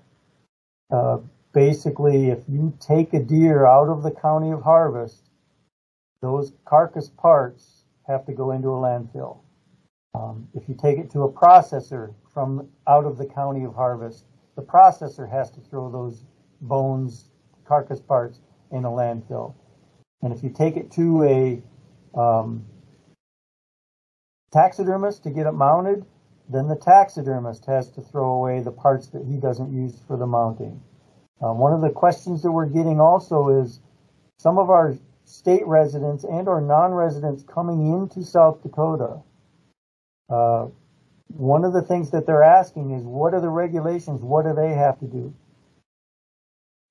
uh, 0.92 1.18
basically, 1.54 2.30
if 2.30 2.44
you 2.48 2.74
take 2.80 3.14
a 3.14 3.20
deer 3.22 3.66
out 3.66 3.90
of 3.90 4.04
the 4.04 4.12
county 4.12 4.52
of 4.52 4.62
harvest, 4.62 5.30
those 6.22 6.54
carcass 6.66 7.10
parts 7.10 7.86
have 8.08 8.26
to 8.26 8.34
go 8.34 8.52
into 8.52 8.70
a 8.70 8.78
landfill. 8.78 9.40
Um, 10.14 10.48
if 10.54 10.70
you 10.70 10.76
take 10.76 11.00
it 11.00 11.10
to 11.12 11.24
a 11.24 11.32
processor 11.32 12.14
from 12.34 12.70
out 12.88 13.06
of 13.06 13.18
the 13.18 13.26
county 13.26 13.64
of 13.64 13.74
harvest, 13.74 14.26
the 14.56 14.62
processor 14.62 15.30
has 15.30 15.50
to 15.52 15.62
throw 15.62 15.90
those 15.92 16.24
bones, 16.62 17.30
carcass 17.66 18.00
parts 18.00 18.40
in 18.72 18.86
a 18.86 18.90
landfill. 18.90 19.56
And 20.22 20.32
if 20.32 20.44
you 20.44 20.50
take 20.50 20.78
it 20.78 20.92
to 20.92 21.24
a 21.24 21.64
um, 22.20 22.66
taxidermist 24.52 25.24
to 25.24 25.30
get 25.30 25.48
it 25.48 25.54
mounted, 25.54 26.06
then 26.50 26.68
the 26.68 26.76
taxidermist 26.76 27.66
has 27.66 27.90
to 27.92 28.02
throw 28.02 28.34
away 28.34 28.62
the 28.62 28.72
parts 28.72 29.08
that 29.08 29.26
he 29.26 29.38
doesn't 29.38 29.72
use 29.72 30.02
for 30.08 30.18
the 30.18 30.28
mounting. 30.28 30.82
Um, 31.42 31.58
one 31.58 31.74
of 31.74 31.82
the 31.82 31.90
questions 31.90 32.42
that 32.44 32.52
we're 32.52 32.66
getting 32.66 33.00
also 33.00 33.62
is 33.62 33.80
some 34.38 34.60
of 34.60 34.70
our 34.70 34.96
state 35.26 35.66
residents 35.66 36.24
and 36.24 36.48
or 36.48 36.62
non-residents 36.62 37.44
coming 37.44 37.94
into 37.94 38.24
South 38.24 38.62
Dakota. 38.62 39.22
Uh, 40.30 40.68
one 41.28 41.64
of 41.64 41.74
the 41.74 41.82
things 41.82 42.12
that 42.12 42.26
they're 42.26 42.44
asking 42.44 42.92
is 42.92 43.04
what 43.04 43.34
are 43.34 43.42
the 43.42 43.50
regulations? 43.50 44.22
What 44.22 44.46
do 44.46 44.54
they 44.54 44.74
have 44.74 45.00
to 45.00 45.06
do? 45.06 45.34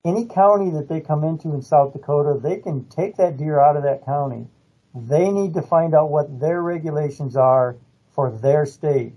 Any 0.03 0.25
county 0.25 0.71
that 0.71 0.89
they 0.89 0.99
come 0.99 1.23
into 1.23 1.53
in 1.53 1.61
South 1.61 1.93
Dakota, 1.93 2.39
they 2.41 2.57
can 2.57 2.85
take 2.85 3.17
that 3.17 3.37
deer 3.37 3.59
out 3.59 3.77
of 3.77 3.83
that 3.83 4.03
county 4.03 4.47
they 4.93 5.31
need 5.31 5.53
to 5.53 5.61
find 5.61 5.95
out 5.95 6.09
what 6.09 6.39
their 6.39 6.61
regulations 6.61 7.35
are 7.37 7.77
for 8.11 8.29
their 8.31 8.65
state 8.65 9.13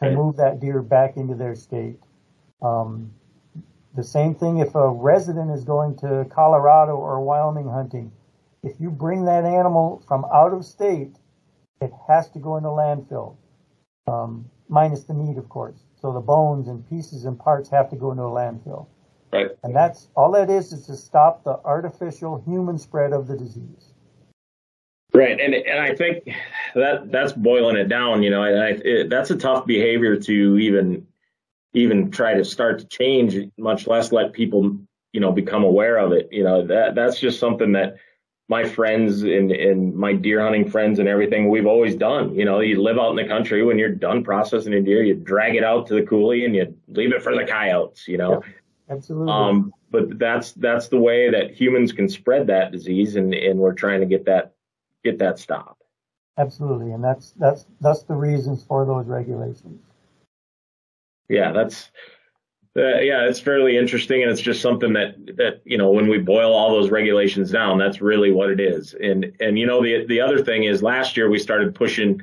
to 0.00 0.06
Right. 0.08 0.14
move 0.14 0.36
that 0.36 0.60
deer 0.60 0.82
back 0.82 1.16
into 1.16 1.34
their 1.34 1.54
state. 1.54 1.98
Um, 2.60 3.12
the 3.94 4.02
same 4.02 4.34
thing 4.34 4.58
if 4.58 4.74
a 4.74 4.90
resident 4.90 5.50
is 5.50 5.64
going 5.64 5.96
to 5.96 6.26
Colorado 6.30 6.96
or 6.96 7.20
Wyoming 7.20 7.68
hunting. 7.68 8.12
If 8.62 8.80
you 8.80 8.90
bring 8.90 9.24
that 9.26 9.44
animal 9.44 10.02
from 10.08 10.24
out 10.32 10.52
of 10.52 10.64
state, 10.64 11.16
it 11.80 11.92
has 12.08 12.28
to 12.30 12.38
go 12.38 12.56
in 12.56 12.64
the 12.64 12.70
landfill, 12.70 13.36
um, 14.06 14.50
minus 14.68 15.04
the 15.04 15.14
meat, 15.14 15.38
of 15.38 15.48
course. 15.48 15.84
So 16.00 16.12
the 16.12 16.20
bones 16.20 16.68
and 16.68 16.88
pieces 16.88 17.24
and 17.24 17.38
parts 17.38 17.68
have 17.70 17.88
to 17.90 17.96
go 17.96 18.10
into 18.10 18.24
a 18.24 18.30
landfill. 18.30 18.86
Right. 19.32 19.50
And 19.62 19.74
that's 19.74 20.08
all 20.16 20.32
that 20.32 20.50
is 20.50 20.72
is 20.72 20.86
to 20.86 20.96
stop 20.96 21.44
the 21.44 21.58
artificial 21.64 22.38
human 22.46 22.78
spread 22.78 23.12
of 23.12 23.26
the 23.26 23.36
disease. 23.36 23.93
Right, 25.14 25.40
and 25.40 25.54
and 25.54 25.78
I 25.78 25.94
think 25.94 26.28
that 26.74 27.12
that's 27.12 27.32
boiling 27.32 27.76
it 27.76 27.88
down. 27.88 28.24
You 28.24 28.30
know, 28.30 28.42
I, 28.42 28.48
I, 28.48 28.68
it, 28.84 29.10
that's 29.10 29.30
a 29.30 29.36
tough 29.36 29.64
behavior 29.64 30.16
to 30.16 30.58
even 30.58 31.06
even 31.72 32.10
try 32.10 32.34
to 32.34 32.44
start 32.44 32.80
to 32.80 32.86
change, 32.86 33.36
much 33.56 33.86
less 33.86 34.10
let 34.10 34.32
people 34.32 34.76
you 35.12 35.20
know 35.20 35.30
become 35.30 35.62
aware 35.62 35.98
of 35.98 36.10
it. 36.10 36.30
You 36.32 36.42
know, 36.42 36.66
that 36.66 36.96
that's 36.96 37.20
just 37.20 37.38
something 37.38 37.72
that 37.72 37.98
my 38.48 38.64
friends 38.64 39.22
and 39.22 39.52
and 39.52 39.94
my 39.94 40.14
deer 40.14 40.42
hunting 40.42 40.68
friends 40.68 40.98
and 40.98 41.08
everything 41.08 41.48
we've 41.48 41.66
always 41.66 41.94
done. 41.94 42.34
You 42.34 42.44
know, 42.44 42.58
you 42.58 42.82
live 42.82 42.98
out 42.98 43.10
in 43.10 43.16
the 43.16 43.28
country 43.28 43.64
when 43.64 43.78
you're 43.78 43.90
done 43.90 44.24
processing 44.24 44.74
a 44.74 44.80
deer, 44.80 45.04
you 45.04 45.14
drag 45.14 45.54
it 45.54 45.62
out 45.62 45.86
to 45.86 45.94
the 45.94 46.02
coulee 46.02 46.44
and 46.44 46.56
you 46.56 46.76
leave 46.88 47.12
it 47.12 47.22
for 47.22 47.36
the 47.36 47.44
coyotes. 47.44 48.08
You 48.08 48.18
know. 48.18 48.42
Absolutely. 48.90 49.32
Um, 49.32 49.72
but 49.90 50.18
that's 50.18 50.52
that's 50.52 50.88
the 50.88 50.98
way 50.98 51.30
that 51.30 51.52
humans 51.52 51.92
can 51.92 52.08
spread 52.08 52.48
that 52.48 52.72
disease, 52.72 53.14
and 53.14 53.32
and 53.32 53.60
we're 53.60 53.74
trying 53.74 54.00
to 54.00 54.06
get 54.06 54.24
that 54.26 54.53
get 55.04 55.18
that 55.18 55.38
stopped. 55.38 55.82
Absolutely, 56.36 56.92
and 56.92 57.04
that's 57.04 57.32
that's 57.32 57.66
that's 57.80 58.02
the 58.02 58.14
reasons 58.14 58.64
for 58.64 58.84
those 58.84 59.06
regulations. 59.06 59.80
Yeah, 61.28 61.52
that's 61.52 61.90
uh, 62.76 62.98
yeah, 62.98 63.24
it's 63.28 63.38
fairly 63.38 63.76
interesting, 63.76 64.22
and 64.22 64.32
it's 64.32 64.40
just 64.40 64.60
something 64.60 64.92
that 64.94 65.14
that 65.36 65.60
you 65.64 65.78
know 65.78 65.92
when 65.92 66.08
we 66.08 66.18
boil 66.18 66.52
all 66.52 66.70
those 66.70 66.90
regulations 66.90 67.52
down, 67.52 67.78
that's 67.78 68.00
really 68.00 68.32
what 68.32 68.50
it 68.50 68.58
is. 68.58 68.94
And 68.94 69.32
and 69.38 69.56
you 69.56 69.66
know 69.66 69.80
the 69.80 70.06
the 70.06 70.20
other 70.20 70.42
thing 70.42 70.64
is 70.64 70.82
last 70.82 71.16
year 71.16 71.30
we 71.30 71.38
started 71.38 71.72
pushing, 71.74 72.20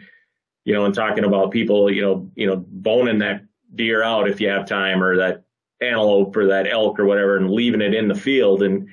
you 0.65 0.73
know, 0.73 0.83
and 0.83 0.93
talking 0.93 1.23
about 1.23 1.51
people, 1.51 1.89
you 1.89 2.01
know, 2.01 2.29
you 2.35 2.47
know, 2.47 2.65
boning 2.67 3.19
that 3.19 3.43
deer 3.75 4.03
out 4.03 4.29
if 4.29 4.41
you 4.41 4.49
have 4.49 4.67
time, 4.67 5.01
or 5.01 5.15
that 5.15 5.45
antelope 5.79 6.35
or 6.35 6.47
that 6.47 6.67
elk 6.67 6.99
or 6.99 7.05
whatever, 7.05 7.37
and 7.37 7.49
leaving 7.49 7.81
it 7.81 7.93
in 7.93 8.09
the 8.09 8.15
field 8.15 8.61
and 8.61 8.89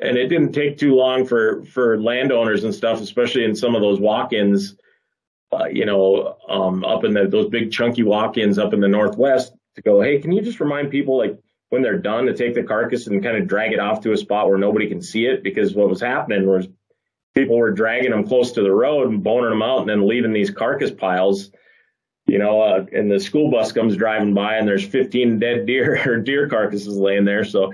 and 0.00 0.16
it 0.16 0.28
didn't 0.28 0.52
take 0.52 0.78
too 0.78 0.94
long 0.94 1.26
for 1.26 1.64
for 1.64 2.00
landowners 2.00 2.64
and 2.64 2.74
stuff, 2.74 3.00
especially 3.00 3.44
in 3.44 3.54
some 3.54 3.74
of 3.74 3.82
those 3.82 4.00
walk-ins, 4.00 4.76
uh, 5.52 5.66
you 5.66 5.84
know, 5.84 6.36
um, 6.48 6.84
up 6.84 7.04
in 7.04 7.12
the, 7.14 7.26
those 7.26 7.48
big 7.48 7.72
chunky 7.72 8.02
walk-ins 8.02 8.58
up 8.58 8.72
in 8.72 8.80
the 8.80 8.88
northwest, 8.88 9.52
to 9.76 9.82
go, 9.82 10.00
hey, 10.00 10.18
can 10.18 10.32
you 10.32 10.42
just 10.42 10.60
remind 10.60 10.90
people 10.90 11.18
like 11.18 11.38
when 11.70 11.82
they're 11.82 11.98
done 11.98 12.26
to 12.26 12.34
take 12.34 12.54
the 12.54 12.62
carcass 12.62 13.06
and 13.06 13.22
kind 13.22 13.36
of 13.36 13.46
drag 13.46 13.72
it 13.72 13.78
off 13.78 14.00
to 14.00 14.12
a 14.12 14.16
spot 14.16 14.48
where 14.48 14.58
nobody 14.58 14.88
can 14.88 15.02
see 15.02 15.26
it, 15.26 15.42
because 15.42 15.74
what 15.74 15.88
was 15.88 16.00
happening 16.00 16.46
was 16.46 16.66
people 17.34 17.56
were 17.56 17.70
dragging 17.70 18.10
them 18.10 18.26
close 18.26 18.52
to 18.52 18.62
the 18.62 18.72
road 18.72 19.08
and 19.08 19.22
boning 19.22 19.50
them 19.50 19.62
out, 19.62 19.80
and 19.80 19.88
then 19.88 20.08
leaving 20.08 20.32
these 20.32 20.50
carcass 20.50 20.90
piles. 20.90 21.50
You 22.26 22.38
know, 22.38 22.60
uh, 22.60 22.86
and 22.92 23.10
the 23.10 23.18
school 23.18 23.50
bus 23.50 23.72
comes 23.72 23.96
driving 23.96 24.34
by 24.34 24.56
and 24.56 24.68
there's 24.68 24.86
15 24.86 25.40
dead 25.40 25.66
deer 25.66 26.00
or 26.06 26.18
deer 26.18 26.48
carcasses 26.48 26.96
laying 26.96 27.24
there. 27.24 27.44
So 27.44 27.72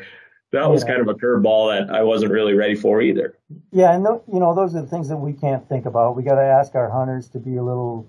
that 0.52 0.70
was 0.70 0.82
Yeah. 0.82 0.88
kind 0.96 1.00
of 1.02 1.08
a 1.08 1.14
curveball 1.14 1.70
that 1.72 1.94
I 1.94 2.02
wasn't 2.02 2.32
really 2.32 2.54
ready 2.54 2.74
for 2.74 3.00
either. 3.00 3.34
Yeah, 3.72 3.94
and 3.94 4.04
tho- 4.04 4.22
you 4.32 4.38
know 4.40 4.54
those 4.54 4.74
are 4.74 4.80
the 4.82 4.86
things 4.86 5.08
that 5.08 5.16
we 5.16 5.32
can't 5.32 5.66
think 5.68 5.86
about. 5.86 6.16
We 6.16 6.22
got 6.22 6.36
to 6.36 6.42
ask 6.42 6.74
our 6.74 6.88
hunters 6.88 7.28
to 7.30 7.38
be 7.38 7.56
a 7.56 7.62
little, 7.62 8.06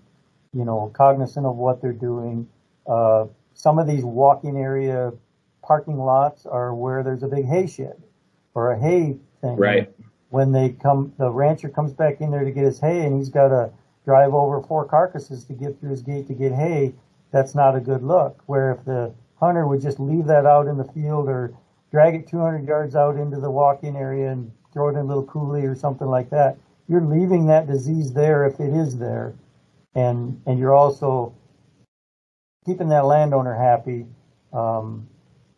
you 0.53 0.65
know, 0.65 0.91
cognizant 0.93 1.45
of 1.45 1.57
what 1.57 1.81
they're 1.81 1.93
doing. 1.93 2.47
Uh, 2.87 3.25
some 3.53 3.79
of 3.79 3.87
these 3.87 4.05
walk-in 4.05 4.55
area 4.55 5.11
parking 5.63 5.97
lots 5.97 6.45
are 6.45 6.73
where 6.73 7.03
there's 7.03 7.23
a 7.23 7.27
big 7.27 7.45
hay 7.45 7.65
shed 7.67 8.01
or 8.53 8.71
a 8.71 8.79
hay 8.79 9.17
thing. 9.41 9.57
Right. 9.57 9.91
When 10.29 10.51
they 10.51 10.69
come, 10.69 11.13
the 11.17 11.31
rancher 11.31 11.69
comes 11.69 11.93
back 11.93 12.21
in 12.21 12.31
there 12.31 12.43
to 12.43 12.51
get 12.51 12.63
his 12.65 12.79
hay, 12.79 13.05
and 13.05 13.15
he's 13.17 13.29
got 13.29 13.47
to 13.49 13.71
drive 14.05 14.33
over 14.33 14.61
four 14.61 14.85
carcasses 14.85 15.43
to 15.45 15.53
get 15.53 15.79
through 15.79 15.89
his 15.89 16.01
gate 16.01 16.27
to 16.27 16.33
get 16.33 16.51
hay. 16.53 16.93
That's 17.31 17.55
not 17.55 17.75
a 17.75 17.79
good 17.81 18.03
look. 18.03 18.41
Where 18.45 18.71
if 18.71 18.85
the 18.85 19.11
hunter 19.39 19.67
would 19.67 19.81
just 19.81 19.99
leave 19.99 20.25
that 20.27 20.45
out 20.45 20.67
in 20.67 20.77
the 20.77 20.83
field 20.85 21.27
or 21.27 21.51
drag 21.91 22.15
it 22.15 22.27
200 22.27 22.65
yards 22.67 22.95
out 22.95 23.15
into 23.17 23.39
the 23.39 23.49
walk-in 23.49 23.95
area 23.95 24.31
and 24.31 24.51
throw 24.73 24.87
it 24.89 24.91
in 24.91 24.97
a 24.97 25.03
little 25.03 25.25
coulee 25.25 25.63
or 25.65 25.75
something 25.75 26.07
like 26.07 26.29
that. 26.29 26.57
You're 26.87 27.01
leaving 27.01 27.47
that 27.47 27.67
disease 27.67 28.13
there 28.13 28.45
if 28.45 28.59
it 28.59 28.73
is 28.73 28.97
there, 28.97 29.33
and 29.95 30.41
and 30.45 30.57
you're 30.57 30.73
also 30.73 31.33
keeping 32.65 32.89
that 32.89 33.05
landowner 33.05 33.55
happy. 33.55 34.05
Um, 34.53 35.07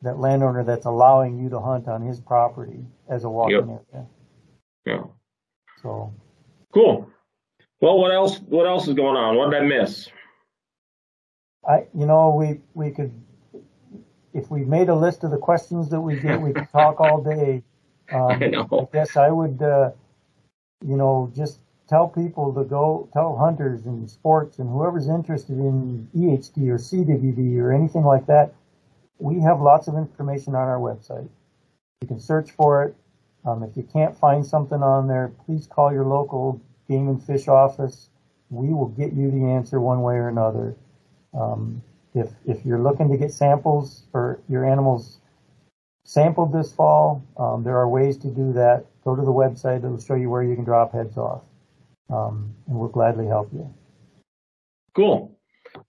that 0.02 0.18
landowner 0.18 0.64
that's 0.64 0.86
allowing 0.86 1.38
you 1.38 1.50
to 1.50 1.60
hunt 1.60 1.88
on 1.90 2.02
his 2.02 2.20
property 2.22 2.86
as 3.10 3.26
a 3.26 3.30
walk-in 3.30 3.70
Yep. 3.70 3.86
area. 3.94 4.08
Yeah. 4.86 5.04
So 5.84 6.14
Cool. 6.74 7.08
Well, 7.82 7.98
what 8.00 8.12
else? 8.12 8.40
What 8.42 8.66
else 8.66 8.88
is 8.88 8.94
going 8.94 9.18
on? 9.18 9.36
What 9.36 9.52
did 9.52 9.62
I 9.62 9.66
miss? 9.66 10.10
I, 11.68 11.88
you 11.94 12.06
know, 12.06 12.34
we 12.34 12.62
we 12.74 12.92
could, 12.92 13.12
if 14.34 14.50
we 14.50 14.64
made 14.64 14.90
a 14.90 14.96
list 14.96 15.24
of 15.24 15.32
the 15.32 15.38
questions 15.38 15.90
that 15.90 16.02
we 16.02 16.20
get, 16.20 16.42
we 16.42 16.54
could 16.54 16.70
talk 16.72 17.00
all 17.00 17.22
day. 17.22 17.64
Um, 18.12 18.32
I 18.32 18.48
know. 18.48 18.90
I 18.92 18.98
guess 18.98 19.16
I 19.18 19.30
would. 19.30 19.62
Uh, 19.62 19.92
you 20.86 20.96
know, 20.96 21.32
just 21.36 21.60
tell 21.88 22.08
people 22.08 22.54
to 22.54 22.64
go, 22.64 23.10
tell 23.14 23.36
hunters 23.36 23.86
and 23.86 24.10
sports 24.10 24.60
and 24.60 24.70
whoever's 24.70 25.08
interested 25.08 25.58
in 25.58 26.08
EHD 26.16 26.70
or 26.70 26.78
CWD 26.78 27.58
or 27.60 27.74
anything 27.74 28.04
like 28.04 28.28
that. 28.28 28.54
We 29.18 29.42
have 29.42 29.60
lots 29.60 29.88
of 29.88 29.96
information 29.96 30.56
on 30.56 30.68
our 30.68 30.80
website. 30.80 31.28
You 32.02 32.08
can 32.08 32.20
search 32.20 32.52
for 32.52 32.84
it. 32.84 32.96
Um, 33.46 33.64
if 33.64 33.76
you 33.76 33.84
can't 33.84 34.18
find 34.18 34.46
something 34.46 34.82
on 34.82 35.08
there, 35.08 35.32
please 35.46 35.68
call 35.68 35.92
your 35.92 36.06
local 36.06 36.62
game 36.88 37.10
and 37.10 37.22
fish 37.22 37.48
office. 37.48 38.10
We 38.50 38.70
will 38.70 38.88
get 38.90 39.14
you 39.14 39.32
the 39.32 39.46
answer 39.46 39.80
one 39.80 40.02
way 40.02 40.16
or 40.16 40.30
another. 40.30 40.76
Um, 41.34 41.82
if 42.14 42.30
if 42.46 42.66
you're 42.66 42.80
looking 42.82 43.10
to 43.10 43.18
get 43.18 43.34
samples 43.34 44.04
for 44.12 44.42
your 44.50 44.66
animals 44.66 45.20
sampled 46.06 46.52
this 46.52 46.74
fall, 46.74 47.24
um, 47.38 47.64
there 47.64 47.78
are 47.78 47.88
ways 47.88 48.18
to 48.18 48.28
do 48.28 48.54
that. 48.54 48.86
Go 49.04 49.16
to 49.16 49.22
the 49.22 49.32
website; 49.32 49.78
it'll 49.78 50.00
show 50.00 50.16
you 50.16 50.30
where 50.30 50.44
you 50.44 50.56
can 50.56 50.64
drop 50.64 50.94
heads 50.94 51.18
off, 51.18 51.44
um, 52.10 52.54
and 52.68 52.78
we'll 52.78 52.90
gladly 52.90 53.28
help 53.28 53.52
you. 53.54 53.72
Cool. 54.96 55.36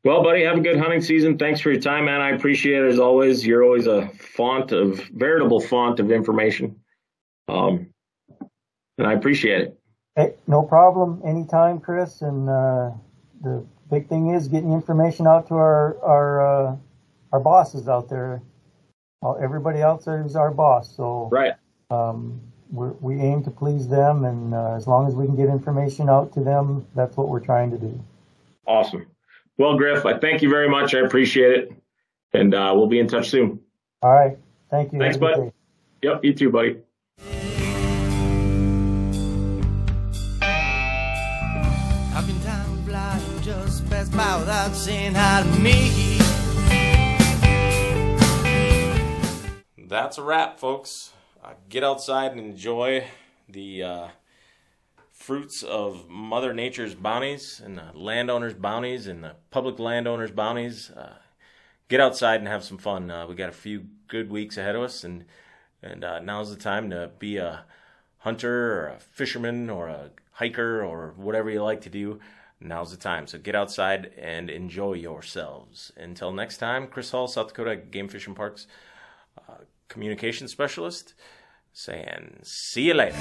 Well, 0.05 0.23
buddy, 0.23 0.45
have 0.45 0.59
a 0.59 0.61
good 0.61 0.79
hunting 0.79 1.01
season. 1.01 1.39
Thanks 1.39 1.61
for 1.61 1.71
your 1.71 1.81
time, 1.81 2.05
man. 2.05 2.21
I 2.21 2.31
appreciate 2.31 2.85
it 2.85 2.89
as 2.89 2.99
always. 2.99 3.47
You're 3.47 3.65
always 3.65 3.87
a 3.87 4.09
font 4.09 4.73
of 4.73 5.01
veritable 5.15 5.61
font 5.61 6.01
of 6.01 6.11
information. 6.11 6.77
Um, 7.49 7.89
and 8.99 9.07
I 9.07 9.15
appreciate 9.15 9.63
it. 9.63 9.81
Hey, 10.17 10.35
no 10.47 10.63
problem. 10.63 11.23
Anytime, 11.25 11.81
Chris. 11.81 12.21
And 12.23 12.49
uh, 12.49 12.91
the 13.43 13.65
big 13.91 14.09
thing 14.09 14.31
is 14.31 14.49
getting 14.49 14.73
information 14.73 15.27
out 15.27 15.49
to 15.49 15.55
our 15.55 15.97
our 16.03 16.69
uh, 16.69 16.77
our 17.33 17.41
bosses 17.41 17.89
out 17.89 18.09
there. 18.09 18.43
Well, 19.21 19.39
everybody 19.43 19.81
else 19.81 20.07
is 20.07 20.37
our 20.37 20.51
boss, 20.51 20.95
so 20.97 21.29
right. 21.31 21.55
Um, 21.91 22.41
we 22.73 23.21
aim 23.21 23.43
to 23.43 23.51
please 23.51 23.89
them, 23.89 24.25
and 24.25 24.55
uh, 24.55 24.75
as 24.77 24.87
long 24.87 25.09
as 25.09 25.15
we 25.15 25.27
can 25.27 25.35
get 25.35 25.49
information 25.49 26.09
out 26.09 26.33
to 26.35 26.41
them, 26.41 26.87
that's 26.95 27.17
what 27.17 27.29
we're 27.29 27.41
trying 27.41 27.71
to 27.73 27.79
do. 27.79 28.01
Awesome. 28.67 29.07
Well, 29.59 29.77
Griff, 29.77 30.07
I 30.07 30.17
thank 30.17 30.41
you 30.41 30.49
very 30.49 30.69
much. 30.69 30.95
I 30.95 31.01
appreciate 31.01 31.53
it, 31.53 31.73
and 32.33 32.55
uh, 32.55 32.73
we'll 32.75 32.87
be 32.87 33.01
in 33.01 33.09
touch 33.09 33.29
soon. 33.29 33.61
All 34.03 34.13
right. 34.13 34.39
Thank 34.71 34.93
you. 34.93 35.01
Thanks, 35.01 35.17
bud. 35.17 35.53
Yep. 36.03 36.25
You 36.25 36.33
too, 36.33 36.51
buddy. 36.51 36.77
Saying 44.69 45.15
hi 45.15 45.43
to 45.43 45.59
me. 45.59 46.19
That's 49.79 50.19
a 50.19 50.23
wrap, 50.23 50.59
folks. 50.59 51.13
Uh, 51.43 51.55
get 51.69 51.83
outside 51.83 52.33
and 52.33 52.41
enjoy 52.41 53.05
the 53.49 53.83
uh, 53.83 54.09
fruits 55.11 55.63
of 55.63 56.09
Mother 56.09 56.53
Nature's 56.53 56.95
bounties 56.95 57.61
and 57.65 57.79
the 57.79 57.91
landowners' 57.95 58.55
bounties 58.55 59.07
and 59.07 59.25
the 59.25 59.37
public 59.51 59.79
landowners' 59.79 60.31
bounties. 60.31 60.91
Uh, 60.91 61.15
get 61.89 62.01
outside 62.01 62.41
and 62.41 62.49
have 62.49 62.63
some 62.63 62.79
fun. 62.79 63.11
Uh, 63.11 63.27
we 63.27 63.35
got 63.35 63.49
a 63.49 63.53
few 63.53 63.87
good 64.09 64.31
weeks 64.31 64.57
ahead 64.59 64.77
of 64.77 64.83
us, 64.83 65.03
and 65.03 65.25
and 65.83 66.05
uh, 66.05 66.19
now's 66.21 66.51
the 66.51 66.61
time 66.61 66.91
to 66.91 67.11
be 67.19 67.39
a 67.39 67.65
hunter 68.19 68.83
or 68.83 68.89
a 68.89 69.01
fisherman 69.01 69.71
or 69.71 69.89
a 69.89 70.11
hiker 70.33 70.85
or 70.85 71.15
whatever 71.17 71.49
you 71.49 71.63
like 71.63 71.81
to 71.81 71.91
do 71.91 72.21
now's 72.61 72.91
the 72.91 72.97
time. 72.97 73.27
So 73.27 73.39
get 73.39 73.55
outside 73.55 74.13
and 74.19 74.51
enjoy 74.51 74.95
yourselves. 74.95 75.93
Until 75.97 76.33
next 76.33 76.59
time, 76.59 76.87
Chris 76.87 77.11
Hall, 77.11 77.27
South 77.27 77.49
Dakota 77.49 77.77
Game 77.77 78.09
Fish 78.09 78.27
and 78.27 78.37
Parks 78.37 78.67
uh, 79.49 79.65
communication 79.89 80.49
specialist, 80.49 81.15
saying, 81.73 82.41
see 82.43 82.83
you 82.83 82.95
later. 82.95 83.17